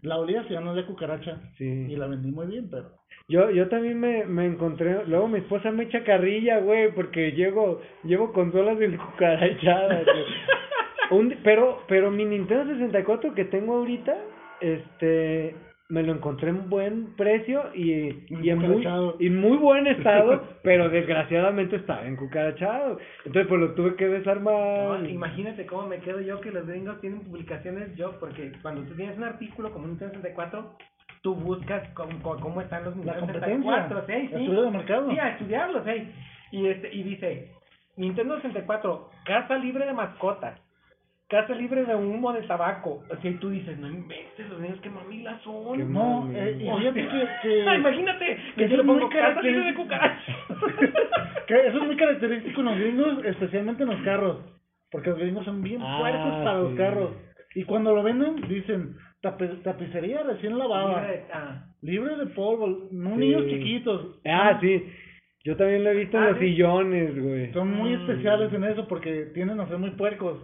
[0.00, 1.38] La olía si ya no cucaracha.
[1.58, 1.64] Sí.
[1.66, 2.90] Y la vendí muy bien, pero...
[3.28, 7.80] Yo, yo también me, me encontré, luego mi esposa me echa carrilla, güey, porque llego,
[8.02, 10.04] llevo consolas de cucarachadas.
[11.10, 14.14] Un pero, pero mi Nintendo 64 que tengo ahorita,
[14.60, 15.54] este,
[15.90, 18.86] me lo encontré en buen precio y, y en muy,
[19.18, 22.98] y muy buen estado, pero desgraciadamente estaba encucarachado.
[23.26, 25.00] Entonces, pues lo tuve que desarmar.
[25.00, 28.94] No, imagínate cómo me quedo yo que los gringos tienen publicaciones yo, porque cuando tú
[28.94, 30.76] tienes un artículo como un Nintendo 64,
[31.22, 33.88] tú buscas cómo, cómo- están los Nintendo competencia.
[33.88, 34.12] 64, ¿sí?
[34.28, 34.42] sí.
[34.42, 35.10] Estudio de mercado.
[35.10, 36.08] Sí, a estudiarlos, ¿sí?
[36.52, 37.52] Y, este, y dice,
[37.96, 40.58] Nintendo 64, casa libre de mascotas,
[41.42, 43.02] casa libre de humo de tabaco.
[43.10, 45.76] O sea, y tú dices, no inventes, los niños que mamilas son.
[45.78, 46.34] Qué No, mami.
[46.38, 47.48] eh, y O fíjate sea, que...
[47.48, 49.82] que- ah, imagínate, que yo le pongo casa libre de característico.
[49.82, 50.36] cucarachas.
[51.46, 54.38] que eso es muy característico en los gringos, especialmente en los carros.
[54.90, 57.10] Porque los gringos son bien Ah, puercos para los carros.
[57.56, 61.00] Y cuando lo venden, dicen, "Tape- tapicería recién lavada.
[61.00, 61.64] Libre de- ah.
[61.82, 63.16] Libre de polvo, no Sí.
[63.16, 64.20] niños chiquitos.
[64.24, 64.84] Ah, sí.
[65.44, 66.46] Yo también lo he visto en Ah, los sí.
[66.46, 67.52] sillones, güey.
[67.52, 68.00] Son muy Mm.
[68.00, 70.38] especiales en eso porque tienden a ser muy puercos.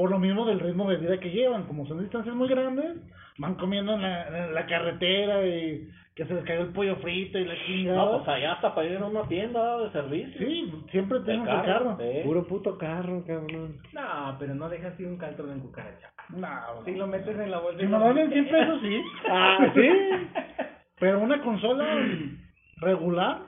[0.00, 1.64] Por lo mismo del ritmo de vida que llevan.
[1.64, 2.96] Como son distancias muy grandes,
[3.36, 7.38] van comiendo en la, en la carretera y que se les cayó el pollo frito
[7.38, 7.98] y la chingada.
[7.98, 10.38] No, pues allá hasta para ir a una tienda de servicio.
[10.40, 11.98] Sí, siempre el carro.
[12.00, 12.20] sí.
[12.24, 13.76] Puro puto carro, cabrón.
[13.92, 16.10] No, pero no dejas ir un caldo de cucaracha.
[16.30, 17.78] No, Si lo metes en la bolsa.
[17.80, 19.02] si y me venden 100 pesos, sí.
[19.28, 19.88] Ah, ¿sí?
[20.98, 21.84] Pero una consola
[22.78, 23.42] regular,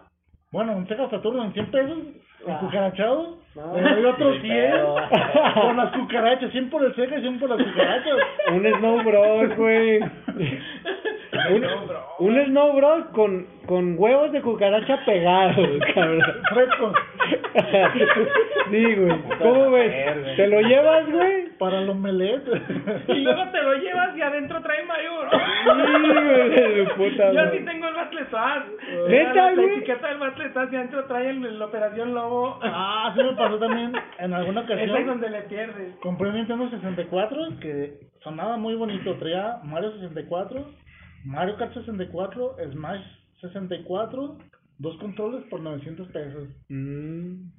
[0.50, 1.98] bueno, un Sega Saturno en 100 pesos,
[2.48, 2.58] Ah.
[2.60, 4.08] cucarachado, No.
[4.10, 4.96] otros Ni 100 pedo.
[5.54, 8.16] por las cucarachas, 100 por el Sega y 100 por las cucarachas.
[8.52, 10.00] Un Snow Bros, güey.
[11.50, 11.64] Un,
[12.18, 16.22] un Snow Bros con, con huevos de cucaracha pegados, cabrón.
[16.52, 16.94] Frescos.
[18.70, 19.22] Sí, güey.
[19.38, 20.36] ¿Cómo ves?
[20.36, 21.48] ¿Te lo llevas, güey?
[21.58, 22.48] Para los omelette.
[23.08, 25.28] Y luego te lo llevas y adentro trae mayor.
[25.30, 28.64] Sí, güey, de puta Yo sí tengo el Battlestar.
[29.08, 29.72] ¿Neta, La güey?
[29.76, 32.58] etiqueta del Battlestar y adentro trae el, la Operación Lobo.
[32.62, 35.06] Ah, sí me pasó también en alguna Esa es ocasión.
[35.06, 35.94] donde le pierdes.
[36.02, 37.92] Compré un Nintendo 64 que
[38.22, 39.14] sonaba muy bonito.
[39.16, 40.64] Traía Mario 64,
[41.24, 43.04] Mario Kart 64, Smash
[43.40, 44.38] 64,
[44.78, 46.48] dos controles por 900 pesos.
[46.68, 47.50] Mm,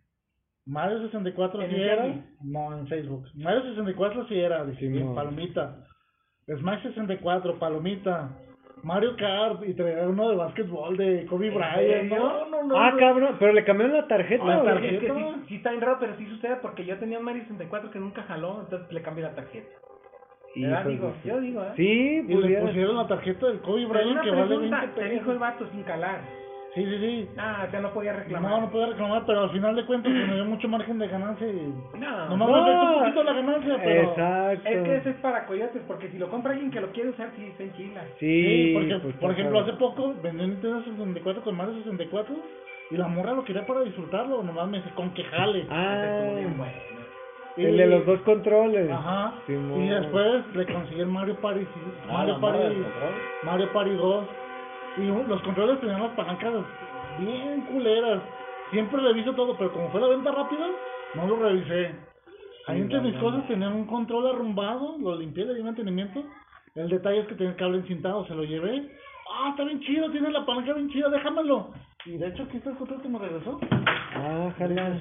[0.65, 2.25] Mario 64 ¿En sí era.
[2.41, 3.25] No, en Facebook.
[3.35, 5.15] Mario 64 sí era, dije, bien, Simón.
[5.15, 5.75] palomita.
[6.47, 8.37] Smash 64, palomita.
[8.83, 12.09] Mario Kart y traía uno de básquetbol de Kobe ¿En Bryant.
[12.11, 12.77] No, no, no.
[12.77, 12.97] Ah, no.
[12.97, 14.43] cabrón, pero le cambiaron la tarjeta.
[14.43, 14.73] La güey.
[14.73, 14.95] tarjeta.
[14.95, 17.43] Es que sí, sí está bien raro, pero sí sucede porque yo tenía un Mario
[17.43, 19.69] 64 que nunca jaló, entonces le cambié la tarjeta.
[20.55, 20.87] ¿Verdad?
[20.89, 21.73] Hijos Digo, de yo digo, ¿eh?
[21.75, 25.19] Sí, Y le pusieron la tarjeta del Kobe Bryant que vale pregunta, 20 te dijo
[25.19, 25.39] el pesos.
[25.39, 26.21] vato sin calar.
[26.75, 27.29] Sí, sí, sí.
[27.37, 28.49] Ah, o sea, no podía reclamar.
[28.51, 31.07] No, no puedo reclamar, pero al final de cuentas pues, me dio mucho margen de
[31.07, 31.71] ganancia y...
[31.99, 32.55] No, Nomás No.
[32.55, 34.01] me afectó un poquito la ganancia, pero...
[34.09, 34.69] Exacto.
[34.69, 37.29] Es que eso es para coyotes, porque si lo compra alguien que lo quiere usar,
[37.35, 38.03] sí, está en chila.
[38.19, 42.35] Sí, Sí, porque, pues, por ejemplo, hace poco vendí un Nintendo 64 con Mario 64
[42.89, 45.67] y la morra lo quería para disfrutarlo, nomás me dice, con que jale.
[45.69, 47.02] Ah, bueno.
[47.55, 48.89] Y- el de los dos controles.
[48.91, 49.33] Ajá.
[49.45, 49.83] Simón.
[49.83, 52.83] y después le conseguí el Mario Party, sí, Ah, Mario madre Party.
[53.43, 54.25] Mario Party 2.
[54.97, 56.53] Y un- los controles tenían las palancas
[57.19, 58.21] bien culeras.
[58.71, 60.67] Siempre reviso todo, pero como fue la venta rápida,
[61.15, 61.91] no lo revisé.
[62.65, 66.23] Ahí entre mis cosas tenían un control arrumbado, lo limpié, le di mantenimiento.
[66.75, 68.89] El detalle es que tenía el cable encintado, se lo llevé.
[69.31, 71.69] Ah, está bien chido, tiene la palanca bien chida, déjamelo.
[72.05, 73.59] Y de hecho aquí está el control que me regresó.
[74.15, 74.99] Ah, jala.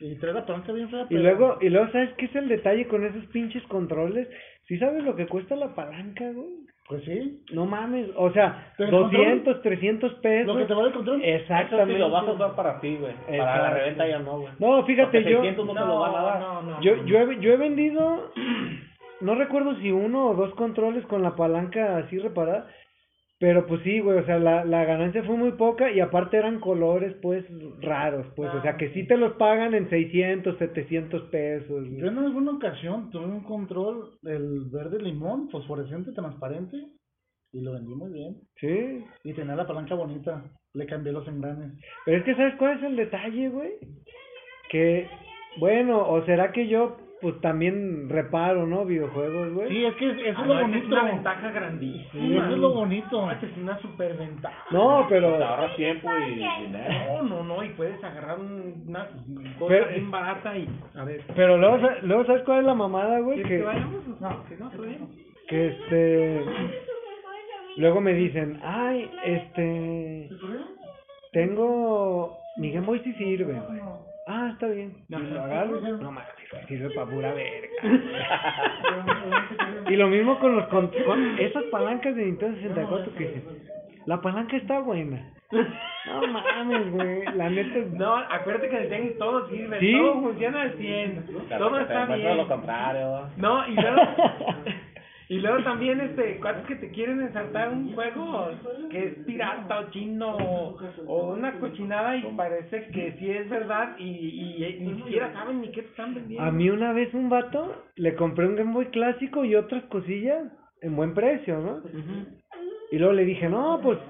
[0.00, 1.06] Y trae la palanca bien fea.
[1.10, 4.28] Y luego, y luego, ¿sabes qué es el detalle con esos pinches controles?
[4.66, 6.48] ¿Sí sabes lo que cuesta la palanca, güey?
[6.88, 7.44] Pues sí.
[7.52, 10.46] No mames, o sea, ¿El 200, 300 pesos.
[10.54, 11.22] Lo que te vale el control.
[11.22, 11.92] Eso Exactamente.
[11.94, 13.14] sí lo vas a usar para ti, güey.
[13.38, 14.52] Para la reventa ya no, güey.
[14.58, 16.40] No, fíjate, Porque yo, 600 no te lo van a dar.
[16.40, 16.80] no, no.
[16.80, 18.32] yo, yo, he, yo he vendido,
[19.20, 22.66] no recuerdo si uno o dos controles con la palanca así reparada,
[23.40, 26.60] pero pues sí, güey, o sea, la, la ganancia fue muy poca y aparte eran
[26.60, 27.42] colores, pues,
[27.80, 31.88] raros, pues, o sea, que sí te los pagan en 600, 700 pesos.
[31.90, 36.76] Yo en alguna ocasión tuve un control del verde limón, fosforescente, transparente,
[37.52, 38.36] y lo vendí muy bien.
[38.60, 40.44] Sí, Y tenía la palanca bonita.
[40.74, 41.72] Le cambié los engranes.
[42.04, 43.70] pero es que ¿sabes cuál es el detalle, güey?
[44.68, 45.08] Que,
[45.58, 48.84] bueno, o será que yo, pues también reparo, ¿no?
[48.86, 49.68] Videojuegos, güey.
[49.68, 50.86] Sí, es que eso Ah, es no, lo esa es bonito.
[50.88, 52.44] una ventaja grandísima.
[52.46, 53.28] Eso es lo bonito.
[53.28, 54.64] Ah, es una super ventaja.
[54.70, 55.36] No, pero.
[55.36, 57.22] Te ahorras tiempo y dinero.
[57.22, 59.06] No, no, no, y puedes agarrar un- una
[59.58, 60.68] cosa Pero- bien barata y...
[60.94, 63.42] A ver, Pero luego, luego ¿sabes cuál es la mamada, güey?
[63.42, 64.20] ¿quieres que Que, vayamos?
[64.20, 64.70] No, que no,
[65.48, 66.44] que este.
[67.76, 70.28] Luego me dicen, ay, este.
[71.32, 72.36] Tengo.
[72.56, 73.80] Mi Game Boy sí sirve, güey.
[74.26, 74.92] Ah, está bien.
[75.08, 75.80] Lo agarro.
[75.80, 76.24] No mames,
[76.68, 77.68] sirve para pura verga.
[79.88, 83.44] y lo mismo con los con, con esas palancas de Nintendo 64 que dicen,
[84.06, 85.30] la palanca está buena.
[85.52, 87.78] No mames, güey, la neta.
[87.92, 89.92] No, acuérdate que en el tenis todo sirve, Sí.
[89.98, 92.36] todo funciona al 100, Claro, todo te está demuestra bien.
[92.36, 93.28] lo contrario.
[93.36, 94.00] No, y luego,
[95.30, 98.50] y luego también, este, cuántos que te quieren ensartar un juego
[98.90, 100.76] que es pirata o chino o,
[101.06, 105.60] o una cochinada y parece que sí es verdad y, y, eh, ni siquiera saben
[105.60, 106.44] ni qué te están vendiendo.
[106.44, 110.48] A mí una vez un vato le compré un Game Boy clásico y otras cosillas
[110.82, 111.74] en buen precio, ¿no?
[111.76, 112.26] Ujú.
[112.90, 114.00] Y luego le dije, no, pues,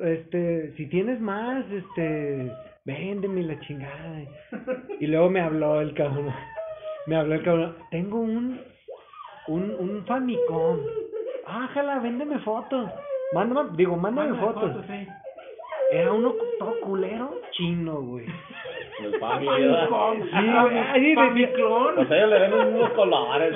[0.00, 2.50] este, si tienes más, este,
[2.86, 4.22] véndeme la chingada.
[4.98, 6.32] Y luego me habló el cabrón,
[7.06, 8.60] me habló el cabrón, tengo un,
[9.48, 10.78] un, un Famicom.
[11.46, 12.90] Ah, jala, véndeme fotos.
[13.32, 14.72] Mándame, digo, mándame Mándame fotos.
[14.72, 15.06] fotos, sí.
[15.92, 18.26] Era uno todo culero chino, güey.
[19.00, 21.14] El Sí, güey, ahí.
[21.94, 23.54] Pues ellos le ven unos colores.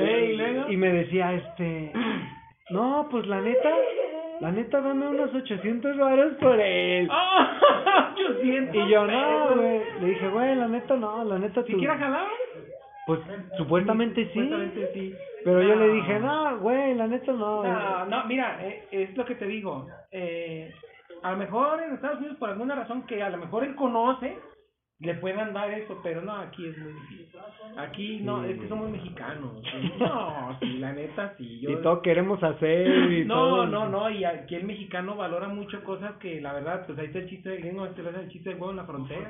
[0.69, 1.93] Y me decía, este,
[2.71, 3.71] no, pues la neta,
[4.41, 7.09] la neta, dame unos 800 varos por él.
[7.11, 8.13] ¡Ah!
[8.19, 8.77] Yo siento.
[8.77, 9.81] Y yo, no, güey.
[10.01, 11.73] Le dije, güey, la neta no, la neta tú.
[11.73, 12.27] ¿Siquiera jalar?
[13.09, 13.21] Pues
[13.57, 14.33] supuestamente sí.
[14.35, 15.15] Supuestamente sí.
[15.43, 17.63] Pero yo le dije, no, güey, la neta no.
[17.65, 19.87] No, no, mira, eh, es lo que te digo.
[20.11, 20.71] Eh,
[21.23, 24.37] a lo mejor en Estados Unidos, por alguna razón que a lo mejor él conoce,
[25.01, 27.41] le puedan dar eso, pero no, aquí es muy difícil.
[27.79, 28.51] Aquí no, Sí.
[28.51, 29.63] es que somos mexicanos.
[29.99, 31.61] No, sí, la neta, sí.
[31.61, 33.67] Yo, Y todo queremos hacer y no, todo.
[33.69, 37.21] no, no, y aquí el mexicano valora mucho cosas que la verdad, pues ahí está
[37.21, 39.21] el chiste del gringo, este el chiste del huevo en la frontera.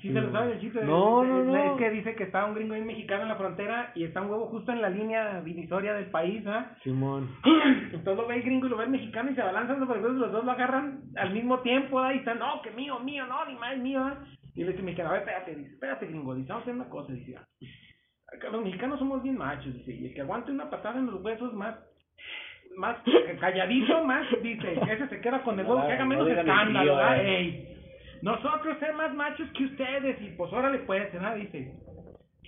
[0.00, 0.84] Sí, se lo sabe el chiste.
[0.84, 1.56] No, no, no.
[1.56, 4.20] Es que dice que está un gringo y un mexicano en la frontera y está
[4.20, 6.76] un huevo justo en la línea divisoria del país, ¿ah?
[6.82, 7.28] Simón.
[7.92, 10.20] Entonces lo ve el gringo y lo ve el mexicano y se abalanzan los entonces
[10.20, 12.14] los dos lo agarran al mismo tiempo, ¿ah?
[12.14, 14.24] Y están, no, que mío, mío, no, ni más mío, ¿ah?
[14.54, 16.74] Y le dice el mexicano, a ver, espérate, dice, espérate, gringo, dice, vamos a hacer
[16.74, 17.36] una cosa, dice,
[18.50, 21.52] los mexicanos somos bien machos, dice, y el que aguante una patada en los huesos
[21.54, 21.76] más,
[22.76, 22.96] más
[23.40, 26.92] calladito, más, dice, ese se queda con el huevo, que haga No menos el escándalo,
[26.92, 27.18] tío, ¿ah?
[27.18, 27.38] eh.
[27.38, 27.75] Ey,
[28.26, 31.34] nosotros ser más machos que ustedes, y pues órale pues, ¿ah?
[31.34, 31.72] Dice,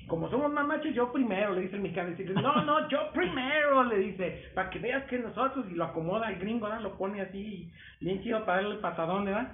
[0.09, 2.11] como somos más machos, yo primero, le dice el mexicano.
[2.11, 6.31] Dice, no, no, yo primero, le dice, para que veas que nosotros, y lo acomoda
[6.31, 6.81] el gringo, ¿verdad?
[6.81, 9.53] Lo pone así, bien chido para darle el patadón, ¿verdad?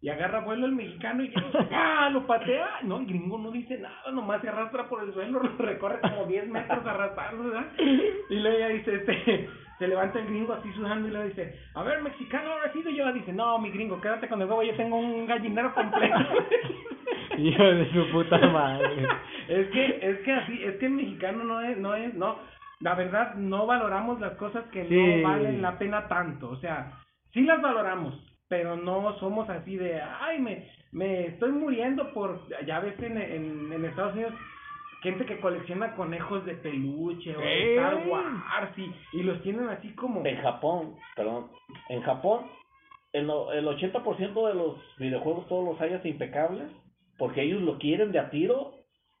[0.00, 1.34] Y agarra vuelo el mexicano y
[1.72, 2.08] ¡ah!
[2.10, 2.80] lo patea.
[2.84, 6.24] No, el gringo no dice nada, nomás se arrastra por el suelo, lo recorre como
[6.24, 7.66] 10 metros arrastrando, ¿verdad?
[8.30, 11.82] Y luego ya dice, este, se levanta el gringo así sudando y le dice, a
[11.82, 13.12] ver, mexicano, ahora sí yo.
[13.12, 16.16] Dice, no, mi gringo, quédate con el huevo, yo tengo un gallinero completo.
[17.38, 19.06] Hijo de su puta madre.
[19.48, 22.38] es que es que así es que el mexicano no es no es no
[22.80, 25.16] la verdad no valoramos las cosas que Sí.
[25.22, 26.92] no valen la pena tanto o sea
[27.32, 28.14] sí las valoramos
[28.48, 33.72] pero no somos así de ay me me estoy muriendo por ya ves en, en,
[33.72, 34.32] en Estados Unidos
[35.02, 37.76] gente que colecciona conejos de peluche o de.
[37.76, 41.48] Star Wars y, y los tienen así como En Japón, perdón,
[41.88, 42.46] en Japón,
[43.12, 46.70] el, el 80% de los videojuegos todos los hayas impecables,
[47.18, 48.74] porque ellos lo quieren de a tiro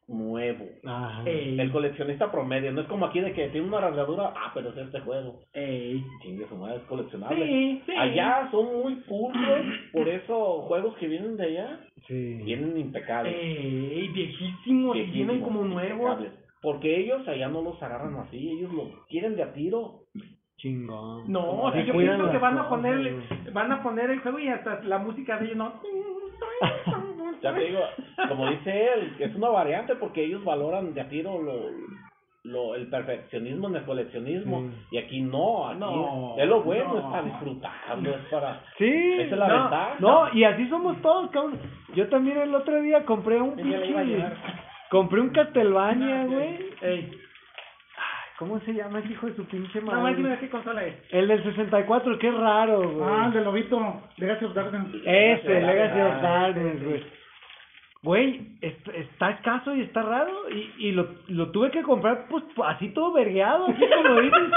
[0.08, 0.66] nuevo.
[0.84, 1.22] Ajá.
[1.26, 4.76] El coleccionista promedio, no es como aquí de que tiene una rasgadura, ah, pero es
[4.76, 5.40] este juego.
[6.22, 7.44] Chingue su madre, es coleccionable.
[7.44, 7.92] Sí, sí.
[7.96, 12.40] Allá son muy pulcros, por eso juegos que vienen de allá Sí.
[12.44, 13.34] vienen impecables.
[13.34, 16.18] ey viejísimos y viejísimos, vienen como nuevos.
[16.62, 20.02] Porque ellos allá no los agarran así, ellos lo quieren de a tiro.
[20.56, 21.30] Chingón.
[21.30, 23.14] No, sí, yo pienso que van a poner
[23.52, 25.72] van a poner el juego y hasta la música de ellos no.
[27.42, 27.80] Ya te digo,
[28.28, 31.70] como dice él, que es una variante porque ellos valoran de a tiro lo,
[32.46, 34.60] lo, el perfeccionismo en el coleccionismo.
[34.60, 34.86] Sí.
[34.92, 36.98] Y aquí no, aquí No, es lo bueno, no.
[36.98, 38.60] es para disfrutarlo, es para...
[38.78, 39.12] Sí.
[39.14, 39.94] Esa es la no, ventaja.
[39.98, 41.58] No, y así somos todos, cabrón.
[41.94, 44.24] Yo también el otro día compré un pinche.
[44.90, 46.58] Compré un Castlevania, güey.
[46.80, 47.10] Ey,
[48.38, 50.36] ¿Cómo se llama ese hijo de su pinche no más dime madre?
[50.36, 50.94] de qué consola es.
[51.10, 53.08] El del 64, qué raro, güey.
[53.10, 54.02] Ah, el de Lobito.
[54.18, 55.02] Legacy of Darkness.
[55.06, 56.22] Ese, Legacy of.
[56.22, 57.02] Darkness, güey.
[58.06, 62.44] Güey, est- está escaso y está raro y, y lo, lo tuve que comprar pues
[62.64, 64.48] así todo vergueado, así como dices,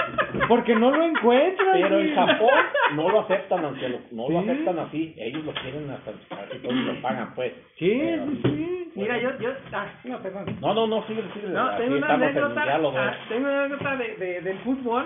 [0.48, 1.70] porque no lo encuentras.
[1.74, 2.50] Pero en Japón
[2.96, 5.14] no lo aceptan, aunque lo, no lo aceptan así.
[5.18, 7.52] Ellos lo quieren hasta así todos lo pagan, pues.
[7.78, 8.92] Sí, Pero- sí, sí.
[8.96, 10.46] Mira, yo, yo, ah, no, perdón.
[10.62, 11.48] No, no, no, sigue, sigue.
[11.50, 12.64] No, tengo una anécdota,
[12.98, 15.06] ah, tengo una anécdota de, de, del fútbol,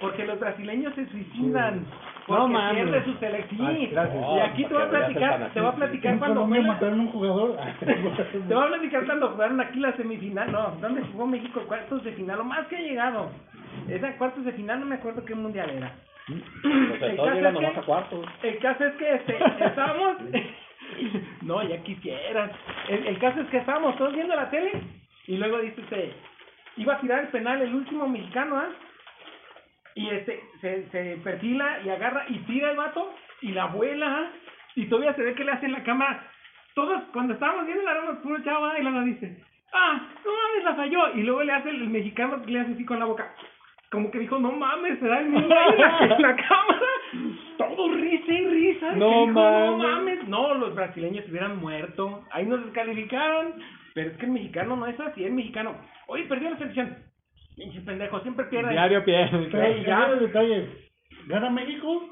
[0.00, 1.86] porque los brasileños se suicidan,
[2.26, 3.78] porque No pierde su selección.
[3.90, 4.24] Gracias.
[4.36, 7.56] y aquí te voy a platicar, te voy a platicar cuando la- mataron un jugador.
[7.80, 11.60] Te voy a platicar cuando jugaron aquí la semifinal, no, ¿dónde jugó México?
[11.66, 13.30] Cuartos de final, lo más que ha llegado.
[13.88, 15.92] Esa cuartos de final no me acuerdo qué mundial era.
[16.26, 18.26] Pues El caso es que- a cuartos.
[18.42, 20.16] El caso es que este, estábamos.
[21.42, 22.50] no, ya quisieras.
[22.88, 24.72] El, el caso es que estábamos todos viendo la tele
[25.26, 26.12] y luego dice este,
[26.78, 28.68] iba a tirar el penal el último mexicano, ¿ah?
[29.94, 34.30] Y este, se, se perfila y agarra y tira el vato y la vuela.
[34.74, 36.28] Y todavía se ve que le hace en la cámara.
[36.74, 38.78] Todos, cuando estábamos viendo la éramos puro chavo, ¿ah?
[38.78, 39.40] y luego dice,
[39.72, 41.14] ah, no mames, la falló.
[41.14, 43.32] Y luego le hace el, el mexicano, le hace así con la boca.
[43.92, 46.86] Como que dijo, no mames, será el mismo en la, en la cámara.
[47.58, 48.92] Todo risa y risa.
[48.92, 49.78] No dijo, No mames.
[49.78, 50.28] mames.
[50.28, 52.24] No, los brasileños hubieran muerto.
[52.32, 53.54] Ahí nos descalificaron.
[53.94, 55.22] Pero es que el mexicano no es así.
[55.22, 55.76] El mexicano,
[56.08, 56.96] oye, perdió la selección.
[57.56, 58.70] Pinche pendejo, siempre pierde.
[58.70, 59.48] Diario pierde.
[59.50, 59.82] Pero ya.
[59.86, 60.68] ya el detalle.
[61.28, 62.02] ¿Gana México?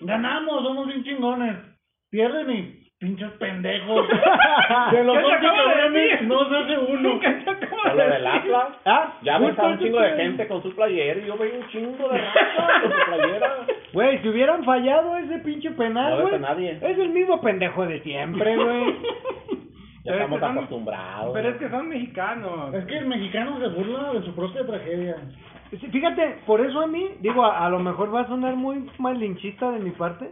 [0.00, 1.56] Ganamos, somos bien chingones.
[2.10, 4.08] Pierden y pinches pendejos.
[4.92, 7.20] De los ¿Qué te once acabo de cabrones no se hace uno.
[7.20, 8.26] ¿Qué de lo del?
[8.26, 8.68] Atlas.
[8.84, 11.54] Ah, Ya ves a un chingo de te- gente con su playera y yo veo
[11.58, 13.66] un chingo de raza con su playera.
[13.92, 16.32] Güey, si hubieran fallado ese pinche penal, No güey.
[16.32, 16.78] vete nadie.
[16.80, 18.96] Es el mismo pendejo de siempre, güey.
[20.04, 21.30] Ya Pero es estamos son- acostumbrados.
[21.32, 22.74] Pero es que son mexicanos.
[22.74, 25.16] Es que el mexicano se burla de su propia tragedia.
[25.70, 28.84] Sí, Fíjate, por eso a mí, digo, a, a lo mejor va a sonar muy
[28.98, 30.30] malinchista de mi parte,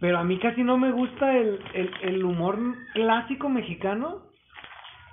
[0.00, 2.58] pero a mí casi no me gusta el, el, el humor
[2.94, 4.22] clásico mexicano,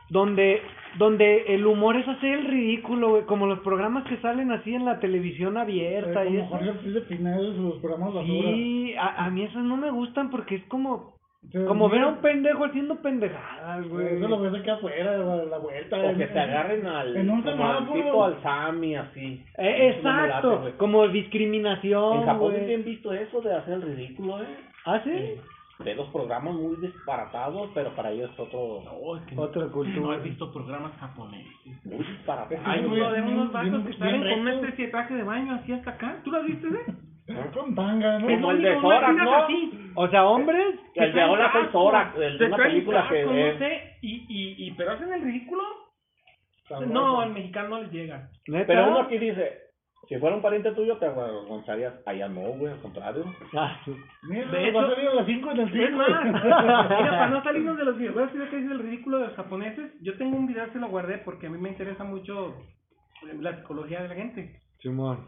[0.10, 0.62] donde,
[0.98, 4.86] donde el humor es hacer el ridículo, güey, como los programas que salen así en
[4.86, 6.66] la televisión abierta Eh, y como eso.
[6.74, 8.50] Jorge y sus programas basura.
[8.54, 11.15] Sí, a, a mí esos no me gustan porque es como,
[11.68, 14.16] como ver a un pendejo haciendo pendejadas, güey.
[14.18, 15.98] Eso lo ves aquí afuera, la, la vuelta.
[15.98, 18.04] O que se agarren al, en un como al semáforo.
[18.04, 19.44] tipo al Sammy, así.
[19.58, 20.74] Eh, no late, exacto, güey.
[20.74, 22.66] como discriminación, En Japón güey.
[22.66, 24.48] bien visto eso de hacer el ridículo, ¿eh?
[24.86, 25.36] ¿Ah, sí?
[25.84, 28.84] De los programas muy disparatados, pero para ellos es otro.
[29.36, 30.16] Otra No cultura.
[30.18, 31.86] he visto programas japoneses.
[31.86, 32.56] Muy disparatado.
[32.56, 34.64] Es que Hay uno de unos vatos que salen con una rectos.
[34.70, 36.22] especie de traje de baño así hasta acá.
[36.24, 36.94] ¿Tú lo viste, eh?
[37.54, 38.28] Con tanga, ¿no?
[38.28, 39.36] Como el de Zorak, ¿no?
[39.36, 39.92] así.
[39.96, 40.76] O sea, hombres.
[40.94, 44.16] El de soy casco, Zorak, el de se una película que es- no sé, y,
[44.30, 45.64] y, y, pero hacen el ridículo.
[46.88, 48.30] No, al mexicano no les llega.
[48.48, 48.66] ¿Neta?
[48.68, 49.54] Pero uno aquí dice:
[50.08, 51.94] si fuera un pariente tuyo, te avergonzarías.
[52.08, 53.26] Allá no, güey, al contrario.
[53.56, 53.96] Ah, sí.
[54.30, 55.84] Mira, De va a hecho- salir a las 5 en el 5.
[55.84, 59.18] Es más, mira, para no salirnos de los videojuegos, ¿sí ves que dice el ridículo
[59.20, 59.92] de los japoneses?
[60.02, 62.56] Yo tengo un video que lo guardé porque a mí me interesa mucho
[63.40, 64.62] la psicología de la gente.
[64.82, 65.26] Simón.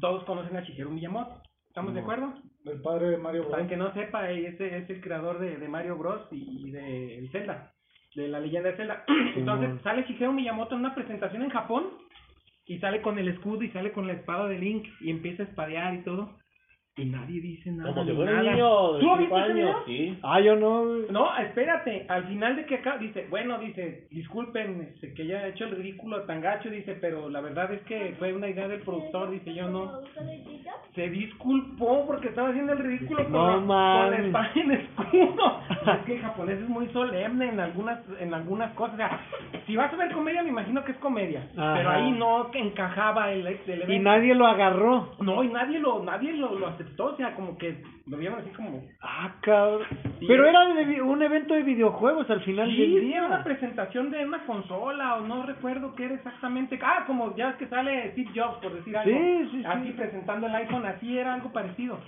[0.00, 1.42] Todos conocen a Shigeru Miyamoto.
[1.68, 2.34] ¿Estamos de acuerdo?
[2.64, 3.62] El padre de Mario Para Bros.
[3.62, 6.26] el que no sepa, ese es el creador de, de Mario Bros.
[6.32, 7.72] y, y de el Zelda,
[8.16, 9.04] de la leyenda de Zelda.
[9.36, 11.90] Entonces sale Shigeru Miyamoto en una presentación en Japón
[12.66, 15.46] y sale con el escudo y sale con la espada de Link y empieza a
[15.46, 16.36] espadear y todo.
[16.96, 17.94] Y nadie dice nada.
[17.94, 18.50] Como si fuera un nada.
[18.52, 20.18] niño de ¿Tú 5 viste ese años, sí.
[20.22, 21.02] Ah, yo no, güey.
[21.10, 25.64] No, espérate, al final de que acá dice, bueno, dice, disculpen este, que haya hecho
[25.64, 29.30] el ridículo tan gacho, dice, pero la verdad es que fue una idea del productor,
[29.30, 30.00] dice, yo no.
[30.94, 33.74] Se disculpó porque estaba haciendo el ridículo con, No la, con la
[34.10, 34.26] mames.
[34.26, 35.60] espada en escudo.
[35.94, 38.94] es que el japonés es muy solemne en algunas en algunas cosas.
[38.94, 39.20] O sea,
[39.66, 41.74] si vas a ver comedia, me imagino que es comedia, Ajá.
[41.76, 43.92] pero ahí no encajaba el, el evento.
[43.92, 45.12] Y nadie lo agarró.
[45.20, 48.50] No, y nadie lo nadie lo, lo aceptó, o sea, como que lo vieron así
[48.50, 48.82] como...
[49.02, 49.86] Ah, cabrón.
[50.18, 50.26] Sí.
[50.26, 53.18] Pero era de un evento de videojuegos al final Sí, del sí, día.
[53.18, 56.78] era una presentación de una consola o no recuerdo qué era exactamente.
[56.82, 59.10] Ah, como ya es que sale Steve Jobs, por decir algo.
[59.16, 59.64] Sí, sí, sí.
[59.66, 61.98] Así presentando el iPhone, así era algo parecido.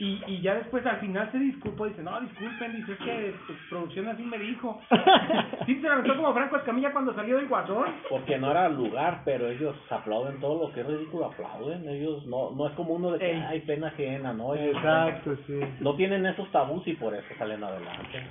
[0.00, 3.58] Y, y ya después al final se disculpó, dice, no, disculpen, dice, es que pues,
[3.68, 4.80] producción así me dijo.
[5.66, 7.86] sí, se lamentó como Franco Escamilla cuando salió del Guasón.
[8.08, 11.88] Porque no era el lugar, pero ellos aplauden todo lo que es ridículo, aplauden.
[11.88, 13.42] Ellos no no es como uno de que Ey.
[13.48, 14.54] hay pena ajena, ¿no?
[14.54, 15.58] Ellos Exacto, sí.
[15.80, 18.22] No tienen esos tabús y por eso salen adelante.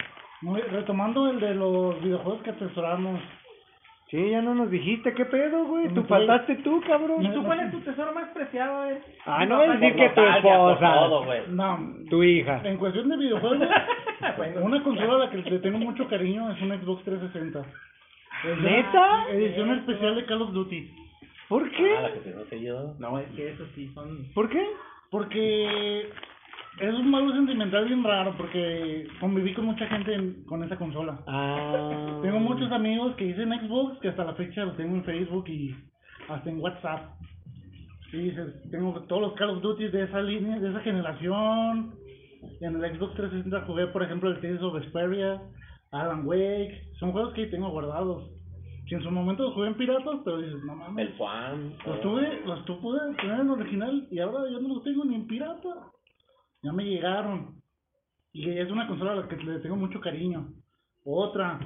[0.41, 3.19] Muy- retomando el de los videojuegos que atesoramos.
[4.09, 5.89] Sí, ya no nos dijiste, ¿qué pedo, güey?
[5.89, 7.25] Tú faltaste tú, cabrón.
[7.25, 9.01] ¿Y tú cuál es tu tesoro más preciado, eh?
[9.25, 10.93] Ah, no voy a decir que tu esposa.
[10.93, 11.41] todo, güey.
[11.49, 11.79] No,
[12.09, 12.61] Tu hija.
[12.63, 13.67] en cuestión de videojuegos,
[14.37, 14.61] Bueno.
[14.61, 17.59] una consola a la que le tengo mucho cariño es una Xbox 360.
[18.45, 19.25] Es ¿Neta?
[19.29, 20.89] Edición especial de Call of Duty.
[21.49, 22.13] ¿Por Ah, la qué?
[22.13, 22.93] que te no sé yo.
[22.99, 24.31] No, es que eso sí son...
[24.33, 24.65] ¿Por qué?
[25.11, 26.09] Porque
[26.79, 31.19] es un malo sentimental bien raro porque conviví con mucha gente en- con esa consola.
[31.27, 32.19] Ah.
[32.21, 35.75] Tengo muchos amigos que dicen Xbox que hasta la fecha los tengo en Facebook y
[36.29, 37.11] hasta en WhatsApp.
[38.13, 41.93] Y dices, tengo todos los Call of Duty de esa línea, de esa generación.
[42.61, 45.41] Y en el Xbox 360 jugué, por ejemplo, el Tales of Vesperia,
[45.91, 46.83] Alan Wake.
[46.99, 48.31] Son juegos que tengo guardados.
[48.87, 51.07] Que en su momento los jugué en piratas, pero dices, no mames.
[51.09, 51.73] El fan.
[51.85, 55.15] Los tuve, los tu- pude tener en original y ahora ya no los tengo ni
[55.15, 55.69] en pirata.
[56.63, 57.55] Ya me llegaron.
[58.33, 60.47] Y es una consola a la que le tengo mucho cariño.
[61.05, 61.59] Otra.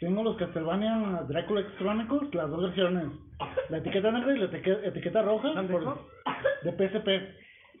[0.00, 3.08] Tengo los Castlevania Dracula X Chronicles, las dos versiones.
[3.68, 6.00] La etiqueta negra y la etiqueta, etiqueta roja ¿Son de por- Xbox?
[6.62, 7.08] de PSP.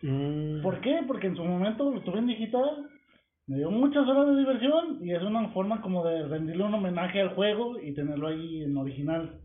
[0.02, 0.62] Mm.
[0.62, 1.00] ¿Por qué?
[1.06, 2.86] Porque en su momento lo tuve en digital.
[3.46, 7.20] Me dio muchas horas de diversión y es una forma como de rendirle un homenaje
[7.20, 9.40] al juego y tenerlo ahí en original.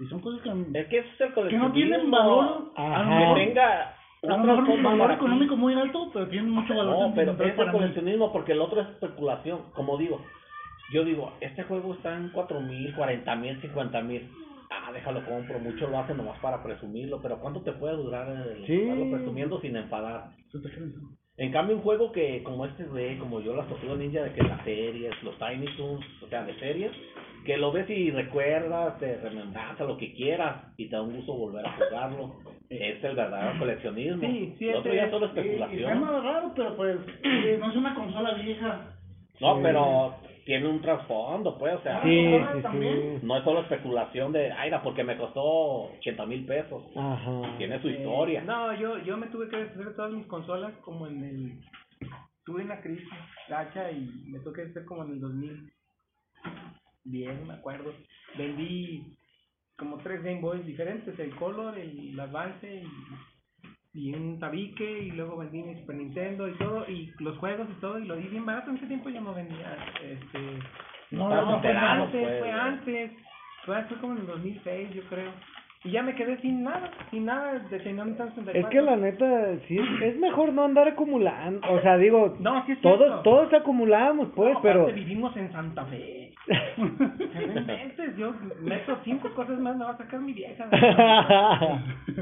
[0.00, 0.50] Y son cosas que,
[0.80, 2.72] Es que ese es el que no tienen valor.
[2.76, 3.34] Ajá.
[3.34, 6.74] Que tenga a lo un mejor un trasfondo valor económico muy alto, pero tienen mucho
[6.74, 9.60] valor No, pero es el coleccionismo porque el otro es especulación.
[9.74, 10.20] Como digo,
[10.92, 14.28] yo digo, este juego está en cuatro mil, cuarenta mil, cincuenta mil.
[14.70, 15.58] Ah, déjalo compro.
[15.58, 18.74] Muchos lo hacen nomás para presumirlo, pero ¿cuánto te puede durar el Sí.
[18.74, 20.30] estarlo presumiendo sin enfadar?
[21.36, 24.42] En cambio, un juego que como este de, como yo las Tortugas Ninja, de que
[24.42, 26.92] las series, los Tiny Toons, o sea, de series,
[27.44, 31.34] que lo ves y recuerdas, te remembranza lo que quieras y te da un gusto
[31.34, 32.34] volver a jugarlo.
[32.70, 34.20] Es el verdadero coleccionismo.
[34.22, 35.98] Sí, sí, el otro ese ya es- es solo especulación.
[35.98, 38.96] suena raro, pero pues eh, no es una consola vieja.
[39.40, 39.60] No, Sí.
[39.64, 40.14] pero
[40.44, 42.08] tiene un trasfondo, pues, o sea, Sí,
[42.80, 45.42] sí, no es solo especulación de, ay, porque me costó
[45.98, 46.84] 80 mil pesos.
[46.96, 47.56] Ajá.
[47.58, 48.42] Tiene su Eh, historia.
[48.42, 51.52] no, yo, yo me tuve que deshacer de todas mis consolas como en el...
[52.44, 53.08] Tuve una crisis
[53.48, 55.72] gacha y me tuve que deshacer como en el 2000.
[57.10, 57.92] Bien, me acuerdo.
[58.38, 59.02] Vendí
[59.76, 62.82] como tres Game Boys diferentes, el Color, el Advance
[63.94, 67.66] y, y un tabique y luego vendí mi Super Nintendo y todo y los juegos
[67.70, 70.38] y todo y lo di bien barato en ese tiempo yo no vendía este
[71.10, 73.12] No, no, fue enterado, antes, pues, fue antes.
[73.64, 75.32] Fue, fue como en el 2006, yo creo.
[75.82, 78.52] Y ya me quedé sin nada, sin nada de 64.
[78.52, 81.66] Es que la neta, sí, es, mejor no andar acumulando.
[81.72, 83.56] O sea, digo, No, sí es todos, cierto.
[83.56, 84.86] acumulamos, pues, No, pero.
[84.92, 86.19] vivimos en Santa Fe.
[86.76, 90.68] No inventes, yo meto cinco cosas más, me va a sacar mi vieja.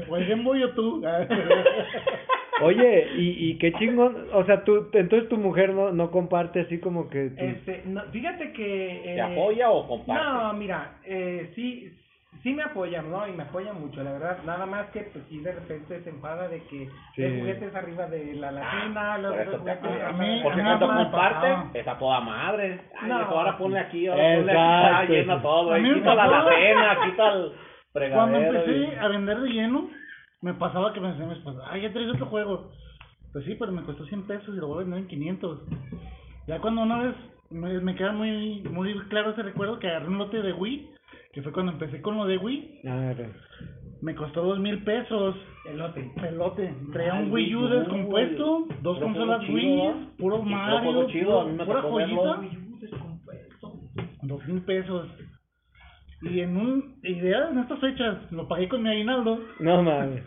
[0.09, 1.03] O el Game Boy o tú.
[2.61, 6.77] Oye, y, y qué chingón, o sea, tú, entonces tu mujer no, no comparte así
[6.79, 7.29] como que...
[7.29, 9.01] tus- Este, no, fíjate que...
[9.03, 10.21] ¿Te eh, apoya o comparte?
[10.23, 11.89] No, mira, eh, sí,
[12.43, 13.27] sí me apoyan, ¿no?
[13.27, 14.37] Y me apoyan mucho, la verdad.
[14.45, 17.23] Nada más que, pues sí, de repente se enfada de que Sí.
[17.23, 21.03] hay juguetes arriba de la latina, los Por eso te a mí- Porque cuando me
[21.03, 21.69] comparte, pasaba.
[21.73, 22.81] es a toda madre.
[23.01, 23.17] Ay, No.
[23.19, 27.51] ahora ponle aquí, ahora ponle aquí, ah, llena todo, me quita la alacena, quita el
[27.91, 28.59] Cuando fregadero.
[28.59, 29.89] empecé y- a vender de lleno,
[30.41, 32.71] me pasaba que me decía mi esposa, ay, ya traes otro juego.
[33.33, 35.61] Pues sí, pero me costó 100 pesos y lo voy a vender en 500.
[36.47, 37.15] Ya cuando una vez
[37.51, 40.89] me, me queda muy muy claro ese recuerdo que agarré un lote de Wii,
[41.31, 43.13] que fue cuando empecé con lo de Wii, Ah,
[44.01, 45.35] me costó dos mil pesos
[45.69, 46.11] elote.
[46.27, 46.73] el lote.
[46.93, 49.93] Traía un Wii U Wii descompuesto, dos Puro consolas Wii, chido, ¿va?
[50.17, 52.39] puro puro Mario, chido, me pura joyita.
[52.39, 53.73] Wii U descompuesto.
[54.23, 55.07] Dos mil pesos.
[56.21, 60.23] Y en un idea en estas fechas lo pagué con mi aguinaldo No mames.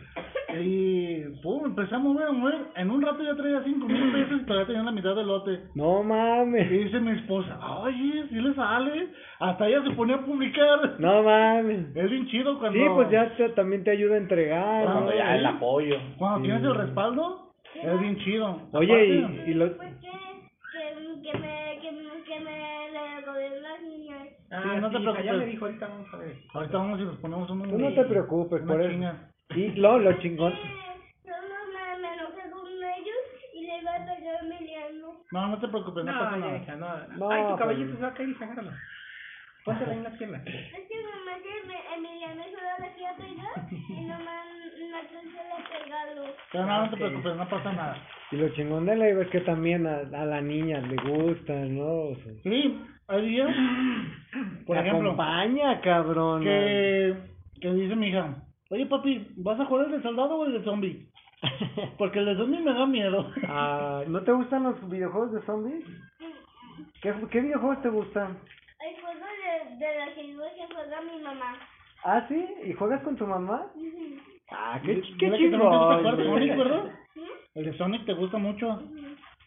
[0.60, 2.54] Y pum, empecé a mover, a mover.
[2.76, 5.60] En un rato ya traía cinco mil pesos y todavía tenía la mitad del lote.
[5.74, 6.70] No Y mames.
[6.70, 9.08] dice mi esposa, oye, si le sale.
[9.40, 10.96] Hasta ella se ponía a publicar.
[11.00, 11.94] No mames.
[11.96, 14.84] Es bien chido cuando, Sí, pues ya te- también te ayuda a entregar.
[14.84, 15.16] Cuando ¿no?
[15.16, 15.96] Ya el apoyo.
[16.18, 16.44] cuando Sí.
[16.44, 18.60] tienes el respaldo, es bien chido.
[18.72, 19.76] Oye, Aparte, y, y lo...
[19.76, 20.08] Pues que,
[20.72, 24.28] que, que me, que, me- que me le gobierno las niñas.
[24.50, 25.32] Ah, no te sí, preocupes.
[25.38, 26.36] me dijo ahorita, vamos a ver.
[26.54, 27.62] Ahorita vamos y nos ponemos un...
[27.68, 28.98] Tú no te preocupes por eso.
[29.50, 30.52] Y lo, lo chingón...
[30.52, 33.22] Solo me, me enojé con ellos
[33.54, 35.12] y le iba a pegar a Emiliano.
[35.30, 36.56] No, no te preocupes, no, No, pasa nada.
[36.56, 36.86] hija, no.
[37.18, 38.70] No, Ay, tu pues- caballito se va a caer y se agárralo.
[39.64, 40.42] Póntela ahí en las piernas.
[40.46, 44.46] Es que nomás que me- Emiliano solo le quería pegar y nomás
[44.90, 46.22] no alcancé a pegarlo.
[46.50, 47.96] Pero no, no te preocupes, no pasa nada.
[48.32, 51.52] Y lo chingón de la IVA es que también a, a la niña le gusta,
[51.52, 51.84] ¿no?
[52.10, 53.54] O sea, Sí, hay días,
[54.66, 56.42] por te ejemplo, acompaña, cabrón.
[56.42, 57.14] que,
[57.60, 58.34] que dice mi hija,
[58.72, 61.06] oye papi, ¿vas a jugar el de soldado o el de zombie?
[61.98, 63.30] Porque el de zombie me da miedo.
[63.46, 65.84] Ah, ¿No te gustan los videojuegos de zombies?
[67.02, 68.38] ¿Qué, qué videojuegos te gustan?
[68.80, 71.58] El juego de, de la que juega mi mamá.
[72.04, 72.46] ¿Ah, sí?
[72.64, 73.66] ¿Y juegas con tu mamá?
[73.74, 74.18] Ujú.
[74.50, 76.26] Ah, qué, qué que también te gusta chingón.
[76.26, 76.84] Sonic, ¿verdad?
[77.14, 77.58] ¿Mm?
[77.58, 78.82] El de Sonic te gusta mucho.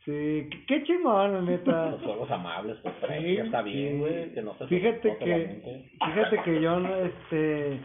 [0.05, 1.89] Sí, qué, qué chingón, la neta.
[1.91, 6.43] Los juegos amables, pues, Sí, ya está bien, güey, que no se Fíjate que, fíjate
[6.43, 7.79] que yo, no, este,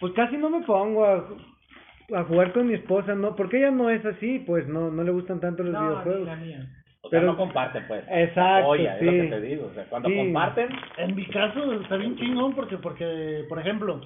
[0.00, 1.26] pues casi no me pongo a,
[2.14, 5.10] a jugar con mi esposa, no, porque ella no es así, pues no, no le
[5.10, 6.26] gustan tanto los No, ni videojuegos.
[6.26, 6.66] la mía.
[7.02, 8.04] O sea, Pero- no comparten, pues.
[8.10, 9.66] Exacto, Oye, es lo que te digo.
[9.70, 10.16] O sea, cuando Sí.
[10.16, 10.68] comparten,
[10.98, 14.00] En mi caso está bien chingón porque, porque, por ejemplo,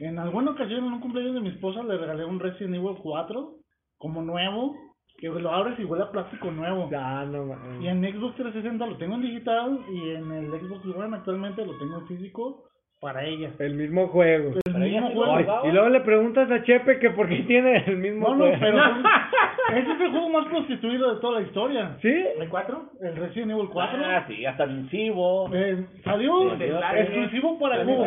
[0.00, 3.54] en alguna ocasión en un cumpleaños de mi esposa le regalé un Resident Evil 4
[3.96, 4.76] como nuevo,
[5.18, 6.90] que lo abres y huele a plástico nuevo.
[6.94, 7.80] Ah, no mames.
[7.82, 11.78] Y en Xbox 360 lo tengo en digital y en el Xbox One actualmente lo
[11.78, 12.64] tengo en físico
[13.06, 13.50] para ella.
[13.60, 14.54] El mismo juego.
[14.54, 15.38] El Pero ella mismo juego.
[15.44, 15.68] jugaba.
[15.68, 18.58] Y luego le preguntas a Chepe que por qué tiene el mismo No, no, juego.
[18.58, 18.78] pero
[19.78, 21.96] ese es el juego más prostituido de toda la historia.
[22.02, 22.08] ¿Sí?
[22.08, 22.90] ¿El 4?
[23.02, 25.48] El Resident Evil 4 Ah, sí, hasta el Cibo.
[25.54, 28.06] eh, salió sí, exclusivo para Los Cubo.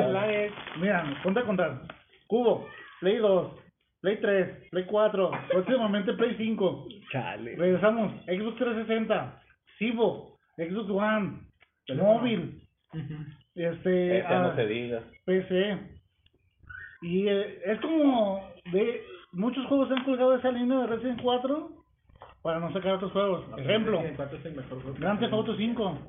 [0.81, 1.81] Mira, ponte a contar.
[2.27, 2.67] Cubo,
[2.99, 3.53] Play 2,
[4.01, 6.87] Play 3, Play 4, próximamente Play 5.
[7.09, 7.55] Chale.
[7.55, 9.41] Regresamos, Xbox 360,
[9.77, 11.39] Cibo, Xbox One,
[11.95, 12.61] móvil,
[13.63, 15.03] este, Ese ah, no se diga.
[15.25, 15.77] PC.
[17.01, 21.69] Y eh, es como de muchos juegos han colgado esa línea de Resident 4
[22.41, 23.45] para no sacar otros juegos.
[23.57, 24.97] Ejemplo, El 4 es el mejor juego.
[24.99, 25.99] Grand Theft Auto 5.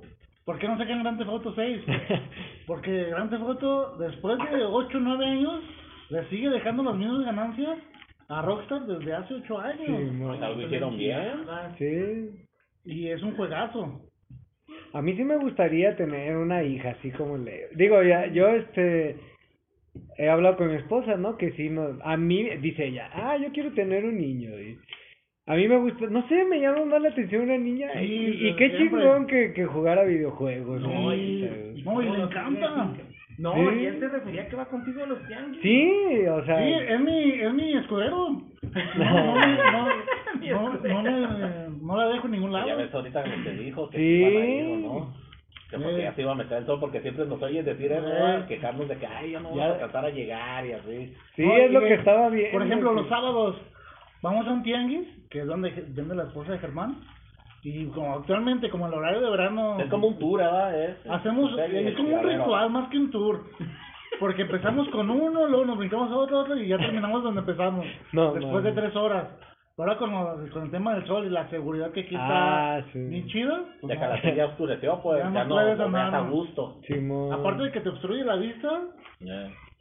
[0.45, 1.83] ¿Por qué no sacan Grand Theft Auto 6?
[2.67, 5.63] Porque Grand Theft Auto, después de 8 o 9 años,
[6.11, 7.79] le sigue dejando las mismas ganancias
[8.29, 9.87] a Rockstar desde hace 8 años.
[9.87, 11.45] Sí, mo- Pues algo hicieron bien.
[11.79, 12.47] sí.
[12.85, 14.01] Y es un juegazo.
[14.93, 17.69] A mí sí me gustaría tener una hija, así como le...
[17.75, 19.17] Digo, ya, yo, este...
[20.17, 21.37] He hablado con mi esposa, ¿no?
[21.37, 21.99] Que sí, no...
[22.03, 24.51] A mí, dice ella, ah, yo quiero tener un niño.
[24.59, 24.79] Y
[25.47, 26.07] a mí me gusta...
[26.07, 27.89] No sé, me llama más la atención una niña.
[27.95, 30.81] Sí, y, qué chingón que, que jugar a videojuegos.
[30.83, 31.15] No, ¿no?
[31.15, 32.93] y, no, le encanta.
[33.39, 33.61] No, Sí.
[33.81, 35.63] y él se refería que va contigo a los tianguis.
[35.63, 36.59] Sí, o sea...
[36.59, 38.43] Sí, es mi, es mi escudero.
[38.97, 39.89] No, no, no,
[40.41, 42.67] no, no, me- no la dejo en ningún lado.
[42.67, 44.03] Ya ves ahorita que dijo, que Sí.
[44.25, 45.15] se iban a ir o no.
[45.71, 46.03] Que porque Sí.
[46.03, 48.13] ya se iba a meter el sol, porque siempre nos oyes decir eso, Sí.
[48.13, 48.47] ¿verdad?
[48.49, 49.71] quejarnos de que, ay, ya no vamos Ya.
[49.73, 51.15] a tratar a llegar y así.
[51.37, 52.51] Sí, No, es lo que estaba bien.
[52.53, 53.57] Por ejemplo, los sábados
[54.23, 56.97] vamos a un tianguis, que es donde vende la esposa de Germán.
[57.63, 60.83] Y como actualmente, como el horario de verano, Es como un tour, ¿verdad?
[60.83, 63.45] Es, hacemos, es es como un ritual más que un tour.
[64.19, 67.87] Porque empezamos con uno, luego nos brincamos a otro, otro y ya terminamos donde empezamos.
[68.13, 68.75] No, después de mames.
[68.85, 69.29] tres horas.
[69.81, 72.85] Ahora con, lo- con el tema del sol y la seguridad que aquí está Ah,
[72.93, 72.99] sí.
[72.99, 73.65] bien chida.
[73.81, 74.11] pues, De que no.
[74.11, 76.81] la ya oscureció, pues Ya ya, no no, no a gusto.
[76.87, 77.33] Simón.
[77.33, 78.69] Aparte de que te obstruye la vista,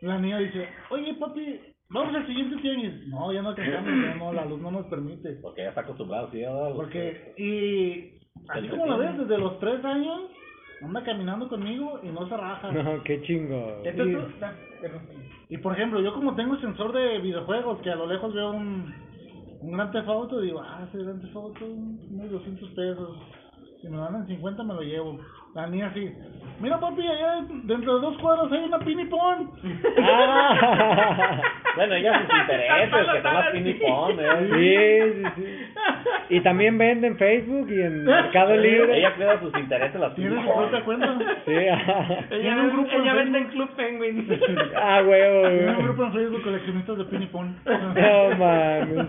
[0.01, 1.59] la niña dice, oye papi,
[1.89, 3.07] vamos al siguiente tianguis.
[3.09, 5.29] No, ya no alcanzamos, ya no, la luz no nos permite.
[5.41, 6.43] Porque ya está acostumbrado, sí.
[6.75, 8.19] Porque, y
[8.49, 10.21] así como la ves, desde los tres años,
[10.81, 12.71] anda caminando conmigo y no se raja.
[12.71, 13.81] No, qué chingo.
[13.83, 14.17] Entonces
[14.81, 15.01] perdón.
[15.49, 18.93] Y por ejemplo, yo como tengo sensor de videojuegos, que a lo lejos veo un,
[19.61, 20.97] un Auto, digo, ah, ese
[21.35, 23.17] Auto, unos 200 pesos.
[23.81, 25.19] Si me dan en 50 me lo llevo.
[25.55, 26.11] La niña así,
[26.59, 29.51] mira papi, allá dentro de dos cuadros hay una pinipón.
[30.01, 31.41] Ah.
[31.75, 35.13] Bueno, ella sus intereses, que las pinipón, ¿eh?
[35.13, 36.35] Sí, sí, sí.
[36.35, 38.97] Y también vende en Facebook y en Mercado Libre.
[38.97, 40.45] Ella cuida sus intereses, las pinipón.
[40.45, 41.17] propia cuenta.
[41.45, 42.07] Sí, ah.
[42.09, 43.47] Ella, Tiene un grupo en ella vende en.
[43.49, 44.27] Club Penguin.
[44.75, 47.55] Ah, huevo, Tiene un grupo en Facebook coleccionistas de pinipón.
[47.65, 49.07] No mames.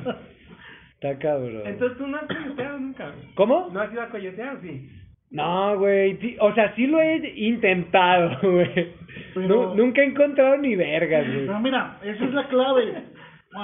[1.00, 1.62] Está cabrón.
[1.64, 3.12] Entonces tú no has coyoteado nunca.
[3.34, 3.68] ¿Cómo?
[3.72, 4.60] ¿No has ido a coyotear?
[4.60, 4.90] Sí.
[5.30, 6.16] No, güey.
[6.18, 8.92] sí, o sea, sí lo he intentado, güey.
[9.34, 11.46] Pero- Nu- nunca he encontrado ni vergas, güey.
[11.46, 13.04] Pero mira, esa es la clave.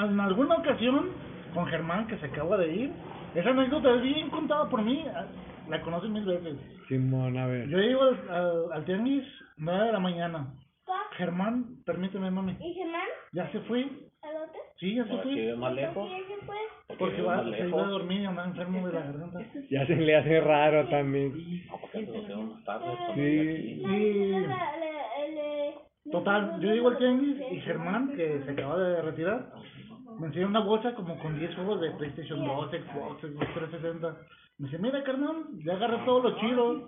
[0.08, 1.10] En alguna ocasión,
[1.52, 2.90] con Germán, que se acaba de ir,
[3.34, 5.04] esa anécdota es bien contada por mí.
[5.68, 6.56] La conoces mil veces.
[6.88, 7.68] Simón, a ver.
[7.68, 9.24] Yo llego al, al, al tianguis
[9.58, 10.46] 9 de la mañana.
[10.86, 12.56] Pa, Germán, permíteme, mami.
[12.60, 13.08] ¿Y Germán?
[13.32, 13.84] Ya se fue.
[14.28, 14.60] ¿Al otro?
[14.78, 15.34] Sí, fue.
[15.34, 16.10] vive más ¿Por lejos.
[16.10, 16.56] qué se fue?
[16.98, 17.88] Porque va, más se iba a lejos.
[17.90, 19.40] dormir y andaba enfermo de la garganta.
[19.70, 21.32] Ya se le hace raro también.
[21.66, 22.84] No, porque se lo quedó más tarde.
[22.84, 23.82] cuando Sí.
[23.84, 24.30] aquí.
[24.30, 25.74] La- la- el, eh,
[26.10, 29.50] Total, yo llego al tianguis y Germán, que se acaba de retirar,
[30.20, 34.16] me enseña una bolsa como con 10 juegos de PlayStation 2, Xbox, Xbox 360.
[34.58, 36.86] Me dice, mira carnal, ya agarré todo lo chido.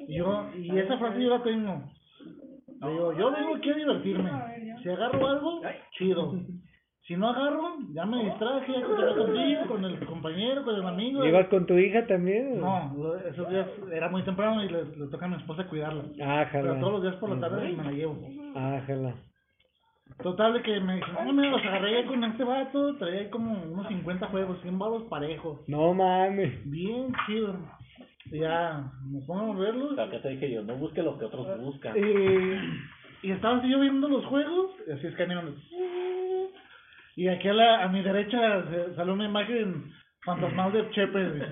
[0.00, 1.82] Y yo, y esa frase yo la tengo.
[2.80, 4.30] Le digo, yo vengo aquí a divertirme.
[4.82, 5.60] Si agarro algo,
[5.96, 6.34] chido.
[7.08, 11.24] Si no agarro, ya me distraje, ya cotorreo contigo, con el compañero, con el amigo.
[11.24, 12.60] ¿Ibas con tu hija también?
[12.60, 16.04] No, esos días era muy temprano y le, le toca a mi esposa cuidarla.
[16.52, 18.18] Pero todos los días por la tarde me la llevo.
[18.54, 19.14] Ájala.
[20.22, 23.54] Total de que me dijo, no, mira, los agarré con este vato, traía ahí como
[23.54, 25.60] unos 50 juegos, 100 balos parejos.
[25.66, 26.70] No mames.
[26.70, 27.56] Bien chido.
[28.30, 29.92] Y ya, me pongo a verlos.
[29.92, 30.62] O sea, ¿qué te dije yo?
[30.62, 31.94] No busque lo que otros buscan.
[31.96, 32.60] Eh,
[33.22, 35.54] y estaba así yo viendo los juegos, y así escaneando.
[37.16, 38.64] Y aquí a, la, a mi derecha
[38.96, 39.92] salió una imagen
[40.24, 41.32] fantasmal de Chepe.
[41.32, 41.46] dice,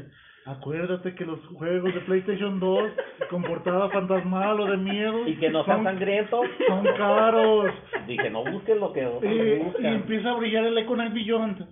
[0.45, 2.91] Acuérdate que los juegos de PlayStation 2
[3.31, 6.47] con portada fantasmal o de miedo Y que no sean sangrientos.
[6.69, 7.73] son caros.
[8.07, 9.87] Dije, no busques lo que otros Y, y buscan.
[9.87, 11.67] empieza a brillar el Echo Night Beyond.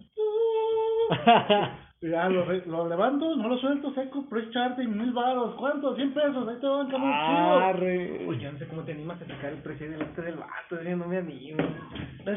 [2.11, 5.55] Ya lo, re- lo levanto, no lo suelto, seco, press charting, mil baros.
[5.55, 5.95] ¿Cuánto?
[5.97, 7.59] 100 pesos, ahí te van, cabrón, chido.
[7.59, 8.27] Arre.
[8.29, 10.97] Oye, yo no sé cómo te animas a sacar el precio delante del vato, yo
[10.99, 11.57] no me animo.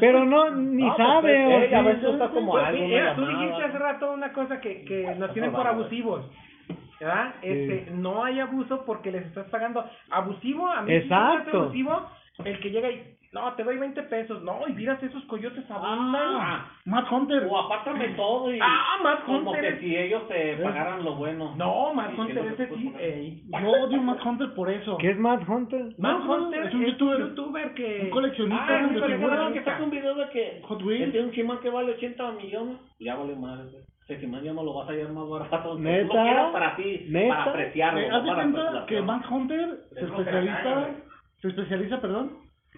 [0.00, 1.86] Pero no, ni No, pues, sabe, eh, o eh, a sí.
[1.86, 3.40] veces está como Pues, algo, mira, tú llamada.
[3.44, 6.30] dijiste hace rato una cosa que, que nos tienen por abusivos.
[7.00, 7.34] ¿Verdad?
[7.42, 9.84] Este, no hay abuso porque les estás pagando.
[10.10, 11.62] Abusivo, a mí Exacto.
[11.64, 12.06] abusivo
[12.44, 14.42] el que llega y, no, te doy 20 pesos.
[14.42, 16.22] No, y miras esos coyotes abundan.
[16.40, 17.46] Ah, Matt Hunter.
[17.50, 18.58] O apártame todo y...
[18.62, 21.54] Ah, Matt Como Hunter que es- si ellos te pagaran lo bueno.
[21.56, 23.42] No, Matt Hunter ese sí, ey.
[23.60, 24.96] Yo odio Matt Hunter por eso.
[24.98, 25.94] ¿Qué es Mad Hunter?
[25.98, 27.18] Matt Hunter es un youtuber.
[27.20, 28.00] youtuber que...
[28.04, 29.52] Un coleccionista Ah, pero figuras.
[29.52, 31.12] que saca un video de que Hot Wheels.
[31.12, 32.76] tiene un He-Man que vale 80 millones.
[32.98, 33.60] Ya vale más.
[34.08, 35.72] Ese He-Man ya no lo vas a hallar más barato.
[35.74, 36.04] Tú ¿Neta?
[36.06, 37.28] lo quieras para ti, ¿Neta?
[37.36, 38.00] para apreciarlo.
[38.00, 40.86] Eh, haz de para cuenta que Matt Hunter se que especializa,
[41.42, 42.30] se especializa, perdón,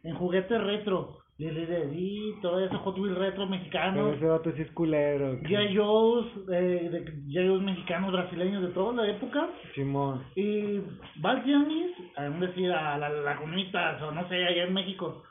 [0.03, 1.19] en juguetes retro.
[1.39, 4.13] Lili todo eso, Hot Wheels retro Pero mexicano.
[4.13, 5.39] ese vato sí es culero.
[5.41, 5.75] G.I.
[5.75, 7.49] Joe's, eh, de G.I.
[7.49, 9.49] Joe's mexicanos, brasileños, de toda la época.
[9.75, 10.23] Simón.
[10.37, 10.81] Y
[11.25, 15.23] va al tianguis, a decir, a las lagunitas, o no sé, allá en México.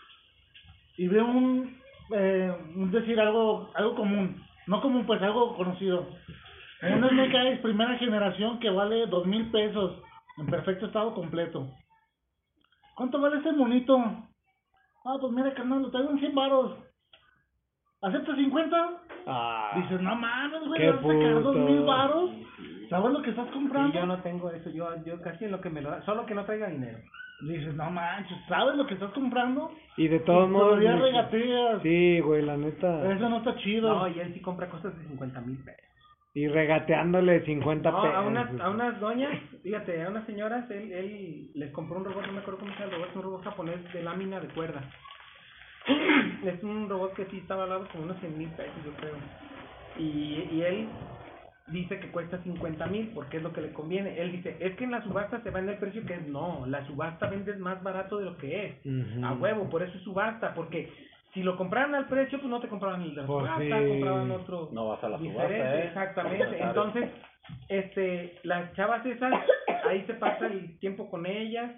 [0.98, 1.78] Y ve un,
[2.16, 4.42] eh, un decir, algo, algo común.
[4.66, 6.08] No común, pues algo conocido.
[6.82, 10.02] Un Snake Eyes primera generación que vale dos mil pesos,
[10.40, 11.68] en perfecto estado completo.
[12.96, 14.29] ¿Cuánto vale ese monito?
[15.10, 16.78] Ah, pues mira, carnal, lo traigo en 100 varos.
[18.02, 18.90] ¿Aceptas 50?
[19.28, 19.72] Ah.
[19.76, 21.86] Dices, no mames, güey, vas a sacar dos mil puto.
[21.86, 22.32] varos.
[22.90, 23.90] ¿Sabes lo que estás comprando?
[23.90, 26.26] Y yo no tengo eso, yo, yo casi en lo que me lo da, solo
[26.26, 27.00] que no traiga dinero.
[27.42, 29.72] Dices, no manches, ¿sabes lo que estás comprando?
[29.98, 30.80] Y de todos Y modos.
[30.80, 31.82] regateas.
[31.84, 33.12] Sí, güey, la neta.
[33.14, 33.94] Eso no está chido.
[33.94, 35.89] No, y él sí compra cosas de 50 mil pesos.
[36.34, 38.16] Y regateándole 50 No, pesos.
[38.16, 42.26] a unas, a unas doñas, fíjate, a unas señoras, él, él les compró un robot,
[42.28, 44.48] no me acuerdo cómo se llama el robot, es un robot japonés de lámina de
[44.50, 44.84] cuerda.
[46.46, 49.16] es un robot que sí estaba al lado como unos 100 mil pesos, yo creo.
[49.98, 50.88] Y, y él
[51.68, 54.20] dice que cuesta 50 mil porque es lo que le conviene.
[54.22, 56.28] Él dice, es que en la subasta se vende el precio que es.
[56.28, 59.24] No, la subasta vendes más barato de lo que es.
[59.24, 60.92] A huevo, por eso es subasta, porque
[61.34, 63.88] si lo compraran al precio, pues no te compraban el de la Pues subasta, sí.
[63.88, 65.88] compraban otro No vas a la subasta, ¿eh?
[65.88, 66.62] exactamente.
[66.62, 67.10] Entonces,
[67.68, 69.34] este, las chavas esas,
[69.88, 71.72] ahí se pasa el tiempo con ellas,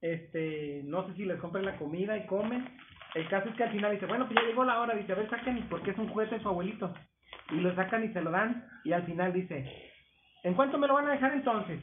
[0.00, 2.68] este, no sé si les compran la comida y comen.
[3.14, 5.16] El caso es que al final dice, bueno, pues ya llegó la hora, dice, a
[5.16, 6.92] ver, sacan y porque es un juguete de su abuelito.
[7.50, 9.90] Y lo sacan y se lo dan, y al final dice,
[10.44, 11.80] ¿en cuánto me lo van a dejar entonces?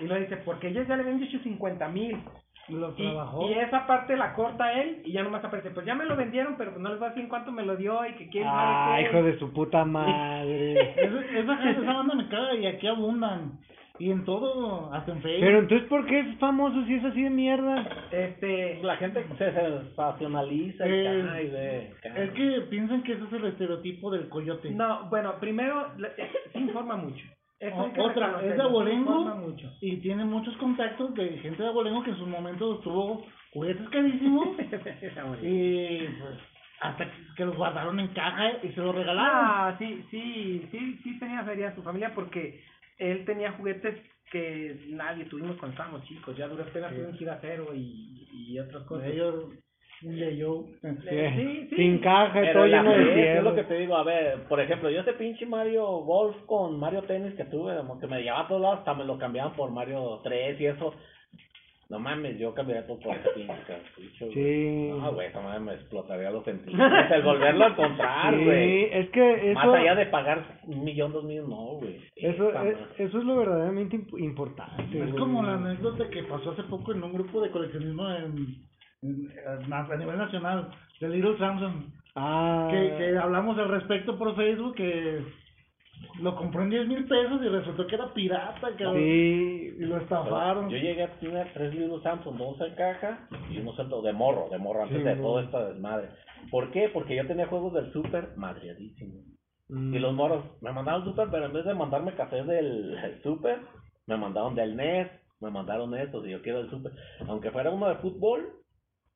[0.00, 2.22] Y lo dice, porque ellos ya le habían dicho 50 mil.
[2.68, 3.48] Lo Y, trabajó.
[3.48, 6.56] y esa parte la corta él y ya nomás aparece, pues ya me lo vendieron,
[6.58, 8.44] pero pues no les va a decir en cuánto me lo dio y que quién
[8.46, 9.08] Ah, sabe qué.
[9.10, 10.74] hijo de su puta madre.
[10.96, 13.58] Esa, esa, gente, esa banda me caga y aquí abundan.
[14.00, 15.40] Y en todo, hasta en Facebook.
[15.44, 17.84] Pero entonces, ¿por qué es famoso si es así de mierda?
[18.12, 22.22] Este, La gente se sensacionaliza y Eh, cae de...
[22.24, 24.70] Es que piensan que ese es el estereotipo del coyote.
[24.70, 25.88] no, bueno, primero,
[26.52, 27.24] sí informa mucho.
[27.60, 32.16] Otra, es de sí abolengo y tiene muchos contactos de gente de abolengo que en
[32.16, 34.48] sus momentos tuvo juguetes carísimos
[35.42, 36.38] y pues,
[36.80, 39.40] hasta que, los guardaron en caja y se los regalaron.
[39.44, 42.62] Ah, sí, sí, sí, sí tenía feria su familia porque
[42.98, 43.98] él tenía juguetes
[44.30, 46.36] que nadie tuvimos cuando estábamos chicos.
[46.36, 49.08] Ya duras penas tuve un gira cero y, y otras cosas.
[49.08, 49.46] Ellos,
[50.02, 51.76] yo, Eh, sí, sí.
[51.76, 53.08] Sin caja, Pero todo la lleno de vez,
[53.38, 53.54] es lo tierra.
[53.56, 57.34] que te digo, a ver, por ejemplo, yo ese pinche Mario Golf con Mario Tennis
[57.34, 60.60] que tuve, que me llevaba a todos lados, hasta me lo cambiaban por Mario 3
[60.60, 60.94] y eso.
[61.90, 64.30] No mames, yo cambiaría todo por ese pinche cartucho.
[64.34, 64.88] Sí.
[64.90, 66.78] No, güey, esa madre me explotaría los sentidos.
[67.10, 68.84] el volverlo a encontrar, Sí, güey.
[68.92, 71.98] es que eso, Más allá de pagar un millón, dos millones, no, güey.
[72.14, 75.02] eso, es, eso es lo verdaderamente imp- importante.
[75.02, 78.46] Es como la anécdota que pasó hace poco en un grupo de coleccionismo en, en-
[79.02, 80.70] a nivel nacional,
[81.00, 85.22] de Little Samson, Ah, que, que hablamos al respecto por Facebook, que
[86.20, 89.76] lo compró en 10 mil pesos y resultó que era pirata, que sí.
[89.78, 90.68] y lo estafaron.
[90.68, 94.48] Yo llegué a tener tres libros Samsung, dos en caja y uno suelto de morro,
[94.50, 95.22] de morro, antes Sí, de güey.
[95.22, 96.08] todo esta desmadre.
[96.50, 96.88] ¿Por qué?
[96.92, 99.24] Porque yo tenía juegos del Super madreadísimos.
[99.68, 99.94] Mm.
[99.94, 103.60] Y los moros me mandaron Super, pero en vez de mandarme café del Super,
[104.06, 105.08] me mandaron del NES,
[105.40, 106.90] me mandaron estos y yo quiero el Super.
[107.28, 108.48] Aunque fuera uno de fútbol,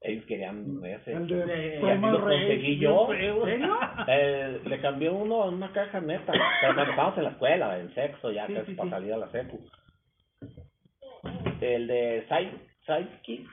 [0.05, 1.13] ellos querían ese.
[1.13, 3.07] El de y así lo conseguí yo.
[3.09, 3.47] feo.
[3.47, 3.79] ¿En serio?
[4.09, 7.95] Eh, le cambié uno a una caja neta, pero cuando estábamos en la escuela, en
[7.95, 8.91] sexo, ya Sí, casi sí, para sí.
[8.91, 9.61] salir a la secu.
[11.61, 12.53] El de Side,
[12.87, 13.49] Sidekick,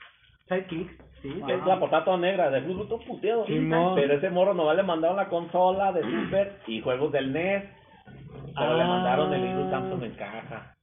[0.47, 1.41] Sidekick, sí.
[1.45, 3.45] que es la portada negra, de todo puteado.
[3.45, 7.63] Pero ese morro nomás le mandaron la consola de Super y juegos del NES.
[8.57, 8.87] Pero le Ah.
[8.87, 10.75] mandaron el libro Samsung en caja.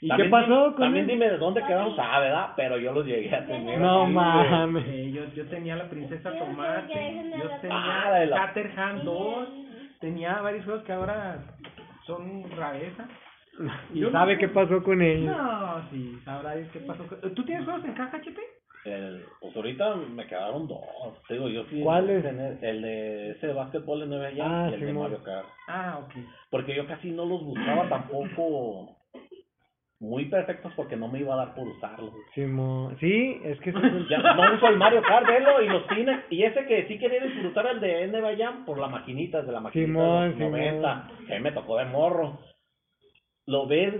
[0.00, 1.10] ¿Y También qué pasó con También él?
[1.12, 2.50] dime de dónde quedaron, ah, ¿verdad?
[2.56, 3.78] Pero yo los llegué a tener.
[3.80, 4.84] No así, mames.
[4.86, 7.50] Eh, yo, yo tenía la princesa Tomate, de yo.
[7.50, 9.48] Ah, tenía de la- Caterham 2,
[10.00, 11.38] tenía varios juegos que ahora
[12.06, 13.06] son rareza.
[13.92, 14.40] ¿Y Yo no sabe sé.
[14.40, 15.36] qué pasó con ellos?
[15.36, 17.06] No, sí, sabrá Dios qué pasó.
[17.06, 18.40] con- ¿Tú tienes juegos en caja, Chepe?
[18.84, 20.80] El, pues ahorita me quedaron dos.
[21.28, 21.80] Te digo, yo sí.
[21.82, 22.22] ¿Cuáles?
[22.24, 25.02] tener El de ese de básquetbol de 9 allá Ah, y el de Simón.
[25.04, 25.46] Mario Kart.
[25.68, 26.14] Ah, ok.
[26.50, 28.96] Porque yo casi no los buscaba tampoco
[30.02, 32.12] muy perfectos porque no me iba a dar por usarlos.
[32.34, 32.96] Simón.
[32.98, 33.72] Sí, es que
[34.10, 36.18] Ya no uso el Mario Kart, velo, y los tienes.
[36.28, 39.60] Y ese que sí quería disfrutar el de NBA Jam por la maquinita, de la
[39.60, 40.50] maquinita Simón, de los Simón.
[40.82, 42.38] 90, que me tocó de morro.
[43.46, 43.94] Lo ves,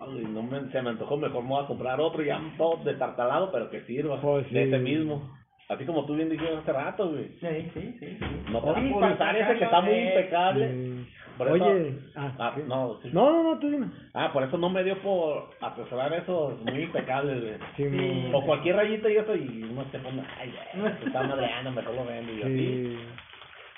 [0.00, 3.50] ay, no me, se me antojó, mejor me voy a comprar otro ya todo destartalado,
[3.52, 4.68] pero que sirva, Pues de sí.
[4.68, 5.30] ese mismo.
[5.68, 7.28] Así como tú bien dijiste hace rato, güey.
[7.40, 8.16] Sí, sí, sí.
[8.18, 8.24] sí.
[8.50, 10.68] No Sí, para usar ese que está muy impecable.
[10.72, 11.06] Sí.
[11.38, 13.10] Por eso- Oye, ah, Ah, no, sí.
[13.12, 13.86] no, no, no, tú dime.
[14.14, 17.40] Ah, por eso no me dio por atesorar esos muy impecables,
[17.76, 18.32] güey.
[18.32, 21.94] O cualquier rayita y eso, y uno se pone, ay, güey, se está madreando, mejor
[21.94, 22.32] lo vendo.
[22.32, 22.56] Y yo, sí.
[22.56, 22.98] Sí.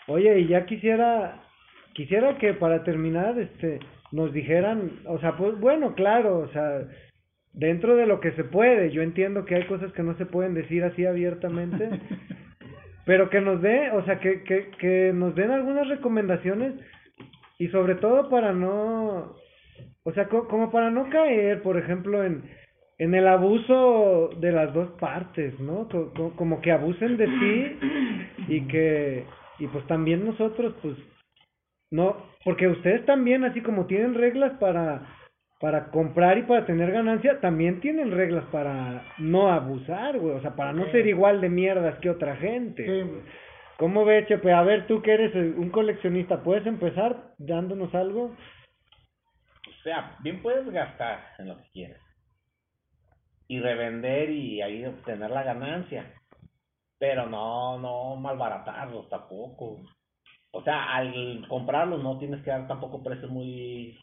[0.08, 1.42] Oye, y ya quisiera,
[1.94, 3.80] quisiera que para terminar, este,
[4.12, 6.80] nos dijeran, o sea, pues bueno, claro, o sea,
[7.52, 10.54] dentro de lo que se puede, yo entiendo que hay cosas que no se pueden
[10.54, 11.88] decir así abiertamente,
[13.06, 16.74] pero que nos dé, o sea, que, que, que nos den algunas recomendaciones
[17.58, 19.34] y sobre todo para no,
[20.04, 22.42] o sea, co- como para no caer, por ejemplo, en,
[22.98, 25.88] en el abuso de las dos partes, ¿no?
[25.88, 27.78] Co- co- como que abusen de ti
[28.48, 29.24] y que,
[29.58, 30.96] y pues también nosotros, pues,
[31.90, 35.06] no, porque ustedes también, así como tienen reglas para,
[35.60, 40.56] para comprar y para tener ganancia, también tienen reglas para no abusar, güey, o sea,
[40.56, 42.84] para no ser igual de mierdas que otra gente.
[42.84, 43.10] Sí.
[43.78, 44.52] ¿Cómo ves, Chepe?
[44.52, 48.26] A ver, tú que eres un coleccionista, ¿puedes empezar dándonos algo?
[48.26, 52.00] O sea, bien puedes gastar en lo que quieres.
[53.48, 56.14] Y revender y ahí obtener la ganancia.
[56.98, 59.80] Pero no, no malbaratarlos tampoco.
[60.52, 63.98] O sea, al comprarlos no tienes que dar tampoco precios muy...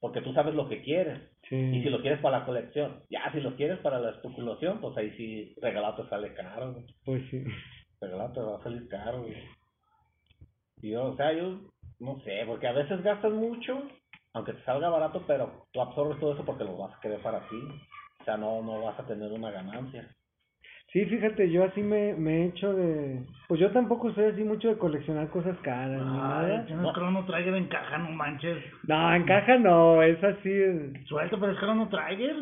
[0.00, 1.20] Porque tú sabes lo que quieres.
[1.46, 1.56] Sí.
[1.56, 3.04] Y si lo quieres para la colección.
[3.10, 6.82] Ya, si lo quieres para la especulación, pues ahí sí regalado te sale caro.
[7.04, 7.44] Pues sí.
[8.00, 9.36] Regalado te va a salir caro, güey.
[10.82, 11.60] Y yo, o sea, yo
[12.00, 13.82] no sé, porque a veces gastas mucho,
[14.32, 17.40] aunque te salga barato, pero tú absorbes todo eso porque lo vas a querer para
[17.48, 17.56] ti.
[18.20, 20.08] O sea, no, no vas a tener una ganancia.
[20.92, 23.24] Sí, fíjate, yo así me, me he hecho de...
[23.46, 26.66] Pues yo tampoco soy así mucho de coleccionar cosas caras ni Ay, nada.
[26.66, 28.58] tienes Chrono Trigger en caja, no manches.
[28.88, 30.50] No, en caja no, es así...
[31.06, 32.34] Suelta, pero es Chrono Trigger.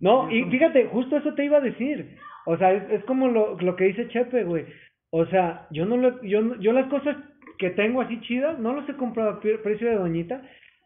[0.00, 2.18] No, y fíjate, justo eso te iba a decir.
[2.46, 4.66] O sea, es, es como lo, lo que dice Chepe, güey.
[5.14, 7.16] O sea, yo no lo, yo, no- yo las cosas
[7.58, 10.40] que tengo así chidas, no los he comprado a pre- precio de doñita.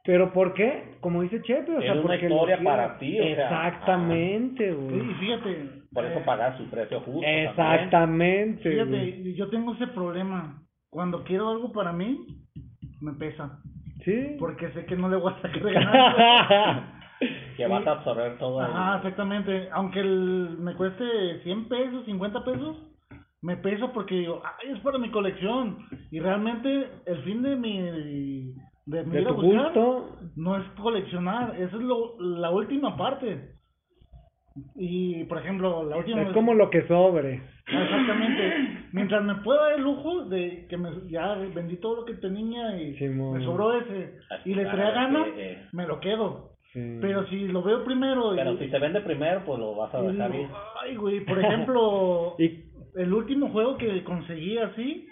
[0.05, 0.97] ¿Pero por qué?
[1.01, 4.75] Como dice Chepe, o sea, Es una porque historia para ti, o sea, Exactamente, Sí,
[4.77, 5.11] güey.
[5.11, 5.69] y fíjate.
[5.93, 7.21] Por eso eh, pagar su precio justo.
[7.23, 7.49] también.
[7.49, 9.13] Exactamente, güey.
[9.13, 10.63] Fíjate, yo tengo ese problema.
[10.91, 12.19] Cuando quiero algo para mí,
[13.01, 13.59] me pesa.
[14.05, 14.37] Sí.
[14.39, 16.93] Porque sé que no le voy a sacar de ganancia.
[17.57, 19.69] Que vas a absorber todo el- Ajá, exactamente.
[19.73, 22.77] Aunque el, me cueste 100 pesos, 50 pesos,
[23.43, 25.79] me pesa porque digo, ay, es para mi colección.
[26.11, 27.81] Y realmente el fin de mi
[28.87, 30.17] de, mi de ir a tu buscar gusto.
[30.37, 33.53] no es coleccionar, esa es lo, la última parte.
[34.75, 37.43] Y por ejemplo, la última Es vez- como lo que sobre.
[37.69, 38.53] Ah, Exactamente.
[38.93, 42.81] Mientras me pueda dar el lujo de que me, ya vendí todo lo que tenía
[42.81, 44.15] y me sobró ese
[44.47, 46.53] y le traía Claro, gana, que, eh, me lo quedo.
[46.73, 46.99] Sí.
[47.01, 50.01] Pero si lo veo primero y, Pero si se vende primero, pues lo vas a
[50.03, 50.49] y dejar ir.
[50.83, 52.66] ay, güey, por ejemplo, Y
[52.97, 55.07] el último juego que conseguí así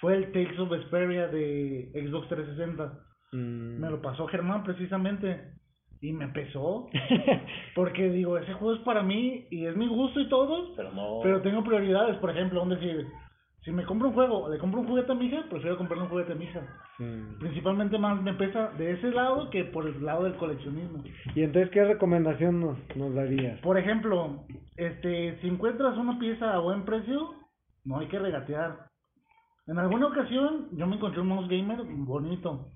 [0.00, 2.98] fue el Tales of Vesperia de Xbox 360.
[3.32, 5.52] mm, Me lo pasó Germán precisamente
[6.00, 6.88] y me pesó
[7.74, 11.20] porque digo, ese juego es para mí y es mi gusto y todo, Pero no.
[11.22, 13.06] pero tengo prioridades, por ejemplo, un decir,
[13.64, 16.04] si me compro un juego, o le compro un juguete a mi hija, prefiero comprarle
[16.04, 16.60] un juguete a mi hija.
[16.98, 17.04] sí.
[17.40, 21.02] Principalmente más me pesa de ese lado que por el lado del coleccionismo.
[21.34, 23.58] Y entonces, ¿qué recomendación nos, nos darías?
[23.60, 24.44] Por ejemplo,
[24.76, 27.30] este, si encuentras una pieza a buen precio,
[27.84, 28.86] no hay que regatear.
[29.66, 32.68] En alguna ocasión yo me encontré un mouse gamer bonito.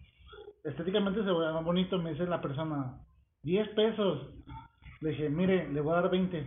[0.65, 2.99] Estéticamente se veía bonito, me dice la persona,
[3.43, 4.35] 10 pesos.
[5.03, 6.47] Le dije, mire, le voy a dar 20.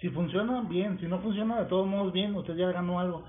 [0.00, 0.98] Si funciona, bien.
[1.00, 2.34] Si no funciona, de todos modos, bien.
[2.34, 3.24] Usted ya ganó algo.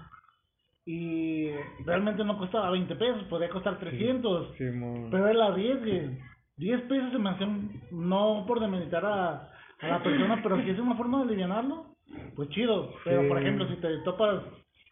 [0.85, 1.49] Y
[1.85, 4.55] realmente no costaba 20 pesos, podría costar 300.
[4.57, 5.07] Simón.
[5.11, 6.17] Pero él arriesgue.
[6.57, 7.45] 10 pesos se me hace
[7.91, 9.49] no por demeritar a,
[9.81, 11.87] a la persona, pero si es una forma de alivianarlo,
[12.35, 12.93] pues chido.
[13.03, 13.27] Pero Sí.
[13.27, 14.41] por ejemplo, si te topas,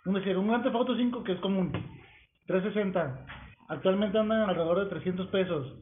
[0.06, 1.72] un decir, un Grand Theft Auto 5 que es común,
[2.48, 3.26] 360,
[3.70, 5.80] actualmente andan alrededor de 300 pesos.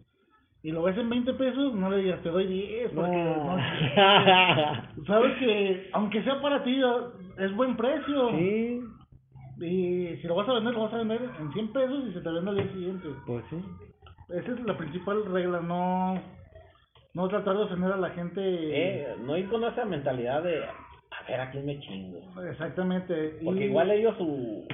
[0.64, 3.58] y lo ves en 20 pesos, no le digas te doy 10 porque no,
[4.98, 5.06] No.
[5.08, 6.80] sabes que aunque sea para ti
[7.40, 8.80] es buen precio sí,
[9.62, 12.22] y si lo vas a vender lo vas a vender en 100 pesos y se
[12.22, 13.08] te vende al día siguiente.
[13.26, 13.64] pues sí.
[14.30, 16.22] Esa es la principal regla, no
[17.14, 18.42] no tratar de ofender a la gente.
[18.42, 22.20] Eh, no ir con esa mentalidad de, a ver, ¿a quién me chingo?
[22.50, 23.40] Exactamente.
[23.44, 24.66] Porque y- igual ellos su,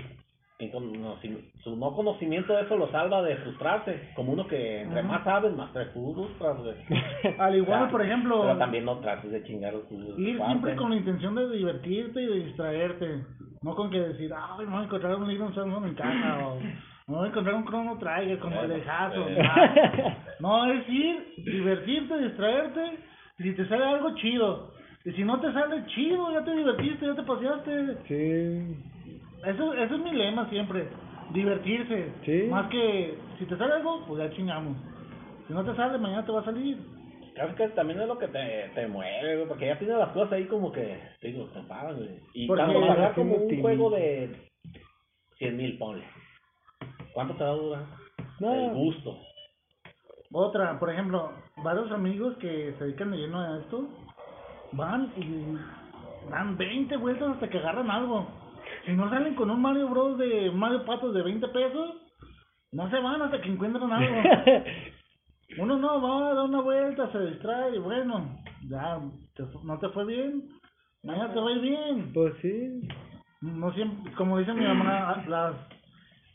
[1.63, 4.09] su no conocimiento de eso lo salva de frustrarse.
[4.15, 5.07] Como uno que entre Ajá.
[5.07, 6.57] más sabes, más te frustras.
[7.39, 10.89] Al igual, Ya, por ejemplo, Pero también no trates de chingar tu ir siempre con
[10.89, 13.23] la intención de divertirte y de distraerte.
[13.61, 16.47] No con que decir, ay, me voy a encontrar un libro en Samsung en casa
[16.47, 16.59] o
[17.07, 19.27] me voy a encontrar un Chrono Trigger como el de Jaso.
[19.27, 20.15] Eh.
[20.39, 22.99] No, es ir, divertirte, distraerte
[23.39, 24.71] y si te sale algo chido.
[25.05, 27.97] Y si no te sale chido, ya te divertiste, ya te paseaste.
[28.07, 28.96] Sí,
[29.45, 30.87] Eso, eso es mi lema siempre,
[31.31, 32.11] divertirse.
[32.25, 32.47] Sí.
[32.49, 34.77] Más que si te sale algo, pues ya chingamos.
[35.47, 36.77] Si no te sale, mañana te va a salir.
[37.33, 40.33] Creo que también es lo que te, te mueve, güey, porque ya tienes las cosas
[40.33, 42.19] ahí como que, te digo, te pagan, güey.
[42.33, 44.49] Y Porque tanto pagar ya como un juego de
[45.37, 46.03] 100 mil, ponle.
[47.13, 47.85] ¿Cuánto te va a durar?
[48.39, 48.53] No.
[48.53, 49.19] El gusto.
[50.31, 51.31] Otra, por ejemplo,
[51.63, 53.87] varios amigos que se dedican de lleno a esto,
[54.71, 58.27] van y dan 20 vueltas hasta que agarran algo.
[58.87, 60.17] Si no salen con un Mario Bros.
[60.17, 61.95] de Mario Patos de 20 pesos,
[62.71, 64.15] no se van hasta que encuentran algo.
[65.59, 68.37] Uno no va, da una vuelta, se distrae y bueno,
[68.69, 68.99] ya
[69.35, 70.47] te no te fue bien,
[71.03, 72.13] mañana te va a ir bien.
[72.13, 72.87] pues sí.
[73.41, 75.55] No siempre, como dice mi mamá, las,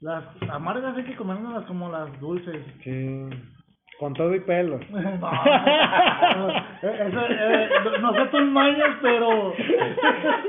[0.02, 2.64] las amargas hay que comerlas como las dulces.
[2.84, 3.30] Sí.
[3.98, 4.80] Con todo y pelo.
[6.32, 6.48] No, no,
[6.82, 9.54] eso, eh, no- no sé tus mañas, pero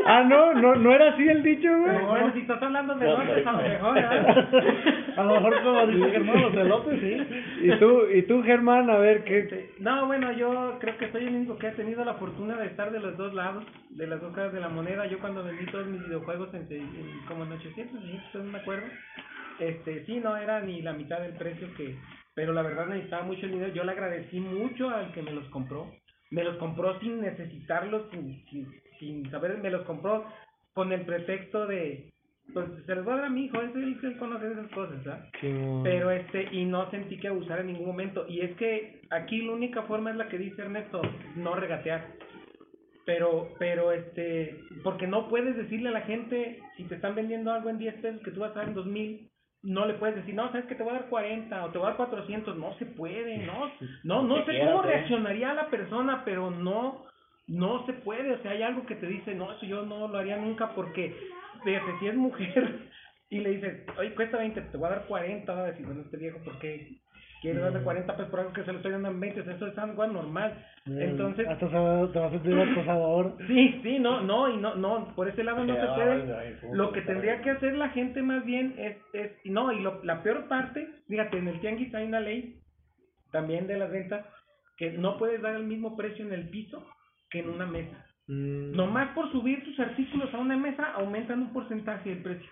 [0.05, 1.93] ah, no, no, no era así el dicho, güey.
[1.97, 2.07] No.
[2.07, 4.47] Bueno, si estás hablando de dulces, a lo mejor, ¿verdad?
[5.17, 7.65] a lo mejor como dice Germán, los elotes, sí.
[7.67, 9.71] Y tú, y tú, Germán, a ver qué.
[9.79, 12.91] No, bueno, yo creo que soy el único que ha tenido la fortuna de estar
[12.91, 15.05] de los dos lados, de las dos caras de la moneda.
[15.07, 18.85] Yo cuando vendí todos mis videojuegos en, en- como en 800, 900, no me acuerdo.
[19.59, 21.95] Este, sí, no era ni la mitad del precio que,
[22.35, 23.73] pero la verdad necesitaba mucho el dinero.
[23.73, 25.91] Yo le agradecí mucho al que me los compró.
[26.31, 28.67] Me los compró sin necesitarlos, sin, sin,
[28.99, 30.25] sin saber, me los compró
[30.73, 32.11] con el pretexto de,
[32.51, 35.03] pues se los voy a dar a mi hijo, es el que conoce esas cosas,
[35.03, 35.27] ¿verdad?
[35.83, 38.25] Pero este, y no sentí que abusar en ningún momento.
[38.27, 41.01] Y es que aquí la única forma es la que dice Ernesto,
[41.35, 42.07] no regatear.
[43.05, 47.69] Pero, pero este, porque no puedes decirle a la gente, si te están vendiendo algo
[47.69, 49.29] en 10 pesos que tú vas a dar en 2000,
[49.63, 51.85] no le puedes decir, no, sabes que te voy a dar 40 o te voy
[51.85, 53.71] a dar 400, no se puede, no,
[54.03, 57.05] no, no sé cómo reaccionaría la persona, pero no,
[57.47, 60.17] no se puede, o sea, hay algo que te dice, no, eso yo no lo
[60.17, 61.15] haría nunca porque,
[61.63, 62.89] fíjate, si es mujer
[63.29, 66.01] y le dices, oye, cuesta 20, te voy a dar 40, va a decir, bueno,
[66.01, 66.99] este viejo, ¿por qué
[67.43, 69.41] quiere darle 40 pesos por algo que se lo estoy dando en 20?
[69.41, 70.65] O sea, eso es algo normal.
[70.85, 73.35] Entonces, Hasta te vas a sentir acosador.
[73.47, 76.57] sí, sí, no, no, y no, no, por ese lado no se puede.
[76.71, 80.23] Lo que tendría que hacer la gente más bien es, es no, y lo, la
[80.23, 82.61] peor parte, fíjate, en el tianguis hay una ley
[83.31, 84.25] también de las ventas
[84.77, 86.87] que no puedes dar el mismo precio en el piso
[87.29, 88.05] que en una mesa.
[88.27, 88.71] Mm.
[88.71, 92.49] Nomás por subir tus artículos a una mesa aumentan un porcentaje del precio.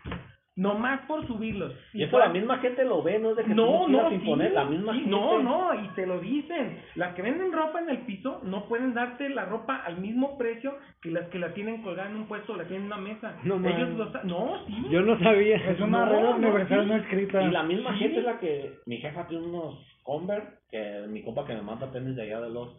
[0.58, 1.74] Nomás por subirlos.
[1.94, 4.50] Y eso la misma gente lo ve, no es de que tú No, no, imponer,
[4.50, 5.12] sí, la misma sí, gente.
[5.12, 6.82] no, no, y te lo dicen.
[6.96, 10.78] Las que venden ropa en el piso no pueden darte la ropa al mismo precio
[11.02, 13.38] que las que la tienen colgada en un puesto o la tienen en una mesa.
[13.44, 13.98] No, Ellos man.
[13.98, 14.76] lo sa- No, sí.
[14.90, 15.56] Yo no sabía.
[15.56, 16.90] Es una No, regla no, universal sí.
[16.90, 17.42] no escrita.
[17.44, 18.00] Y la misma Sí.
[18.00, 21.90] gente es la que, mi jefa tiene unos Converse, que mi compa que me manda
[21.92, 22.76] tenis de allá de los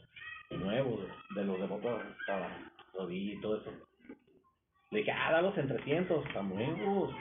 [0.51, 1.01] nuevos,
[1.35, 1.97] de los de bota
[2.27, 2.49] para
[2.95, 3.71] rodilla y todo eso.
[4.91, 7.15] Le dije, ah, dalos en 300, están nuevos.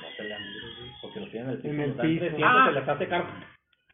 [0.00, 1.68] No se le han ido, güey, porque los tienen en el piso.
[1.74, 2.20] En el los piso.
[2.20, 2.64] 300, Ah.
[2.66, 3.24] se les hace caro.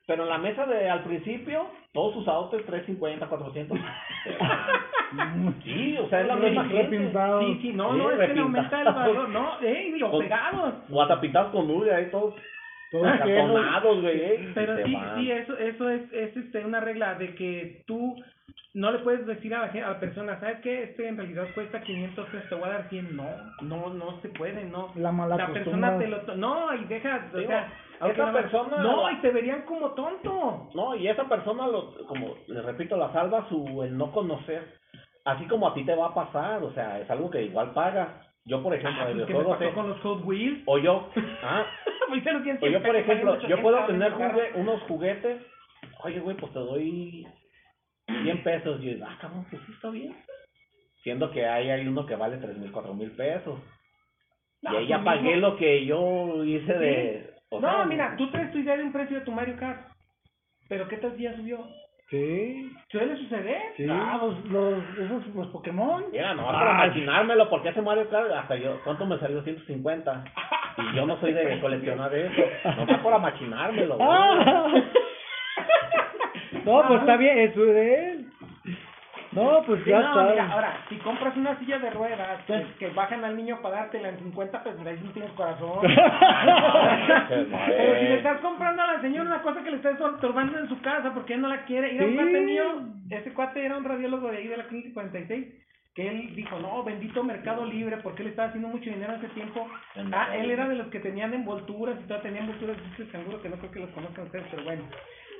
[0.07, 3.77] Pero en la mesa de al principio, todos sus autos 350, 400.
[5.65, 6.99] sí, o sea, es la Sí, misma gente.
[6.99, 9.29] Sí, sí, no, Sí, no, es que le aumenta el valor.
[9.31, 10.75] No, eh, o Con- pegados.
[10.89, 12.35] Guatapitados con nube ahí todos
[12.93, 14.45] Todos acartonados, güey.
[14.45, 18.15] y Pero sí, sí, eso, eso es, es este, una regla de que tú
[18.77, 20.83] no le puedes decir a la, gen- a la persona, ¿sabes qué?
[20.85, 23.17] Este en realidad cuesta 500 pesos, te voy a dar 100.
[23.17, 23.25] No,
[23.63, 24.93] no, no se puede, no.
[24.97, 26.23] La mala La persona te lo...
[26.37, 27.73] No, y deja, o Digo, sea...
[28.07, 30.69] esa persona- No, y te verían como tonto.
[30.75, 34.63] No, y esa persona, lo, como le repito, la salva su el no conocer.
[35.25, 38.09] Así como a ti te va a pasar, o sea, es algo que igual pagas.
[38.45, 40.63] Yo, por ejemplo, Ah, de pues, ¿qué me videojuegos, pasó eh, con los Hot Wheels?
[40.67, 41.09] o yo,
[41.43, 41.65] ah,
[42.09, 42.23] Pues
[42.61, 45.43] o yo, por ejemplo, yo puedo 800 tener unos juguetes,
[46.05, 47.27] oye, güey, pues te doy
[48.07, 48.81] 100 pesos.
[48.83, 50.15] Y yo, ah, cabrón, pues sí está bien.
[51.03, 53.59] Siendo que hay, hay uno que vale 3 mil, 4 mil pesos.
[54.63, 55.41] No, y ahí ya tú pagué mismo.
[55.49, 57.31] lo que yo hice de...
[57.51, 59.87] o No, sea, mira, tú traes tu idea de un precio de tu Mario Kart.
[60.69, 61.65] Pero ¿qué tal si ya subió?
[62.11, 63.63] Sí, Suele suceder.
[63.77, 63.87] sí.
[63.91, 66.05] Ah, los, los, esos, los Pokémon.
[66.13, 69.43] Mira, no, para machinármelo, porque ese Mario Kart, hasta yo, ¿cuánto me salió?
[69.43, 70.25] 150.
[70.79, 72.43] Y yo no soy de coleccionar eso.
[72.77, 73.97] No está para machinármelo.
[73.99, 74.09] güey.
[74.11, 74.67] Ah.
[76.67, 78.27] No, pues está bien, eso es de él.
[79.33, 80.31] No, pues Sí, ya no, está.
[80.33, 84.09] mira, ahora, si compras una silla de ruedas que, que bajan al niño para dártela
[84.11, 85.81] en 50, pues ahí sí tienes corazón.
[87.29, 90.69] Pero si le estás comprando a la señora una cosa que le estás estorbando en
[90.69, 92.17] su casa porque él no la quiere, ir a un Sí.
[92.17, 92.65] cuate mío,
[93.11, 95.47] ese cuate era un radiólogo de ahí de la clínica 46,
[95.95, 99.29] que él dijo, no, bendito Mercado Libre, porque él estaba haciendo mucho dinero en ese
[99.35, 99.67] tiempo.
[100.13, 103.41] Ah, él era de los que tenían envolturas y todo, tenía envolturas de este canguro
[103.43, 104.83] que no creo que los conozcan ustedes, pero bueno.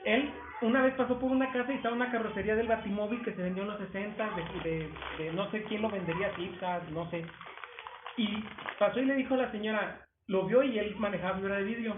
[0.07, 0.31] Él
[0.63, 3.65] una vez pasó por una casa y estaba una carrocería del Batimóvil que se vendió
[3.65, 4.31] en los 60
[4.65, 4.89] de, de,
[5.19, 7.27] de no sé quién lo vendería, Pizza, no sé.
[8.17, 8.43] Y
[8.79, 11.97] pasó y le dijo a la señora, lo vio y él manejaba fibra de vidrio.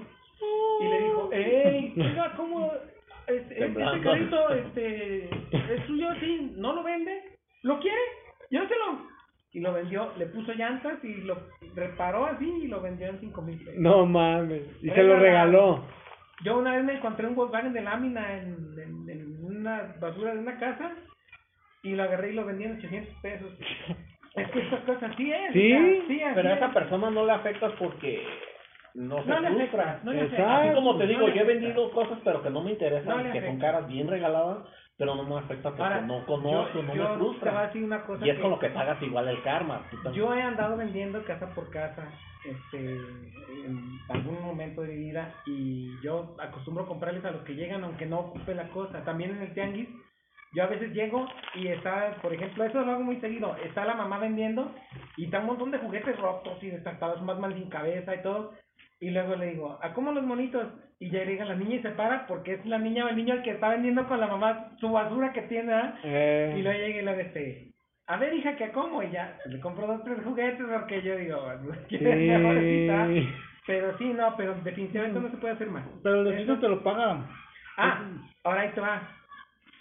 [0.81, 1.95] Y le dijo, ¡Ey!
[2.37, 2.73] ¿cómo?
[3.27, 7.39] Este, este carrito, este, es suyo, sí, ¿no lo vende?
[7.63, 8.01] ¿Lo quiere?
[8.51, 9.07] Lléveselo.
[9.53, 11.39] Y lo vendió, le puso llantas y lo
[11.75, 13.75] reparó así y lo vendió en cinco mil pesos.
[13.77, 14.63] No mames.
[14.83, 15.85] Y se lo regaló.
[16.45, 20.39] Yo una vez me encontré un Volkswagen de lámina en, en, en una basura de
[20.41, 20.93] una casa
[21.83, 23.53] y lo agarré y lo vendí en 800 pesos.
[24.35, 25.53] Es que estas cosas sí es.
[25.53, 26.57] Sí, o sea, sí, así Pero a es.
[26.59, 28.23] esa persona no le afectas porque
[28.95, 29.83] no se No le frustra.
[29.83, 30.37] afecta, no le afecta.
[30.43, 30.63] Exacto.
[30.69, 33.59] Así como te digo, yo he vendido cosas pero que no me interesan, que son
[33.59, 34.59] caras bien regaladas,
[34.99, 37.15] pero no me afecta porque Ahora, no conozco, yo, no yo me te voy a
[37.17, 37.67] frustra.
[37.67, 39.83] decir una cosa Y es con lo que pagas igual el karma.
[40.13, 42.09] yo he andado vendiendo casa por casa
[42.45, 42.97] este
[43.65, 48.21] en algún momento de vida y yo acostumbro comprarles a los que llegan aunque no
[48.21, 49.05] ocupe la cosa.
[49.05, 49.89] También en el tianguis
[50.55, 53.95] yo a veces llego y está, por ejemplo, eso lo hago muy seguido, está la
[53.95, 54.75] mamá vendiendo
[55.19, 58.53] y está un montón de juguetes rotos y destartados, más mal sin cabeza y todo.
[59.01, 60.67] Y luego le digo, ¿a cómo los monitos?
[60.99, 63.35] Y ya llega la niña y se para porque es la niña o el niño
[63.35, 65.95] el que está vendiendo con la mamá su basura que tiene, ¿ah?
[66.03, 67.71] Eh, Y luego llega y le dice,
[68.09, 69.03] a ver hija, ¿qué cómo?
[69.05, 71.41] Y ya, le compro dos, tres juguetes porque yo digo,
[71.89, 73.07] "¿Quieres pobrecita?".
[73.07, 73.29] sí.
[73.69, 75.85] Pero sí, no, pero definitivamente no se puede hacer más.
[76.03, 77.25] Pero el Eso- te lo paga.
[77.77, 78.01] Ah,
[78.45, 79.03] ahora ahí te va.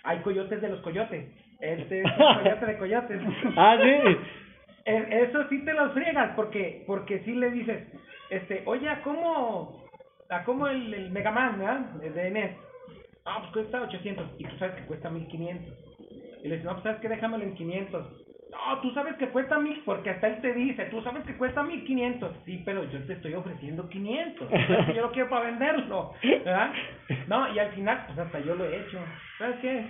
[0.04, 1.26] Hay coyotes de los coyotes.
[1.62, 2.12] Este es el
[2.44, 3.22] coyote de coyotes.
[3.56, 4.18] Ah, sí.
[4.86, 7.88] E- Eso sí te los friegas, porque porque sí le dices,
[8.30, 9.84] este, oye, ¿a cómo,
[10.30, 12.04] a cómo el, el Mega Man, ¿verdad?
[12.04, 12.52] El de NES?
[13.26, 15.74] Ah, pues cuesta 800, y tú sabes que cuesta 1500.
[16.44, 18.06] Y le dices, no, pues sabes que déjamelo en 500.
[18.52, 21.64] No, tú sabes que cuesta 1000, porque hasta él te dice, tú sabes que cuesta
[21.64, 22.32] 1500.
[22.46, 24.50] Sí, pero yo te estoy ofreciendo 500.
[24.52, 26.72] Es que yo lo quiero para venderlo, ¿verdad?
[27.28, 29.00] No, y al final, pues hasta yo lo he hecho.
[29.38, 29.86] ¿Sabes qué?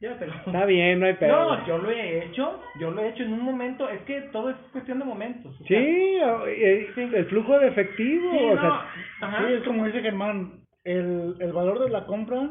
[0.00, 0.32] Llévatelo.
[0.46, 1.32] Está bien, no hay pedo.
[1.56, 4.50] No, yo lo he hecho, yo lo he hecho en un momento, es que todo
[4.50, 5.54] es cuestión de momentos.
[5.60, 8.86] o sea, Sí, o- eh, el flujo de efectivo, sí, o no, sea,
[9.22, 12.48] ajá, Sí, es como dice Germán, el, el valor de la compra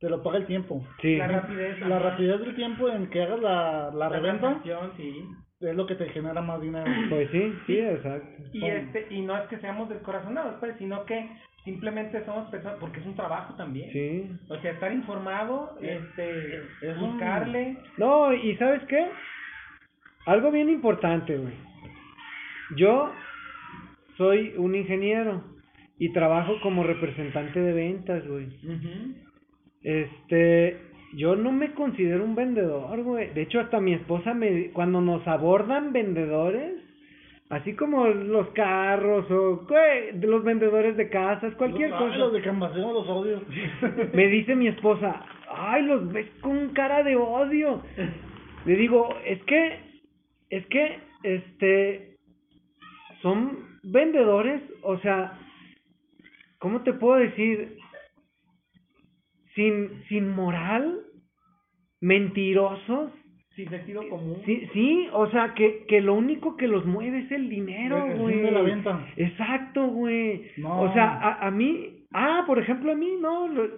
[0.00, 0.82] te lo paga el tiempo.
[1.00, 1.16] sí.
[1.16, 1.80] la rapidez.
[1.80, 5.24] La ajá, rapidez del tiempo en que hagas la, la la reventa transacción, sí.
[5.60, 6.90] Es lo que te genera más dinero.
[7.08, 8.42] Pues sí, sí, exacto.
[8.52, 11.28] Y este, y no es que seamos descorazonados, pues, sino que
[11.64, 13.90] simplemente somos personas, porque es un trabajo también.
[13.92, 14.30] Sí.
[14.48, 17.76] O sea, estar informado, este, es buscarle.
[17.96, 19.08] No, y ¿sabes qué?
[20.26, 21.54] Algo bien importante, güey.
[22.76, 23.12] Yo
[24.16, 25.44] soy un ingeniero
[25.98, 28.48] y trabajo como representante de ventas, güey.
[29.82, 30.80] Este,
[31.14, 33.32] yo no me considero un vendedor, güey.
[33.32, 36.74] De hecho, hasta mi esposa me cuando nos abordan vendedores,
[37.48, 42.16] así como los carros o güey, los vendedores de casas, cualquier Ay, cosa.
[42.16, 43.42] Los de Cambaseo los odios.
[44.12, 47.82] Me dice mi esposa, ay, los ves con cara de odio.
[48.64, 49.78] Le digo, es que,
[50.50, 52.16] es que, este,
[53.22, 55.38] son vendedores, o sea,
[56.58, 57.78] ¿cómo te puedo decir?
[59.56, 61.00] Sin, sin moral,
[62.00, 63.10] mentirosos,
[63.54, 64.36] Sin sentido común.
[64.44, 68.12] sí, sí, o sea, que, que lo único que los mueve es el dinero, El
[68.12, 68.40] fin güey.
[68.42, 69.06] de la venta.
[69.16, 70.50] Exacto, güey.
[70.58, 70.82] No.
[70.82, 73.70] O sea, a, a mí, ah, por ejemplo, a mí, no, lo-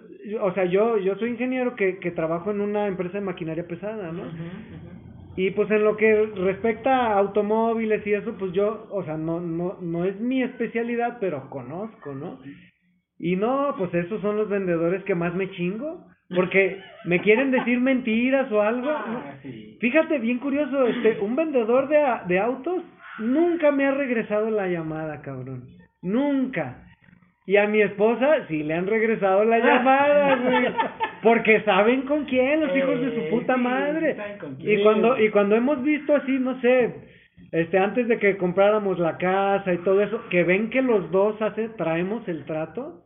[0.43, 4.11] o sea, yo, yo soy ingeniero que, que trabajo en una empresa de maquinaria pesada,
[4.11, 4.23] ¿no?
[5.37, 9.39] Y pues en lo que respecta a automóviles y eso, pues yo, o sea, no,
[9.39, 12.39] no, no es mi especialidad, pero conozco, ¿no?
[13.19, 17.79] Y no, pues esos son los vendedores que más me chingo, porque me quieren decir
[17.79, 18.89] mentiras o algo.
[18.89, 19.35] Ah.
[19.79, 22.83] Fíjate, bien curioso, este, un vendedor de, de autos
[23.19, 25.63] nunca me ha regresado la llamada, cabrón.
[26.01, 26.85] Nunca.
[27.45, 30.67] Y a mi esposa sí le han regresado la llamada, güey.
[31.23, 34.15] Porque saben con quién, los hijos de su Eh, puta madre.
[34.59, 36.93] Y cuando, y cuando hemos visto así, no sé,
[37.51, 41.41] este, antes de que compráramos la casa y todo eso, que ven que los dos
[41.41, 43.05] hace, traemos el trato,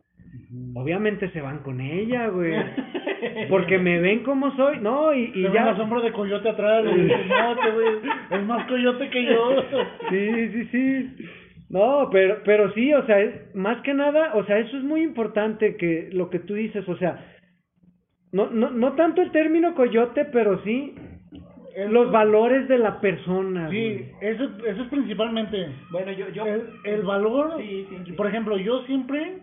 [0.74, 2.52] obviamente se van con ella, güey.
[3.48, 5.64] porque me ven como soy, no, y, y ya.
[5.66, 7.86] la sombra de coyote atrás, y dices, no, este güey
[8.30, 9.56] es más coyote que yo.
[10.10, 11.16] Sí, sí, sí.
[11.70, 15.02] No, pero, pero sí, o sea, es- más que nada, o sea, eso es muy
[15.02, 17.24] importante que lo que tú dices, o sea,
[18.32, 20.94] no, no, no tanto el término coyote, pero sí
[21.88, 23.68] los valores de la persona.
[23.70, 24.12] Sí, güey.
[24.20, 25.66] eso, eso es principalmente.
[25.90, 28.12] Bueno, yo, yo, El, el valor, Sí, sí, sí.
[28.12, 29.38] por ejemplo, yo siempre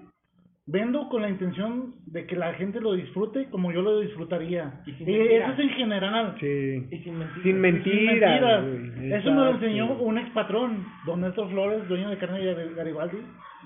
[0.67, 4.81] vendo con la intención de que la gente lo disfrute como yo lo disfrutaría.
[4.85, 5.53] Y sin Y mentiras.
[5.53, 6.35] eso es en general.
[6.39, 6.87] Sí.
[6.91, 7.43] y sin mentir.
[7.43, 8.63] Sin Sin mentiras.
[8.63, 8.95] mentiras.
[8.97, 12.73] güey, Eso me lo enseñó un ex patrón, don Néstor Flores, dueño de carne de
[12.75, 13.17] Garibaldi.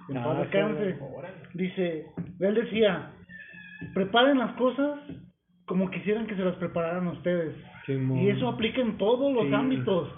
[0.10, 0.98] En Ah, paz descanse.
[1.54, 2.06] Dice,
[2.40, 3.12] él decía,
[3.94, 5.00] preparen las cosas
[5.66, 7.56] como quisieran que se las prepararan ustedes.
[7.88, 8.20] Simón.
[8.20, 9.54] Y eso aplica en todos los Sí.
[9.54, 10.10] ámbitos.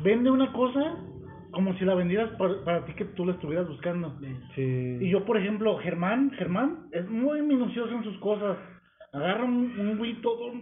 [0.00, 0.96] Vende una cosa
[1.54, 4.18] como si la vendieras para, para ti que tú la estuvieras buscando.
[4.54, 4.98] Sí.
[5.00, 8.58] Y yo, por ejemplo, Germán, Germán es muy minucioso en sus cosas.
[9.12, 10.52] Agarra un, un güey todo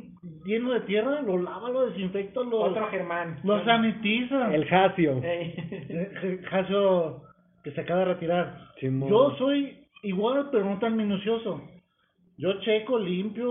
[0.44, 3.38] lleno de tierra, lo lava, lo desinfecta, lo, Otro Germán.
[3.44, 4.54] lo sanitiza.
[4.54, 5.20] El Jacio.
[5.24, 7.22] Eh, Jaso,
[7.64, 8.58] que se acaba de retirar.
[8.78, 9.08] Simón.
[9.08, 11.62] Yo soy igual, pero no tan minucioso.
[12.36, 13.46] Yo checo, limpio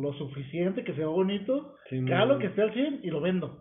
[0.00, 2.12] lo suficiente, que sea bonito, Simón.
[2.12, 3.58] haga lo que esté al 100 y lo vendo.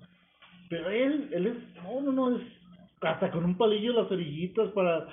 [0.69, 2.43] Pero él, él es, no, no, no, es
[3.01, 5.07] hasta con un palillo las orillitas para...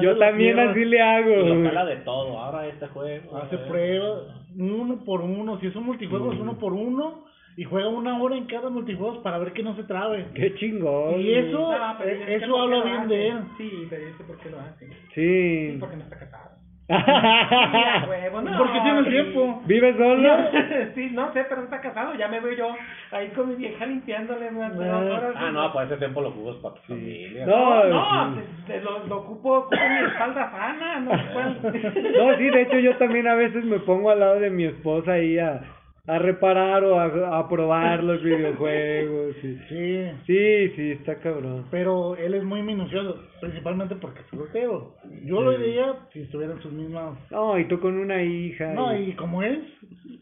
[0.00, 0.70] Yo también tierra.
[0.70, 1.30] así le hago.
[1.30, 2.38] Y lo de todo.
[2.38, 3.36] Ahora este juego.
[3.36, 4.22] Hace eh, pruebas,
[4.56, 5.58] uno por uno.
[5.60, 6.42] Si es un multijuego, es Mm.
[6.42, 7.24] uno por uno.
[7.56, 10.26] Y juega una hora en cada multijuego para ver que no se trabe.
[10.32, 11.20] Qué chingón.
[11.20, 13.14] Y eso, No, eh, es eso ¿por qué habla bien hace?
[13.14, 13.38] de él.
[13.58, 14.86] Sí, pero sé por qué lo hace.
[15.12, 15.70] Sí.
[15.72, 16.47] Sí, porque no está casado.
[16.88, 19.62] Huevo, no, Porque tiene el tiempo.
[19.66, 20.36] ¿Vive solo?
[20.94, 22.14] sí, no sé, pero está casado.
[22.14, 22.76] Ya me veo yo
[23.12, 25.34] ahí con mi vieja limpiándole unas dos horas.
[25.36, 27.46] Ah, no, pues ese tiempo lo jugas para tu familia.
[27.46, 28.40] No, No, sí.
[28.66, 31.58] te- te lo, lo ocupo, ocupo mi espalda sana, no sé cuál.
[32.18, 35.12] No, sí, de hecho yo también a veces me pongo al lado de mi esposa
[35.12, 35.60] ahí a,
[36.08, 39.36] a reparar o a, a probar los videojuegos.
[39.42, 39.58] Sí.
[39.68, 40.04] Sí.
[40.26, 41.66] sí, sí, está cabrón.
[41.70, 44.94] Pero él es muy minucioso, principalmente porque es soltero.
[45.24, 47.18] Yo lo diría si estuviera en sus mismas...
[47.30, 48.72] No, y tú con una hija.
[48.72, 49.58] No, y como es,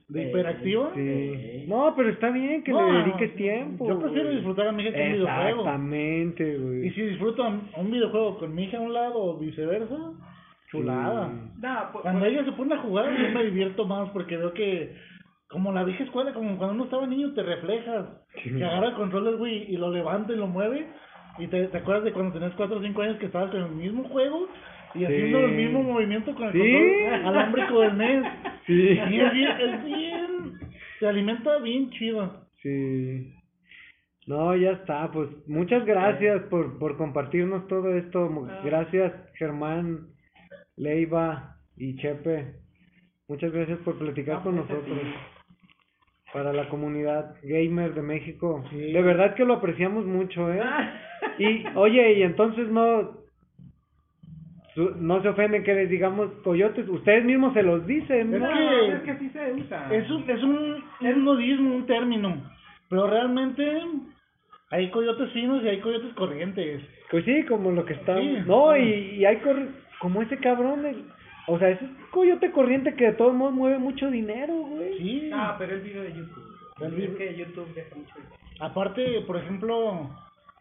[0.09, 1.65] de hiperactiva, Sí.
[1.69, 3.89] No, pero está bien que No, le dediques tiempo.
[3.89, 4.37] Yo prefiero güey.
[4.37, 5.61] disfrutar a mi hija que un videojuego.
[5.61, 6.87] Exactamente, güey.
[6.87, 7.47] Y si disfruto
[7.77, 9.97] un videojuego con mi hija a un lado o viceversa,
[10.71, 11.29] chulada.
[11.61, 14.53] No, pues, Cuando pues, ella se pone a jugar, yo me divierto más porque veo
[14.53, 14.95] que,
[15.57, 18.05] como la vieja escuela, como cuando uno estaba niño, te reflejas.
[18.43, 20.87] Que agarra el control del Wii y lo levanta y lo mueve.
[21.39, 23.71] Y te, te acuerdas de cuando tenías 4 o 5 años que estabas con el
[23.71, 24.49] mismo juego
[24.95, 26.59] y haciendo el mismo movimiento con el Sí.
[26.59, 28.25] control alámbrico del NES.
[28.67, 28.73] Sí.
[28.83, 30.59] Y es bien, es bien,
[31.01, 32.47] te alimenta bien chido.
[32.63, 33.33] Sí.
[34.27, 35.11] No, ya está.
[35.11, 38.29] Pues muchas gracias por, por compartirnos todo esto.
[38.29, 40.09] Mu- Gracias, Germán,
[40.77, 42.57] Leiva y Chepe.
[43.29, 44.99] Muchas gracias por platicar con nosotros.
[46.33, 48.65] Para la comunidad gamer de México.
[48.71, 48.93] Sí.
[48.93, 50.61] De verdad que lo apreciamos mucho, ¿eh?
[51.39, 53.13] Y, oye, y entonces no...
[54.75, 58.49] su- No se ofenden que les digamos coyotes, ustedes mismos se los dicen, Es ¿no?
[58.49, 59.89] que- es que sí se usa.
[59.95, 62.43] Es un, es un, un modismo, un término.
[62.91, 63.81] Pero realmente
[64.71, 66.83] hay coyotes finos y hay coyotes corrientes.
[67.11, 68.19] Pues sí, como lo que está.
[68.19, 68.39] Sí.
[68.47, 69.57] No, y, y hay cor...
[70.01, 71.05] como ese cabrón, el-
[71.49, 74.99] o sea, ese coyote corriente que de todos modos mueve mucho dinero, güey.
[74.99, 75.29] Sí.
[75.31, 76.45] No, pero el video de YouTube.
[76.81, 78.15] El Es video- que YouTube deja mucho.
[78.61, 80.11] Aparte, por ejemplo,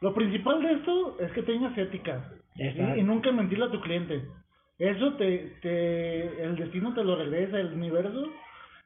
[0.01, 2.31] lo principal de esto es que tengas ética.
[2.57, 4.21] Y nunca mentirle a tu cliente.
[4.79, 8.27] Eso te, te, el destino te lo regresa, el universo.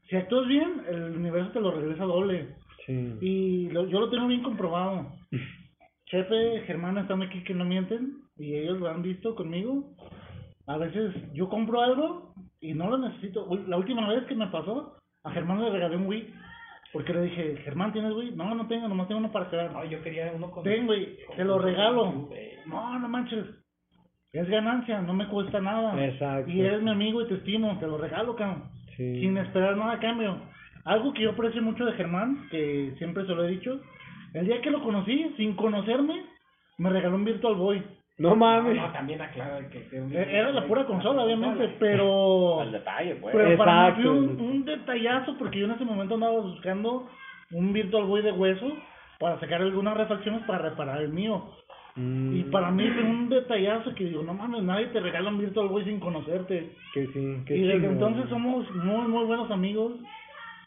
[0.10, 2.48] Si actúas bien, el universo te lo regresa doble.
[2.86, 3.16] Sí.
[3.22, 5.12] Y lo- yo lo tengo bien comprobado.
[6.06, 9.92] Chefe, Germán están aquí que no mienten y ellos lo han visto conmigo.
[10.70, 12.32] A veces yo compro algo
[12.62, 13.48] y no lo necesito.
[13.48, 16.32] Uy, La última vez que me pasó, a Germán le regalé un Wii.
[16.94, 18.36] Porque le dije, Germán, ¿tienes Wii?
[18.36, 19.72] No, no tengo, nomás tengo uno para quedar.
[19.72, 20.64] No, yo quería uno con.
[20.64, 22.30] Ten, güey, te lo regalo.
[22.68, 23.46] No, no manches.
[24.32, 26.06] Es ganancia, no me cuesta nada.
[26.06, 26.52] Exacto.
[26.52, 28.66] Y eres mi amigo y te estimo, te lo regalo, cabrón.
[28.96, 29.22] Sí.
[29.22, 30.40] Sin esperar nada a cambio.
[30.86, 33.82] Algo que yo aprecio mucho de Germán, que siempre se lo he dicho,
[34.36, 36.26] el día que lo conocí, sin conocerme,
[36.78, 37.84] me regaló un Virtual Boy.
[38.20, 38.76] No mames.
[38.76, 39.88] no, también aclara que.
[39.88, 42.60] que un- E- Era la pura consola, obviamente, pero...
[42.60, 43.34] Al detalle, pues.
[43.36, 47.08] Pero para mí fue un, un detallazo porque yo en ese momento andaba buscando
[47.52, 48.72] un Virtual Boy de hueso
[49.20, 51.44] para sacar algunas refacciones para reparar el mío.
[51.96, 55.40] Mm, Y para mí fue un detallazo que digo, no mames, nadie te regala un
[55.40, 56.72] Virtual Boy sin conocerte.
[56.94, 59.94] Que sí, que y desde entonces somos muy, muy buenos amigos.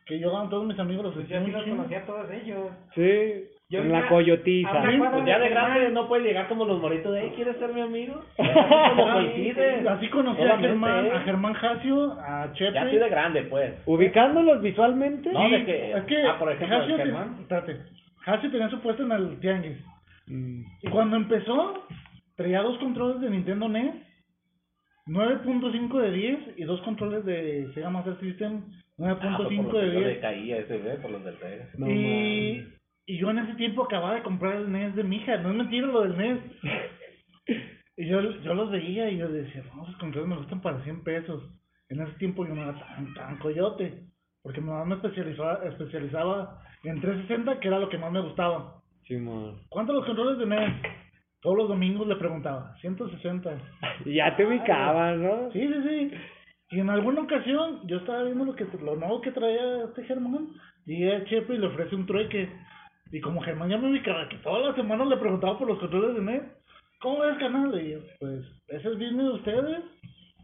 [0.07, 2.71] Que yo a todos mis amigos los Pues yo sí los conocía a todos ellos.
[2.95, 3.45] Sí.
[3.73, 4.71] Yo con la coyotiza.
[4.71, 7.81] Pues ya de grande no puede llegar como los moritos de, "Ey, ¿quieres ser mi
[7.81, 8.23] amigo?
[8.39, 8.51] Así
[8.91, 9.89] como coincide.
[9.89, 12.75] Así conocí a Germán, a Germán Jacio, a Chepe.
[12.75, 13.73] Ya así de grande, pues.
[13.87, 15.33] Ubicándolos visualmente.
[15.33, 17.37] No, Sí, de que- es que ah, por ejemplo, Jacio, Germán.
[17.41, 17.77] espérate,
[18.21, 19.79] Jacio tenía su puesto en el Tianguis.
[20.27, 20.63] Mm.
[20.83, 21.87] Y cuando empezó,
[22.37, 23.95] traía dos controles de Nintendo NES,
[25.07, 28.63] 9.5 de 10 y dos controles de Sega Master System,
[29.01, 30.07] Ah, pues 9.5 por de los que yo 10.
[30.15, 31.65] le caía ese, güey, por los del Sega.
[31.79, 32.65] No y,
[33.07, 35.57] y yo en ese tiempo acababa de comprar el NES de mi hija, no es
[35.57, 36.39] mentira lo del NES.
[37.95, 41.05] Y yo, yo los veía y yo decía, no, esos controles me gustan para 100
[41.05, 41.43] pesos.
[41.91, 44.07] En ese tiempo yo no era tan, tan coyote,
[44.43, 48.83] porque mi mamá me especializaba, especializaba en 360, que era lo que más me gustaba.
[49.69, 50.83] ¿Cuántos los controles de NES?
[51.43, 53.59] Todos los domingos le preguntaba, 160.
[54.07, 55.53] Y ya te ubicabas, ¿no?
[55.53, 56.11] Sí, sí, sí.
[56.71, 60.49] Y en alguna ocasión yo estaba viendo lo que lo nuevo que traía este Germán,
[60.87, 62.49] y a Chepe y le ofrece un trueque.
[63.13, 66.17] Y como Germán ya me ubicaba, que todas las semanas le preguntaba por los controles
[66.17, 66.43] de NES,
[67.01, 67.79] ¿cómo ves canal?
[67.79, 69.85] Y yo, pues, ese es business de ustedes.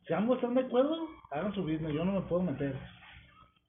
[0.07, 2.77] Si ambos están de acuerdo, hagan su business, yo no me puedo meter.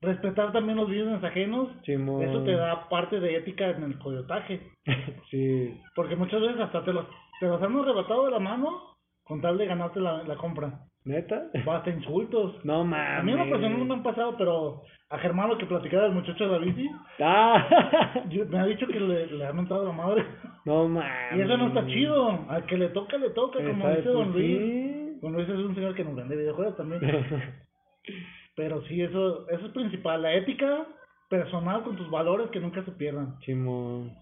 [0.01, 2.23] Respetar también los business ajenos, Simón.
[2.23, 4.61] eso te da parte de ética en el coyotaje.
[5.31, 5.79] sí.
[5.95, 7.05] Porque muchas veces hasta te los,
[7.39, 10.88] te los han arrebatado de la mano con tal de ganarte la, la compra.
[11.05, 11.43] ¿Neta?
[11.65, 12.63] O hasta insultos.
[12.65, 13.19] No mames.
[13.19, 16.05] A mí en lo personal no me han pasado, pero a Germán lo que platicaba
[16.07, 16.87] el muchacho de la bici,
[17.19, 20.25] Ah, yo- me ha dicho que le, le han mentado la madre.
[20.65, 21.37] no mames.
[21.37, 22.45] Y eso no está chido.
[22.49, 24.57] Al que le toca, le toca, como dice Don Luis.
[24.59, 25.19] sí.
[25.21, 27.01] Don Luis es un señor que nos vende videojuegos también.
[28.55, 30.21] Pero sí, eso, eso es principal.
[30.21, 30.85] La ética
[31.29, 33.39] personal con tus valores que nunca se pierdan.
[33.41, 34.13] Simón.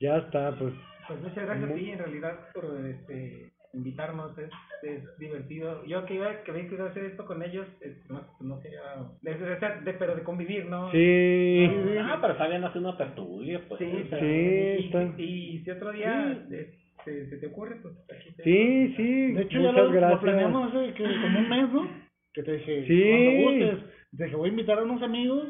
[0.00, 0.72] Ya está, pues.
[1.08, 4.50] Pues muchas gracias a ti en realidad por este, invitarnos, es,
[4.82, 5.84] es divertido.
[5.86, 7.66] Yo que iba, que iba a hacer esto con ellos,
[8.08, 10.90] no, no de, de- de- de- pero de convivir, ¿no?
[10.90, 11.66] Sí.
[12.00, 13.78] Ah, pero está bien hacer una tertulia, pues.
[13.80, 15.02] Sí, pero- Sí, y, está.
[15.18, 16.46] y, y si otro día
[17.04, 18.42] se, se te ocurre, pues aquí te...
[18.44, 19.32] Sí, sí.
[19.32, 20.10] De hecho, ya lo, gracias.
[20.12, 21.88] lo planeamos hace que, como un mes, ¿no?
[22.34, 23.02] Que te dije, Sí.
[23.08, 25.48] cuando gustes, te dije, voy a invitar a unos amigos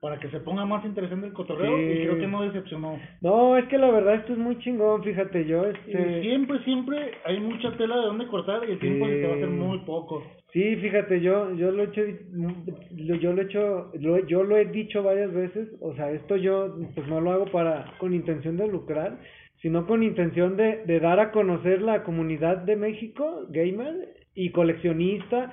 [0.00, 1.82] para que se ponga más interesante el cotorreo Sí.
[1.82, 2.98] y creo que no decepcionó.
[3.20, 6.22] No, es que la verdad esto es muy chingón, fíjate, yo este...
[6.22, 9.36] siempre, siempre hay mucha tela de donde cortar y el tiempo se te va a
[9.36, 10.22] hacer muy poco.
[10.52, 12.02] Sí, fíjate, yo yo lo he hecho
[12.92, 16.76] yo lo he hecho lo, yo lo he dicho varias veces, o sea, esto yo
[16.94, 19.18] pues no lo hago para con intención de lucrar,
[19.62, 25.50] sino con intención de, de dar a conocer la comunidad de México gamer y coleccionista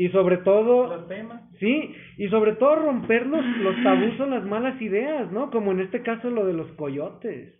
[0.00, 1.42] y sobre todo Los temas.
[1.58, 5.50] Sí, y sobre todo romper los, los tabús o las malas ideas, ¿no?
[5.50, 7.52] Como en este caso lo de los coyotes.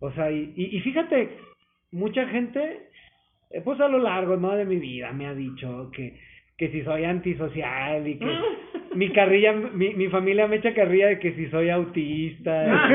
[0.00, 1.36] O sea, y, y, y fíjate,
[1.90, 2.88] mucha gente,
[3.50, 4.52] eh, pues a lo largo, ¿no?
[4.52, 6.18] De mi vida me ha dicho que,
[6.56, 8.38] que si soy antisocial y que
[8.94, 12.88] mi carrilla, mi, mi familia me echa carrilla de que si soy autista.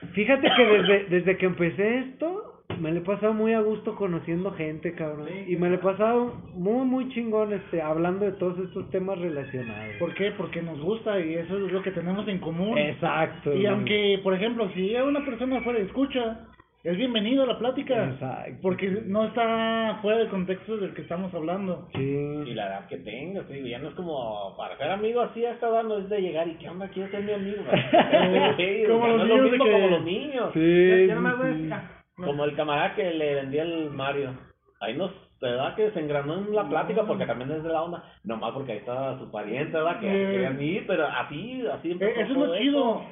[0.14, 4.50] Fíjate que desde, desde que empecé esto, me le he pasado muy a gusto conociendo
[4.52, 5.26] gente, cabrón.
[5.28, 9.18] Sí, y me le he pasado muy, muy chingón, este, hablando de todos estos temas
[9.18, 9.94] relacionados.
[9.98, 10.32] ¿Por qué?
[10.32, 12.76] Porque nos gusta y eso es lo que tenemos en común.
[12.78, 13.54] Exacto.
[13.54, 16.46] Y aunque, por ejemplo, si una persona afuera y escucha,
[16.82, 18.10] es bienvenido a la plática.
[18.10, 18.58] Exacto.
[18.60, 21.88] Porque no está fuera del contexto del que estamos hablando.
[21.94, 22.54] Y Sí.
[22.54, 25.68] la edad que tengas, digo, ya no es como para ser amigo así a esta
[25.68, 27.62] edad no es de llegar y qué onda, quiero ser mi amigo.
[28.58, 30.50] Sí, Como los no es lo niños de mismo que- como los niños.
[30.52, 30.88] Sí.
[30.90, 31.70] Ya, ya nomás voy a- sí.
[32.16, 34.34] Como el camarada que le vendía el Mario.
[34.80, 35.10] Ahí nos,
[35.40, 38.04] verdad que se engranó en la plática porque también es de la onda.
[38.24, 40.00] Nomás porque ahí estaba su pariente, ¿verdad?
[40.00, 40.30] Que Eh.
[40.32, 43.02] querían ir, pero así, así Eh, empezó eso es todo lo chido.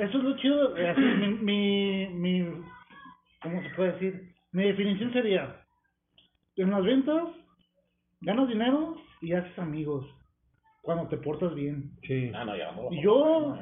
[0.00, 0.76] Eso es lo chido.
[0.76, 2.62] eh, Así, mi, mi, mi,
[3.42, 4.34] ¿cómo se puede decir?
[4.52, 5.56] Mi definición sería,
[6.56, 7.24] en las ventas,
[8.20, 10.06] ganas dinero y haces amigos.
[10.82, 11.90] Cuando te portas bien.
[12.02, 12.30] Sí.
[12.34, 12.92] Ah, no, ya vamos.
[12.92, 13.56] Y yo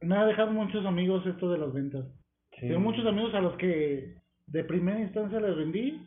[0.00, 2.04] me ha dejado muchos amigos esto de las ventas.
[2.60, 2.68] Sí.
[2.68, 4.14] Tengo muchos amigos a los que
[4.46, 6.00] de primera instancia les vendí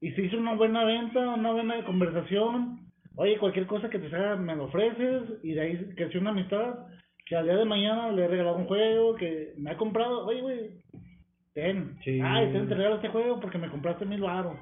[0.00, 2.80] y se hizo una buena venta, una buena conversación.
[3.16, 6.86] Oye, cualquier cosa que te salga me lo ofreces y de ahí creció una amistad
[7.26, 10.26] que al día de mañana le he regalado un juego que me ha comprado.
[10.26, 10.70] Oye, güey,
[11.52, 11.98] ten.
[12.04, 12.20] Sí.
[12.22, 14.56] Ay, ten, te regalo este juego porque me compraste mil baros.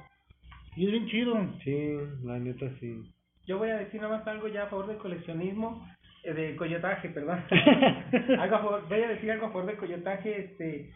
[0.74, 1.34] Y es bien chido.
[1.62, 3.02] Sí, la neta sí.
[3.46, 5.86] Yo voy a decir nada más algo ya a favor del coleccionismo,
[6.24, 7.40] eh, de coyotaje, perdón.
[8.40, 10.90] algo a favor, voy a decir algo a favor del coyotaje, este,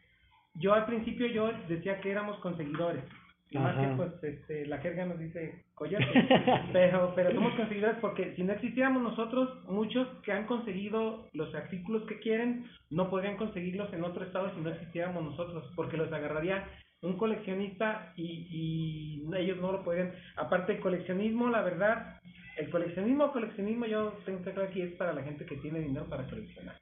[0.60, 3.02] yo al principio yo decía que éramos conseguidores,
[3.50, 6.04] y más que pues este, la jerga nos dice coyote,
[6.72, 12.04] pero, pero somos conseguidores porque si no existiéramos nosotros, muchos que han conseguido los artículos
[12.06, 16.64] que quieren, no podrían conseguirlos en otro estado si no existiéramos nosotros, porque los agarraría
[17.02, 20.12] un coleccionista y, y ellos no lo podrían.
[20.36, 22.20] Aparte, el coleccionismo, la verdad,
[22.56, 26.06] el coleccionismo, coleccionismo, yo tengo que aclarar que es para la gente que tiene dinero
[26.06, 26.76] para coleccionar.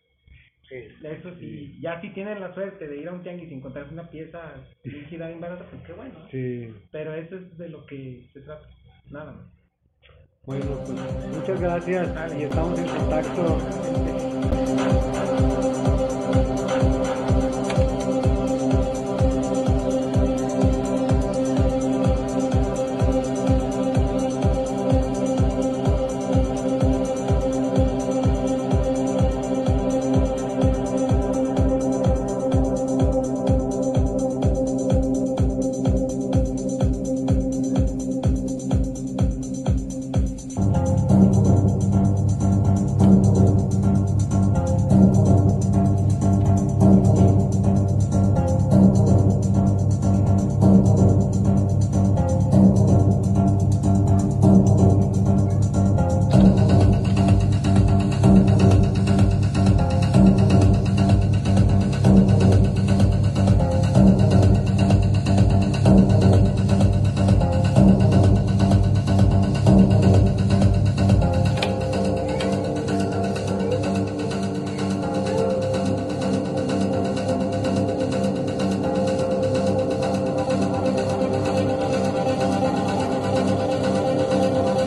[0.70, 4.11] Eso sí, ya si tienen la suerte de ir a un tianguis y encontrarse una
[4.11, 4.55] pieza
[4.85, 6.19] líquida bien barata, pues qué bueno.
[6.93, 8.69] Pero eso es de lo que se trata,
[9.11, 9.47] nada más.
[10.45, 10.99] Bueno, pues
[11.36, 12.09] muchas gracias
[12.39, 13.59] y estamos en contacto.